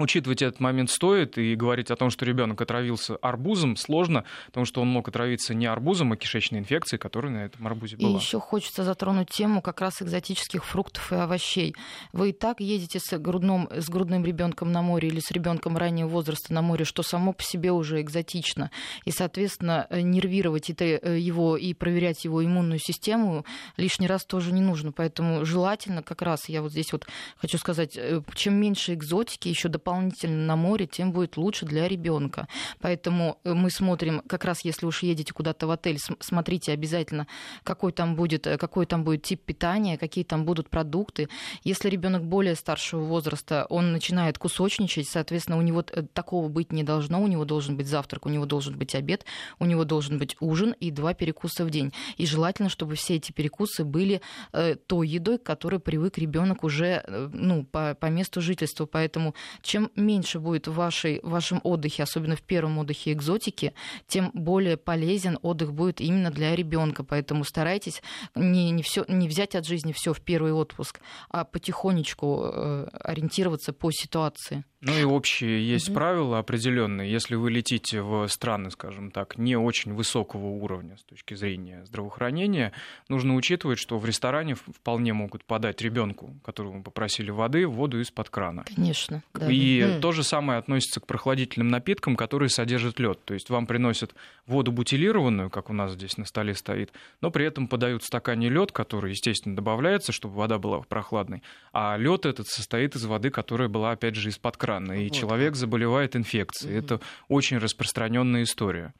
Учитывать 0.00 0.40
этот 0.40 0.60
момент 0.60 0.88
стоит, 0.88 1.36
и 1.36 1.54
говорить 1.54 1.90
о 1.90 1.96
том, 1.96 2.08
что 2.08 2.24
ребенок 2.24 2.58
отравился 2.62 3.16
арбузом, 3.16 3.76
сложно, 3.76 4.24
потому 4.46 4.64
что 4.64 4.80
он 4.80 4.88
мог 4.88 5.06
отравиться 5.08 5.52
не 5.52 5.66
арбузом, 5.66 6.12
а 6.12 6.16
кишечной 6.16 6.60
инфекцией, 6.60 6.98
которая 6.98 7.30
на 7.30 7.44
этом 7.44 7.66
арбузе 7.66 7.98
была. 7.98 8.08
И 8.08 8.14
еще 8.14 8.40
хочется 8.40 8.82
затронуть 8.82 9.28
тему 9.28 9.60
как 9.60 9.82
раз 9.82 10.00
экзотических 10.00 10.64
фруктов 10.64 11.12
и 11.12 11.16
овощей. 11.16 11.74
Вы 12.14 12.30
и 12.30 12.32
так 12.32 12.60
едете 12.60 12.98
с, 12.98 13.18
грудным, 13.18 13.68
с 13.70 13.90
грудным 13.90 14.24
ребенком 14.24 14.72
на 14.72 14.80
море 14.80 15.08
или 15.08 15.20
с 15.20 15.30
ребенком 15.32 15.76
раннего 15.76 16.08
возраста 16.08 16.54
на 16.54 16.62
море, 16.62 16.86
что 16.86 17.02
само 17.02 17.34
по 17.34 17.42
себе 17.42 17.70
уже 17.70 18.00
экзотично. 18.00 18.70
И, 19.04 19.10
соответственно, 19.10 19.86
нервировать 19.90 20.70
это, 20.70 20.86
э, 20.86 21.18
его 21.18 21.58
и 21.58 21.74
проверять 21.74 22.24
его 22.24 22.42
иммунную 22.42 22.78
систему 22.78 23.44
лишний 23.76 24.06
раз 24.06 24.24
тоже 24.24 24.54
не 24.54 24.62
нужно. 24.62 24.92
Поэтому 24.92 25.44
желательно 25.44 26.02
как 26.02 26.22
раз, 26.22 26.48
я 26.48 26.62
вот 26.62 26.70
здесь 26.70 26.90
вот 26.90 27.06
хочу 27.36 27.58
сказать, 27.58 27.98
э, 27.98 28.22
чем 28.34 28.54
меньше 28.54 28.94
экзотики, 28.94 29.48
еще 29.48 29.68
дополнительно 29.68 29.89
на 29.92 30.56
море, 30.56 30.86
тем 30.86 31.12
будет 31.12 31.36
лучше 31.36 31.66
для 31.66 31.88
ребенка. 31.88 32.48
Поэтому 32.80 33.38
э, 33.44 33.52
мы 33.54 33.70
смотрим, 33.70 34.22
как 34.26 34.44
раз 34.44 34.64
если 34.64 34.86
уж 34.86 35.02
едете 35.02 35.32
куда-то 35.32 35.66
в 35.66 35.70
отель, 35.70 35.98
смотрите 36.20 36.72
обязательно, 36.72 37.26
какой 37.62 37.92
там 37.92 38.16
будет, 38.16 38.46
э, 38.46 38.56
какой 38.56 38.86
там 38.86 39.04
будет 39.04 39.22
тип 39.22 39.42
питания, 39.44 39.98
какие 39.98 40.24
там 40.24 40.44
будут 40.44 40.68
продукты. 40.68 41.28
Если 41.64 41.88
ребенок 41.88 42.24
более 42.24 42.54
старшего 42.54 43.04
возраста, 43.04 43.66
он 43.68 43.92
начинает 43.92 44.38
кусочничать, 44.38 45.08
соответственно, 45.08 45.58
у 45.58 45.62
него 45.62 45.82
такого 45.82 46.48
быть 46.48 46.72
не 46.72 46.82
должно, 46.82 47.22
у 47.22 47.26
него 47.26 47.44
должен 47.44 47.76
быть 47.76 47.86
завтрак, 47.86 48.26
у 48.26 48.28
него 48.28 48.46
должен 48.46 48.76
быть 48.78 48.94
обед, 48.94 49.24
у 49.58 49.66
него 49.66 49.84
должен 49.84 50.18
быть 50.18 50.36
ужин 50.40 50.74
и 50.80 50.90
два 50.90 51.14
перекуса 51.14 51.64
в 51.64 51.70
день. 51.70 51.92
И 52.16 52.26
желательно, 52.26 52.68
чтобы 52.68 52.94
все 52.94 53.16
эти 53.16 53.32
перекусы 53.32 53.84
были 53.84 54.20
э, 54.52 54.76
той 54.86 55.08
едой, 55.08 55.38
к 55.38 55.42
которой 55.42 55.80
привык 55.80 56.18
ребенок 56.18 56.64
уже 56.64 57.02
э, 57.06 57.28
ну, 57.32 57.64
по, 57.64 57.94
по 57.94 58.06
месту 58.06 58.40
жительства. 58.40 58.86
Поэтому 58.86 59.34
чем 59.70 59.88
меньше 59.94 60.40
будет 60.40 60.66
в, 60.66 60.74
вашей, 60.74 61.20
в 61.22 61.30
вашем 61.30 61.60
отдыхе, 61.62 62.02
особенно 62.02 62.34
в 62.34 62.42
первом 62.42 62.78
отдыхе 62.78 63.12
экзотики, 63.12 63.72
тем 64.08 64.32
более 64.34 64.76
полезен 64.76 65.38
отдых 65.42 65.72
будет 65.72 66.00
именно 66.00 66.32
для 66.32 66.56
ребенка. 66.56 67.04
Поэтому 67.04 67.44
старайтесь 67.44 68.02
не, 68.34 68.72
не, 68.72 68.82
всё, 68.82 69.04
не 69.06 69.28
взять 69.28 69.54
от 69.54 69.64
жизни 69.64 69.92
все 69.92 70.12
в 70.12 70.20
первый 70.22 70.52
отпуск, 70.52 71.00
а 71.28 71.44
потихонечку 71.44 72.50
э, 72.52 72.88
ориентироваться 73.04 73.72
по 73.72 73.92
ситуации. 73.92 74.64
Ну 74.82 74.98
и 74.98 75.04
общие 75.04 75.68
есть 75.68 75.90
угу. 75.90 75.96
правила 75.96 76.38
определенные. 76.38 77.12
Если 77.12 77.34
вы 77.34 77.50
летите 77.50 78.00
в 78.00 78.26
страны, 78.28 78.70
скажем 78.70 79.10
так, 79.10 79.36
не 79.36 79.54
очень 79.54 79.92
высокого 79.92 80.46
уровня 80.46 80.96
с 80.96 81.04
точки 81.04 81.34
зрения 81.34 81.84
здравоохранения, 81.84 82.72
нужно 83.08 83.34
учитывать, 83.34 83.78
что 83.78 83.98
в 83.98 84.06
ресторане 84.06 84.54
вполне 84.54 85.12
могут 85.12 85.44
подать 85.44 85.82
ребенку, 85.82 86.34
которого 86.42 86.82
попросили 86.82 87.30
воды, 87.30 87.66
воду 87.66 88.00
из-под 88.00 88.30
крана. 88.30 88.64
Конечно. 88.74 89.22
Да. 89.34 89.52
И 89.52 89.54
угу. 89.84 90.00
то 90.00 90.12
же 90.12 90.22
самое 90.22 90.58
относится 90.58 91.00
к 91.00 91.06
прохладительным 91.06 91.68
напиткам, 91.68 92.16
которые 92.16 92.48
содержат 92.48 92.98
лед. 92.98 93.18
То 93.24 93.34
есть 93.34 93.50
вам 93.50 93.66
приносят 93.66 94.14
воду 94.46 94.72
бутилированную, 94.72 95.50
как 95.50 95.70
у 95.70 95.72
нас 95.72 95.92
здесь 95.92 96.16
на 96.16 96.24
столе 96.24 96.54
стоит, 96.54 96.92
но 97.20 97.30
при 97.30 97.46
этом 97.46 97.68
подают 97.68 98.02
в 98.02 98.06
стакане 98.06 98.48
лед, 98.48 98.72
который, 98.72 99.10
естественно, 99.10 99.56
добавляется, 99.56 100.12
чтобы 100.12 100.34
вода 100.34 100.58
была 100.58 100.80
прохладной. 100.80 101.42
А 101.72 101.96
лед 101.96 102.26
этот 102.26 102.48
состоит 102.48 102.96
из 102.96 103.04
воды, 103.04 103.30
которая 103.30 103.68
была, 103.68 103.92
опять 103.92 104.14
же, 104.14 104.28
из-под 104.28 104.56
крана 104.56 104.92
и 104.92 105.08
вот. 105.08 105.16
человек 105.16 105.56
заболевает 105.56 106.16
инфекцией. 106.16 106.78
Угу. 106.78 106.84
Это 106.84 107.00
очень 107.28 107.58
распространенная 107.58 108.44
история. 108.44 108.94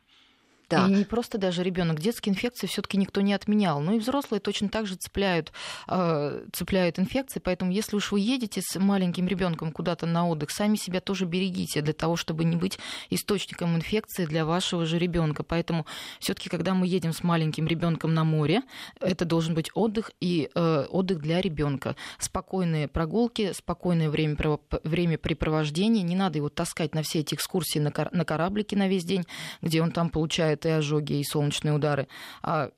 Да. 0.71 0.87
И 0.87 0.93
не 0.93 1.05
просто 1.05 1.39
даже 1.39 1.63
ребенок. 1.63 2.01
Детские 2.01 2.33
инфекции 2.33 2.67
все-таки 2.67 2.97
никто 2.97 3.21
не 3.21 3.35
отменял. 3.35 3.81
Но 3.81 3.95
и 3.95 3.99
взрослые 3.99 4.41
точно 4.41 4.69
так 4.69 4.87
же 4.87 4.95
цепляют, 4.95 5.53
э, 5.89 6.45
цепляют 6.53 6.99
инфекции. 6.99 7.41
Поэтому, 7.41 7.73
если 7.73 7.97
уж 7.97 8.13
вы 8.13 8.21
едете 8.21 8.61
с 8.63 8.79
маленьким 8.79 9.27
ребенком 9.27 9.73
куда-то 9.73 10.07
на 10.07 10.29
отдых, 10.29 10.51
сами 10.51 10.77
себя 10.77 11.01
тоже 11.01 11.25
берегите 11.25 11.81
для 11.83 11.93
того, 11.93 12.17
чтобы 12.17 12.45
не 12.45 12.57
быть 12.57 12.79
источником 13.11 13.75
инфекции 13.75 14.27
для 14.27 14.45
вашего 14.45 14.87
же 14.87 14.99
ребенка. 14.99 15.43
Поэтому 15.43 15.87
все-таки, 16.21 16.49
когда 16.49 16.75
мы 16.75 16.87
едем 16.87 17.13
с 17.13 17.23
маленьким 17.23 17.67
ребенком 17.67 18.15
на 18.15 18.25
море, 18.25 18.63
это 19.01 19.25
должен 19.25 19.55
быть 19.55 19.71
отдых 19.75 20.13
и 20.21 20.51
э, 20.55 20.87
отдых 20.91 21.21
для 21.21 21.41
ребенка. 21.41 21.97
Спокойные 22.19 22.87
прогулки, 22.89 23.53
спокойное 23.53 24.09
время, 24.09 24.37
времяпрепровождение. 24.85 26.03
Не 26.03 26.17
надо 26.17 26.39
его 26.39 26.49
таскать 26.49 26.95
на 26.95 27.03
все 27.03 27.21
эти 27.21 27.35
экскурсии 27.35 27.79
на, 27.79 27.91
кор- 27.91 28.13
на 28.13 28.25
кораблике 28.25 28.77
на 28.77 28.89
весь 28.89 29.05
день, 29.05 29.25
где 29.63 29.83
он 29.83 29.91
там 29.91 30.11
получает 30.11 30.60
бывают 30.61 30.67
и 30.67 30.69
ожоги, 30.69 31.15
и 31.15 31.25
солнечные 31.25 31.75
удары, 31.75 32.09
а 32.43 32.71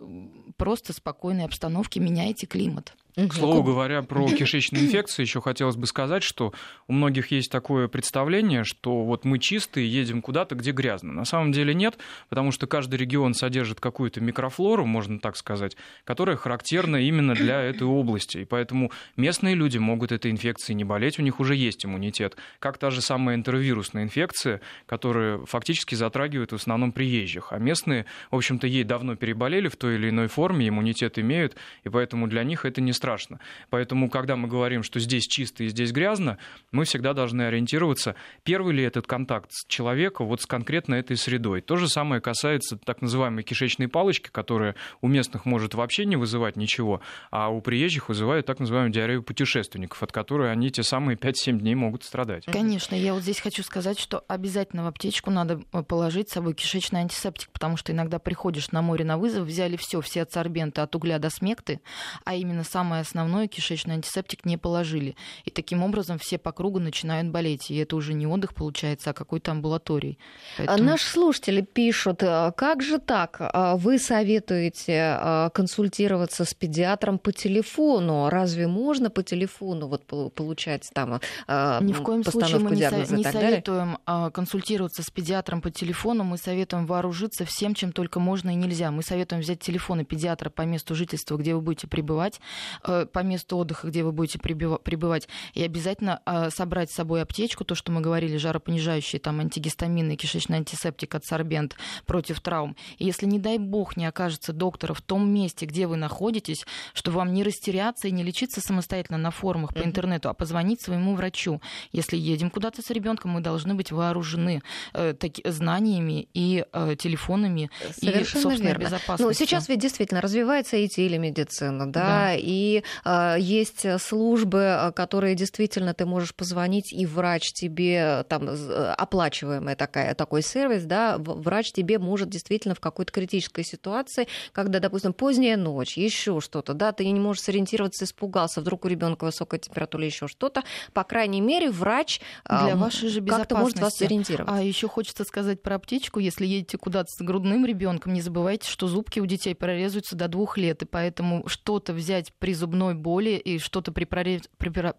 просто 0.57 0.93
спокойной 0.93 1.45
обстановке 1.45 2.01
меняете 2.01 2.47
климат. 2.47 2.95
К 3.15 3.35
слову 3.35 3.63
говоря, 3.63 4.03
про 4.03 4.27
кишечные 4.29 4.85
инфекции 4.85 5.23
еще 5.23 5.43
хотелось 5.43 5.77
бы 5.77 5.87
сказать, 5.87 6.23
что 6.23 6.55
у 6.89 6.95
многих 6.95 7.31
есть 7.31 7.53
такое 7.53 7.87
представление, 7.87 8.65
что 8.65 9.05
вот 9.05 9.27
мы 9.27 9.39
чистые, 9.39 9.91
едем 9.91 10.23
куда-то, 10.23 10.55
где 10.55 10.73
грязно. 10.73 11.13
На 11.13 11.27
самом 11.27 11.53
деле 11.53 11.75
нет, 11.75 11.99
потому 12.31 12.53
что 12.53 12.67
каждый 12.67 12.97
регион 12.97 13.35
содержит 13.35 13.81
какую-то 13.81 14.23
микрофлору, 14.23 14.87
можно 14.87 15.19
так 15.19 15.37
сказать, 15.37 15.77
которая 16.05 16.37
характерна 16.37 16.97
именно 16.97 17.35
для 17.35 17.61
этой 17.63 17.87
области. 17.87 18.39
И 18.39 18.45
поэтому 18.47 18.91
местные 19.17 19.55
люди 19.55 19.77
могут 19.77 20.11
этой 20.11 20.31
инфекцией 20.31 20.77
не 20.77 20.85
болеть, 20.85 21.19
у 21.19 21.23
них 21.23 21.39
уже 21.39 21.55
есть 21.55 21.85
иммунитет. 21.85 22.37
Как 22.61 22.79
та 22.79 22.91
же 22.91 23.03
самая 23.03 23.37
энтеровирусная 23.37 24.05
инфекция, 24.05 24.63
которая 24.87 25.39
фактически 25.45 25.95
затрагивает 25.95 26.53
в 26.53 26.55
основном 26.55 26.93
приезжих. 26.93 27.53
А 27.53 27.59
местные, 27.59 28.07
в 28.31 28.37
общем-то, 28.37 28.67
ей 28.67 28.85
давно 28.85 29.17
переболели 29.17 29.69
в 29.69 29.77
той 29.77 29.97
или 29.97 30.09
иной 30.09 30.29
форме, 30.29 30.67
иммунитет 30.67 31.19
имеют, 31.19 31.57
и 31.85 31.91
поэтому 31.91 32.27
для 32.27 32.43
них 32.43 32.65
это 32.65 32.81
не 32.81 32.93
страшно. 33.03 33.41
Поэтому, 33.69 34.09
когда 34.09 34.37
мы 34.37 34.47
говорим, 34.47 34.85
что 34.85 35.01
здесь 35.01 35.25
чисто 35.25 35.65
и 35.65 35.69
здесь 35.69 35.91
грязно, 35.91 36.39
мы 36.71 36.85
всегда 36.85 37.15
должны 37.15 37.43
ориентироваться, 37.43 38.15
первый 38.45 38.77
ли 38.77 38.85
этот 38.85 39.09
контакт 39.09 39.51
с 39.51 39.67
человеком 39.67 40.29
вот 40.29 40.41
с 40.41 40.47
конкретно 40.47 40.95
этой 40.95 41.17
средой. 41.17 41.63
То 41.63 41.75
же 41.77 41.89
самое 41.89 42.21
касается 42.21 42.77
так 42.77 43.03
называемой 43.03 43.43
кишечной 43.43 43.89
палочки, 43.89 44.29
которая 44.31 44.77
у 45.01 45.09
местных 45.09 45.47
может 45.47 45.75
вообще 45.75 46.05
не 46.05 46.15
вызывать 46.15 46.55
ничего, 46.55 47.01
а 47.33 47.49
у 47.49 47.61
приезжих 47.61 48.09
вызывает 48.09 48.47
так 48.47 48.61
называемую 48.61 48.93
диарею 48.93 49.25
путешественников, 49.25 50.01
от 50.05 50.13
которой 50.13 50.53
они 50.53 50.71
те 50.71 50.85
самые 50.85 51.17
5-7 51.17 51.59
дней 51.59 51.75
могут 51.75 52.05
страдать. 52.05 52.45
Конечно, 52.45 52.95
я 52.95 53.15
вот 53.15 53.25
здесь 53.25 53.41
хочу 53.41 53.65
сказать, 53.65 53.99
что 53.99 54.25
обязательно 54.29 54.85
в 54.85 54.87
аптечку 54.87 55.33
надо 55.33 55.61
э, 55.73 55.83
положить 55.83 56.29
с 56.29 56.35
собой 56.35 56.55
кишечный 56.55 57.01
антисептик, 57.01 57.51
потому 57.51 57.77
что 57.77 57.91
иногда 57.91 58.21
приходишь 58.21 58.71
на 58.71 58.81
море 58.81 59.05
на 59.05 59.19
вызов, 59.19 59.49
взяли 59.49 59.77
все, 59.77 60.01
все 60.01 60.23
адсорбенты 60.23 60.83
от 60.83 60.95
угля 60.95 61.19
до 61.19 61.31
смекты, 61.31 61.81
а 62.25 62.37
именно 62.37 62.63
самое 62.63 62.92
самое 62.93 63.03
основное, 63.03 63.49
кишечный 63.49 63.95
антисептик 63.95 64.45
не 64.45 64.59
положили. 64.59 65.17
И 65.45 65.51
таким 65.51 65.83
образом 65.83 66.19
все 66.19 66.37
по 66.37 66.53
кругу 66.53 66.79
начинают 66.79 67.29
болеть. 67.29 67.71
И 67.71 67.77
это 67.77 67.97
уже 67.97 68.13
не 68.13 68.27
отдых 68.27 68.55
получается, 68.55 69.11
а 69.11 69.13
какой-то 69.15 69.53
амбулаторий. 69.53 70.19
Поэтому... 70.59 70.85
Наши 70.85 71.09
слушатели 71.09 71.63
пишут, 71.63 72.23
«А 72.23 72.51
как 72.53 72.83
же 72.83 72.99
так? 72.99 73.37
А 73.41 73.77
вы 73.77 73.99
советуете 73.99 75.17
а, 75.19 75.49
консультироваться 75.51 76.45
с 76.45 76.53
педиатром 76.53 77.19
по 77.19 77.33
телефону? 77.33 78.29
Разве 78.29 78.67
можно 78.67 79.09
по 79.09 79.23
телефону 79.23 79.87
вот 79.89 80.35
получать 80.35 80.91
там 80.93 81.21
Ни 81.49 81.93
в 81.93 82.03
коем 82.03 82.25
случае 82.25 82.59
мы 82.59 82.77
не, 82.77 82.91
со- 82.91 83.15
не 83.17 83.25
советуем 83.25 83.99
далее? 84.07 84.31
консультироваться 84.31 85.03
с 85.03 85.11
педиатром 85.11 85.63
по 85.63 85.71
телефону. 85.71 86.25
Мы 86.25 86.37
советуем 86.37 86.87
вооружиться 86.87 87.45
всем, 87.45 87.75
чем 87.75 87.93
только 87.93 88.21
можно 88.21 88.51
и 88.51 88.55
нельзя. 88.55 88.91
Мы 88.91 89.03
советуем 89.03 89.41
взять 89.41 89.61
телефоны 89.61 90.05
педиатра 90.05 90.51
по 90.51 90.63
месту 90.63 90.95
жительства, 90.95 91.39
где 91.39 91.55
вы 91.55 91.63
будете 91.63 91.87
пребывать, 91.87 92.41
по 92.83 93.19
месту 93.21 93.57
отдыха, 93.57 93.89
где 93.89 94.03
вы 94.03 94.13
будете 94.13 94.39
пребывать, 94.39 95.29
и 95.55 95.63
обязательно 95.63 96.21
э, 96.27 96.51
собрать 96.51 96.91
с 96.91 96.95
собой 96.95 97.23
аптечку, 97.23 97.65
то, 97.65 97.75
что 97.75 97.93
мы 97.93 98.01
говорили, 98.01 98.37
жаропонижающие, 98.37 99.21
там, 99.21 99.41
антигистаминный, 99.41 100.17
кишечный 100.17 100.59
антисептик, 100.59 101.15
адсорбент 101.15 101.77
против 102.07 102.41
травм. 102.41 102.77
И 102.99 103.05
если, 103.05 103.27
не 103.27 103.39
дай 103.39 103.59
бог, 103.59 103.97
не 103.97 104.07
окажется 104.07 104.53
доктора 104.53 104.95
в 104.95 105.01
том 105.01 105.29
месте, 105.29 105.67
где 105.67 105.87
вы 105.87 105.97
находитесь, 105.97 106.65
чтобы 106.95 107.19
вам 107.19 107.33
не 107.33 107.43
растеряться 107.43 108.09
и 108.09 108.11
не 108.11 108.23
лечиться 108.23 108.61
самостоятельно 108.61 109.19
на 109.19 109.31
форумах 109.31 109.75
по 109.75 109.83
интернету, 109.83 110.29
а 110.29 110.35
позвонить 110.35 110.81
своему 110.81 111.15
врачу. 111.15 111.61
Если 111.93 112.17
едем 112.17 112.51
куда-то 112.51 112.83
с 112.83 112.91
ребенком, 112.91 113.33
мы 113.33 113.41
должны 113.41 113.75
быть 113.75 113.93
вооружены 113.93 114.63
э, 114.93 115.15
таки, 115.15 115.43
знаниями 115.49 116.29
и 116.35 116.65
э, 116.73 116.97
телефонами 116.99 117.71
Совершенно 117.93 118.41
и 118.41 118.43
собственной 118.43 118.71
верно. 118.73 118.85
безопасностью. 118.85 119.27
Ну, 119.27 119.33
сейчас 119.33 119.69
ведь 119.69 119.81
действительно 119.81 120.21
развивается 120.21 120.77
и 120.77 120.89
телемедицина, 120.89 121.91
да, 121.91 122.07
да. 122.07 122.35
и 122.35 122.72
э, 123.05 123.37
есть 123.39 123.87
службы, 124.01 124.59
э, 124.59 124.93
которые 124.93 125.35
действительно 125.35 125.95
ты 125.95 126.07
можешь 126.07 126.35
позвонить, 126.35 126.93
и 126.93 127.07
врач 127.07 127.53
тебе, 127.53 128.25
там, 128.29 128.49
э, 128.49 128.95
оплачиваемый 128.97 129.75
такая, 129.75 130.15
такой 130.15 130.43
сервис, 130.43 130.85
да, 130.85 131.17
врач 131.19 131.73
тебе 131.73 131.99
может 131.99 132.29
действительно 132.29 132.75
в 132.75 132.81
какой-то 132.81 133.13
критической 133.13 133.65
ситуации, 133.65 134.29
когда, 134.53 134.79
допустим, 134.79 135.13
поздняя 135.13 135.57
ночь, 135.57 135.97
еще 135.97 136.41
что-то, 136.41 136.75
да, 136.75 136.93
ты 136.93 137.09
не 137.09 137.21
можешь 137.21 137.43
сориентироваться, 137.43 138.05
испугался, 138.05 138.61
вдруг 138.61 138.85
у 138.85 138.89
ребенка 138.89 139.25
высокая 139.25 139.61
температура 139.61 140.03
или 140.03 140.11
еще 140.11 140.29
что-то, 140.29 140.63
по 140.93 141.05
крайней 141.05 141.41
мере, 141.41 141.71
врач 141.71 142.21
для 142.49 142.77
вашей 142.77 143.09
же 143.09 143.23
как-то 143.23 143.57
может 143.57 143.79
вас 143.79 143.97
сориентировать. 143.97 144.51
А 144.53 144.63
еще 144.63 144.89
хочется 144.89 145.25
сказать 145.25 145.63
про 145.63 145.77
аптечку, 145.77 146.21
если 146.21 146.47
едете 146.47 146.79
куда-то 146.79 147.11
с 147.11 147.21
грудным 147.21 147.67
ребенком, 147.67 148.13
не 148.13 148.21
забывайте, 148.21 148.69
что 148.69 148.89
зубки 148.89 149.21
у 149.21 149.27
детей 149.27 149.55
прорезаются 149.55 150.17
до 150.17 150.29
двух 150.29 150.59
лет, 150.59 150.83
и 150.83 150.87
поэтому 150.87 151.47
что-то 151.49 151.93
взять 151.93 152.33
при 152.39 152.55
зубной 152.63 152.95
боли 152.95 153.31
и 153.31 153.59
что-то 153.59 153.91
при, 153.91 154.05
прорез... 154.05 154.43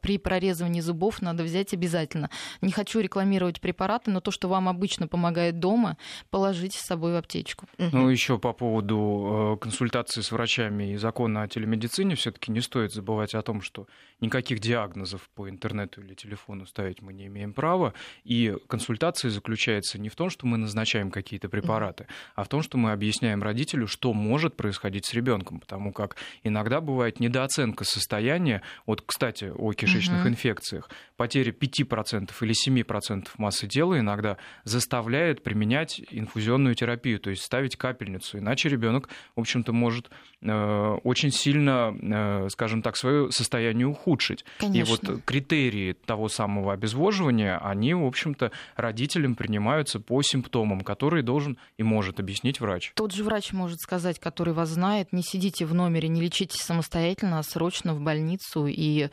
при 0.02 0.18
прорезывании 0.18 0.82
зубов 0.82 1.22
надо 1.22 1.44
взять 1.44 1.74
обязательно. 1.74 2.30
Не 2.62 2.72
хочу 2.72 3.00
рекламировать 3.00 3.62
препараты, 3.62 4.12
но 4.12 4.20
то, 4.20 4.32
что 4.32 4.50
вам 4.50 4.68
обычно 4.68 5.08
помогает 5.08 5.60
дома, 5.60 5.98
положите 6.30 6.78
с 6.78 6.82
собой 6.82 7.14
в 7.14 7.16
аптечку. 7.16 7.68
Ну, 7.78 8.10
еще 8.10 8.38
по 8.38 8.52
поводу 8.52 9.56
э, 9.56 9.64
консультации 9.64 10.20
с 10.20 10.32
врачами 10.32 10.92
и 10.92 10.98
закона 10.98 11.44
о 11.44 11.48
телемедицине, 11.48 12.16
все-таки 12.16 12.52
не 12.52 12.60
стоит 12.60 12.92
забывать 12.92 13.34
о 13.34 13.42
том, 13.42 13.62
что 13.62 13.88
никаких 14.20 14.60
диагнозов 14.60 15.30
по 15.36 15.50
интернету 15.50 16.02
или 16.02 16.16
телефону 16.16 16.66
ставить 16.66 17.02
мы 17.02 17.14
не 17.14 17.28
имеем 17.28 17.54
права. 17.54 17.94
И 18.26 18.58
консультация 18.68 19.32
заключается 19.32 20.00
не 20.02 20.10
в 20.10 20.16
том, 20.16 20.30
что 20.30 20.46
мы 20.48 20.58
назначаем 20.58 21.12
какие-то 21.12 21.48
препараты, 21.48 22.08
а 22.36 22.44
в 22.44 22.50
том, 22.50 22.62
что 22.62 22.78
мы 22.78 22.92
объясняем 22.92 23.42
родителю, 23.42 23.88
что 23.88 24.12
может 24.14 24.58
происходить 24.58 25.06
с 25.06 25.14
ребенком, 25.14 25.62
потому 25.62 25.94
как 25.94 26.18
иногда 26.44 26.82
бывает 26.82 27.22
недооценка 27.22 27.53
переоценка 27.54 27.84
состояния, 27.84 28.62
вот, 28.86 29.04
кстати, 29.06 29.52
о 29.56 29.74
кишечных 29.74 30.22
угу. 30.22 30.30
инфекциях, 30.30 30.90
потеря 31.18 31.52
5% 31.52 32.32
или 32.42 32.84
7% 32.86 33.28
массы 33.38 33.68
тела 33.68 34.00
иногда 34.00 34.38
заставляет 34.64 35.44
применять 35.44 36.02
инфузионную 36.10 36.76
терапию, 36.76 37.20
то 37.20 37.30
есть 37.30 37.44
ставить 37.44 37.76
капельницу, 37.76 38.40
иначе 38.40 38.70
ребенок, 38.70 39.10
в 39.36 39.40
общем-то, 39.40 39.74
может 39.74 40.10
э, 40.42 40.98
очень 41.04 41.32
сильно, 41.32 41.94
э, 42.02 42.50
скажем 42.50 42.82
так, 42.82 42.98
свое 42.98 43.32
состояние 43.32 43.88
ухудшить. 43.88 44.46
Конечно. 44.60 44.94
И 44.94 45.12
вот 45.12 45.24
критерии 45.24 45.94
того 45.94 46.30
самого 46.30 46.74
обезвоживания, 46.74 47.58
они, 47.58 47.94
в 47.94 48.06
общем-то, 48.06 48.52
родителям 48.76 49.36
принимаются 49.36 50.00
по 50.00 50.22
симптомам, 50.22 50.82
которые 50.82 51.24
должен 51.24 51.58
и 51.78 51.84
может 51.84 52.20
объяснить 52.20 52.60
врач. 52.60 52.94
Тот 52.96 53.14
же 53.14 53.24
врач 53.24 53.54
может 53.54 53.80
сказать, 53.80 54.20
который 54.20 54.54
вас 54.54 54.70
знает, 54.70 55.14
не 55.14 55.22
сидите 55.22 55.66
в 55.66 55.74
номере, 55.74 56.10
не 56.10 56.22
лечитесь 56.22 56.62
самостоятельно, 56.62 57.33
срочно 57.42 57.96
в 57.96 58.02
больницу 58.02 58.68
и 58.68 59.10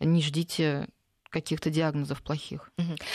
не 0.00 0.22
ждите 0.22 0.88
каких-то 1.34 1.68
диагнозов 1.68 2.22
плохих. 2.22 2.70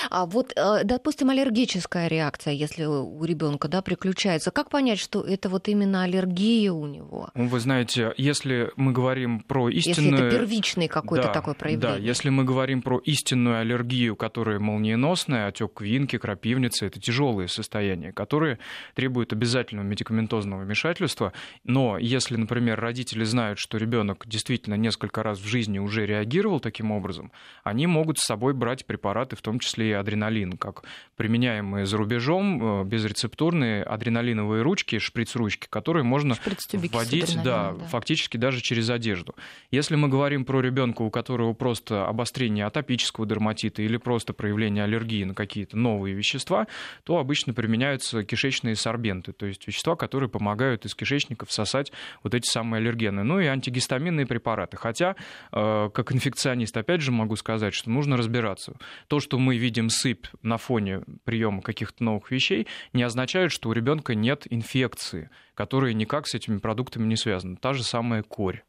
А 0.09 0.25
вот, 0.25 0.51
э, 0.55 0.83
допустим, 0.83 1.29
аллергическая 1.29 2.07
реакция, 2.07 2.53
если 2.53 2.85
у 2.85 3.23
ребенка 3.23 3.67
да, 3.67 3.81
приключается, 3.81 4.51
как 4.51 4.69
понять, 4.69 4.99
что 4.99 5.21
это 5.21 5.47
вот 5.49 5.69
именно 5.69 6.03
аллергия 6.03 6.71
у 6.71 6.85
него? 6.85 7.29
Ну, 7.33 7.47
вы 7.47 7.59
знаете, 7.59 8.13
если 8.17 8.71
мы 8.75 8.91
говорим 8.91 9.39
про 9.39 9.69
истинную... 9.69 10.11
Если 10.11 10.27
это 10.27 10.37
первичный 10.37 10.87
какой-то 10.87 11.27
да, 11.27 11.33
такой 11.33 11.53
проявление. 11.53 11.97
Да, 11.97 12.03
если 12.03 12.29
мы 12.29 12.43
говорим 12.43 12.81
про 12.81 12.99
истинную 12.99 13.59
аллергию, 13.59 14.15
которая 14.15 14.59
молниеносная, 14.59 15.47
отек 15.47 15.75
квинки, 15.75 16.17
крапивницы, 16.17 16.87
это 16.87 16.99
тяжелые 16.99 17.47
состояния, 17.47 18.11
которые 18.11 18.59
требуют 18.95 19.31
обязательного 19.31 19.85
медикаментозного 19.85 20.63
вмешательства. 20.63 21.31
Но 21.63 21.97
если, 21.97 22.35
например, 22.35 22.79
родители 22.79 23.23
знают, 23.23 23.59
что 23.59 23.77
ребенок 23.77 24.23
действительно 24.27 24.75
несколько 24.75 25.23
раз 25.23 25.39
в 25.39 25.45
жизни 25.45 25.79
уже 25.79 26.05
реагировал 26.05 26.59
таким 26.59 26.91
образом, 26.91 27.31
они 27.63 27.87
могут 27.87 28.08
могут 28.09 28.17
с 28.17 28.25
собой 28.25 28.55
брать 28.55 28.87
препараты, 28.87 29.35
в 29.35 29.41
том 29.43 29.59
числе 29.59 29.89
и 29.89 29.91
адреналин, 29.91 30.57
как 30.57 30.83
применяемые 31.15 31.85
за 31.85 31.95
рубежом, 31.97 32.81
э, 32.81 32.83
безрецептурные 32.85 33.83
адреналиновые 33.83 34.63
ручки, 34.63 34.97
шприц-ручки, 34.97 35.67
которые 35.69 36.03
можно 36.03 36.35
вводить 36.73 37.37
да, 37.43 37.73
да. 37.73 37.85
фактически 37.85 38.37
даже 38.37 38.61
через 38.61 38.89
одежду. 38.89 39.35
Если 39.69 39.95
мы 39.95 40.07
говорим 40.07 40.43
про 40.43 40.59
ребенка, 40.59 41.03
у 41.03 41.11
которого 41.11 41.53
просто 41.53 42.07
обострение 42.07 42.65
атопического 42.65 43.27
дерматита 43.27 43.83
или 43.83 43.97
просто 43.97 44.33
проявление 44.33 44.85
аллергии 44.85 45.23
на 45.23 45.35
какие-то 45.35 45.77
новые 45.77 46.15
вещества, 46.15 46.65
то 47.03 47.19
обычно 47.19 47.53
применяются 47.53 48.23
кишечные 48.23 48.75
сорбенты, 48.75 49.33
то 49.33 49.45
есть 49.45 49.67
вещества, 49.67 49.95
которые 49.95 50.31
помогают 50.31 50.85
из 50.85 50.95
кишечника 50.95 51.45
всосать 51.45 51.91
вот 52.23 52.33
эти 52.33 52.47
самые 52.49 52.79
аллергены. 52.79 53.21
Ну 53.21 53.39
и 53.39 53.45
антигистаминные 53.45 54.25
препараты. 54.25 54.77
Хотя, 54.77 55.15
э, 55.51 55.89
как 55.93 56.11
инфекционист, 56.11 56.75
опять 56.75 57.01
же 57.01 57.11
могу 57.11 57.35
сказать, 57.35 57.75
что 57.75 57.89
нужно 57.99 58.17
разбираться. 58.17 58.77
То, 59.07 59.19
что 59.19 59.37
мы 59.37 59.57
видим 59.57 59.89
сыпь 59.89 60.25
на 60.41 60.57
фоне 60.57 61.01
приема 61.25 61.61
каких-то 61.61 62.03
новых 62.03 62.31
вещей, 62.31 62.65
не 62.93 63.03
означает, 63.03 63.51
что 63.51 63.69
у 63.69 63.73
ребенка 63.73 64.15
нет 64.15 64.47
инфекции, 64.49 65.29
которая 65.53 65.93
никак 65.93 66.27
с 66.27 66.33
этими 66.33 66.59
продуктами 66.59 67.05
не 67.05 67.17
связана. 67.17 67.57
Та 67.57 67.73
же 67.73 67.83
самая 67.83 68.23
корь. 68.23 68.63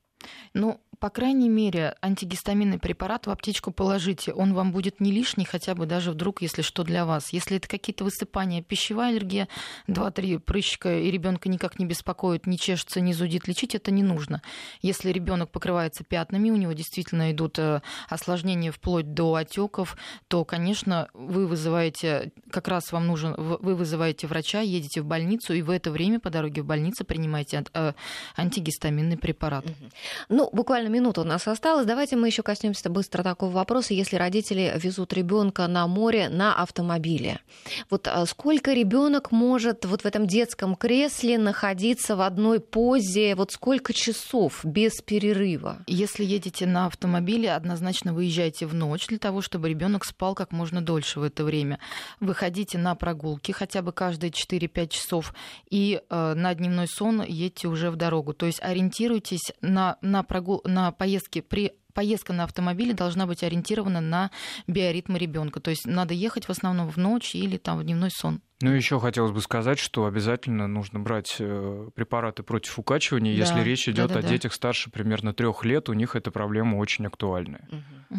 Ну, 0.53 0.81
по 1.01 1.09
крайней 1.09 1.49
мере, 1.49 1.97
антигистаминный 2.03 2.79
препарат 2.79 3.27
в 3.27 3.31
аптечку 3.31 3.71
положите. 3.71 4.35
Он 4.35 4.53
вам 4.53 4.71
будет 4.71 5.01
не 5.01 5.11
лишний, 5.11 5.47
хотя 5.47 5.75
бы 5.75 5.87
даже 5.87 6.11
вдруг, 6.11 6.43
если 6.43 6.61
что 6.61 6.85
для 6.85 7.07
вас. 7.07 7.33
Если 7.33 7.57
это 7.57 7.67
какие-то 7.67 8.05
высыпания, 8.05 8.63
пищевая 8.63 9.09
аллергия, 9.09 9.49
2-3 9.89 10.41
прыщика, 10.41 10.99
и 10.99 11.11
ребенка 11.11 11.49
никак 11.49 11.79
не 11.79 11.87
беспокоит, 11.87 12.47
не 12.47 12.59
чешется, 12.59 13.01
не 13.01 13.15
зудит, 13.15 13.49
лечить 13.49 13.75
это 13.75 13.91
не 13.91 14.03
нужно. 14.03 14.43
Если 14.83 15.11
ребенок 15.11 15.51
покрывается 15.51 16.05
пятнами, 16.05 16.51
у 16.51 16.57
него 16.57 16.73
действительно 16.73 17.33
идут 17.33 17.59
э, 17.59 17.81
осложнения 18.11 18.71
вплоть 18.71 19.15
до 19.15 19.37
отеков, 19.37 19.97
то, 20.29 20.45
конечно, 20.45 21.09
вы 21.15 21.47
вызываете, 21.47 22.31
как 22.51 22.69
раз 22.69 22.93
вам 22.93 23.07
нужен, 23.07 23.35
вы 23.39 23.75
вызываете 23.75 24.27
врача, 24.27 24.61
едете 24.61 25.01
в 25.01 25.07
больницу, 25.07 25.55
и 25.55 25.63
в 25.63 25.71
это 25.71 25.91
время 25.91 26.21
по 26.21 26.29
дороге 26.29 26.61
в 26.61 26.67
больницу 26.67 27.07
принимаете 27.07 27.65
э, 27.73 27.95
антигистаминный 28.37 29.17
препарат. 29.17 29.65
Ну, 30.29 30.51
буквально 30.53 30.90
минута 30.91 31.23
у 31.23 31.25
нас 31.25 31.47
осталась. 31.49 31.87
Давайте 31.87 32.17
мы 32.17 32.27
еще 32.27 32.43
коснемся 32.43 32.91
быстро 32.91 33.23
такого 33.23 33.51
вопроса. 33.51 33.95
Если 33.95 34.17
родители 34.17 34.73
везут 34.77 35.13
ребенка 35.13 35.67
на 35.67 35.87
море 35.87 36.29
на 36.29 36.55
автомобиле, 36.55 37.41
вот 37.89 38.09
а, 38.09 38.27
сколько 38.27 38.73
ребенок 38.73 39.33
может 39.33 39.85
вот 39.85 40.03
в 40.03 40.07
этом 40.07 40.27
детском 40.27 40.77
кресле 40.77 41.39
находиться 41.39 42.17
в 42.17 42.21
одной 42.21 42.61
позе, 42.61 43.35
вот 43.35 43.53
сколько 43.53 43.93
часов 43.93 44.65
без 44.65 45.01
перерыва? 45.01 45.79
Если 45.87 46.25
едете 46.25 46.67
на 46.67 46.87
автомобиле, 46.87 47.53
однозначно 47.53 48.13
выезжайте 48.13 48.67
в 48.67 48.75
ночь 48.75 49.07
для 49.07 49.19
того, 49.19 49.41
чтобы 49.41 49.69
ребенок 49.69 50.05
спал 50.05 50.35
как 50.35 50.53
можно 50.53 50.83
дольше 50.83 51.21
в 51.21 51.23
это 51.23 51.45
время. 51.45 51.79
Выходите 52.19 52.79
на 52.79 52.95
прогулки 52.95 53.53
хотя 53.53 53.83
бы 53.83 53.93
каждые 53.93 54.31
4-5 54.31 54.89
часов 54.89 55.35
и 55.71 56.01
э, 56.09 56.35
на 56.35 56.55
дневной 56.55 56.89
сон 56.89 57.23
едьте 57.23 57.69
уже 57.69 57.91
в 57.91 57.97
дорогу. 57.97 58.33
То 58.33 58.47
есть 58.47 58.61
ориентируйтесь 58.63 59.53
на, 59.61 59.97
на, 60.01 60.23
прогул... 60.23 60.63
на 60.65 60.80
на 60.83 60.93
поездки 60.93 61.41
при 61.41 61.73
поездка 61.93 62.33
на 62.33 62.45
автомобиле 62.45 62.95
должна 62.95 63.27
быть 63.27 63.43
ориентирована 63.43 64.01
на 64.01 64.31
биоритмы 64.67 65.19
ребенка. 65.19 65.61
То 65.61 65.71
есть 65.71 65.87
надо 65.87 66.15
ехать 66.15 66.47
в 66.47 66.51
основном 66.51 66.89
в 66.89 66.97
ночь 66.97 67.35
или 67.35 67.57
там 67.57 67.79
в 67.79 67.85
дневной 67.85 68.11
сон. 68.11 68.41
Ну, 68.63 68.73
еще 68.73 69.01
хотелось 69.01 69.33
бы 69.33 69.41
сказать, 69.41 69.79
что 69.79 70.05
обязательно 70.05 70.67
нужно 70.67 71.01
брать 71.01 71.37
э, 71.39 71.89
препараты 71.95 72.43
против 72.43 72.79
укачивания, 72.79 73.33
да, 73.33 73.39
если 73.39 73.63
речь 73.63 73.89
идет 73.89 74.09
да, 74.09 74.15
да, 74.15 74.21
о 74.21 74.23
да. 74.23 74.29
детях 74.29 74.53
старше 74.53 74.91
примерно 74.91 75.33
трех 75.33 75.65
лет, 75.65 75.89
у 75.89 75.95
них 75.95 76.15
эта 76.15 76.31
проблема 76.31 76.77
очень 76.77 77.07
актуальная. 77.07 77.67
Угу. 77.71 78.19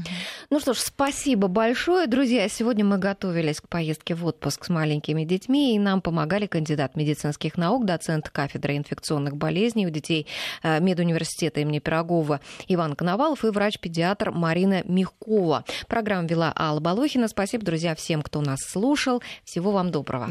Ну 0.49 0.59
что 0.59 0.73
ж, 0.73 0.77
спасибо 0.77 1.47
большое, 1.47 2.07
друзья. 2.07 2.49
Сегодня 2.49 2.83
мы 2.83 2.97
готовились 2.97 3.61
к 3.61 3.67
поездке 3.67 4.15
в 4.15 4.25
отпуск 4.25 4.65
с 4.65 4.69
маленькими 4.69 5.25
детьми, 5.25 5.75
и 5.75 5.79
нам 5.79 6.01
помогали 6.01 6.47
кандидат 6.47 6.95
медицинских 6.95 7.55
наук, 7.55 7.85
доцент 7.85 8.29
кафедры 8.29 8.77
инфекционных 8.77 9.37
болезней 9.37 9.85
у 9.85 9.91
детей 9.91 10.25
э, 10.63 10.79
медуниверситета 10.79 11.59
имени 11.59 11.77
Пирогова 11.77 12.39
Иван 12.67 12.95
Коновалов 12.95 13.45
и 13.45 13.49
врач-педиатр 13.49 14.31
Марина 14.31 14.81
Мягкова. 14.85 15.65
Программу 15.87 16.27
вела 16.27 16.51
Алла 16.57 16.79
Балохина. 16.79 17.27
Спасибо, 17.27 17.63
друзья, 17.63 17.93
всем, 17.93 18.23
кто 18.23 18.41
нас 18.41 18.59
слушал. 18.61 19.21
Всего 19.43 19.71
вам 19.71 19.91
доброго. 19.91 20.30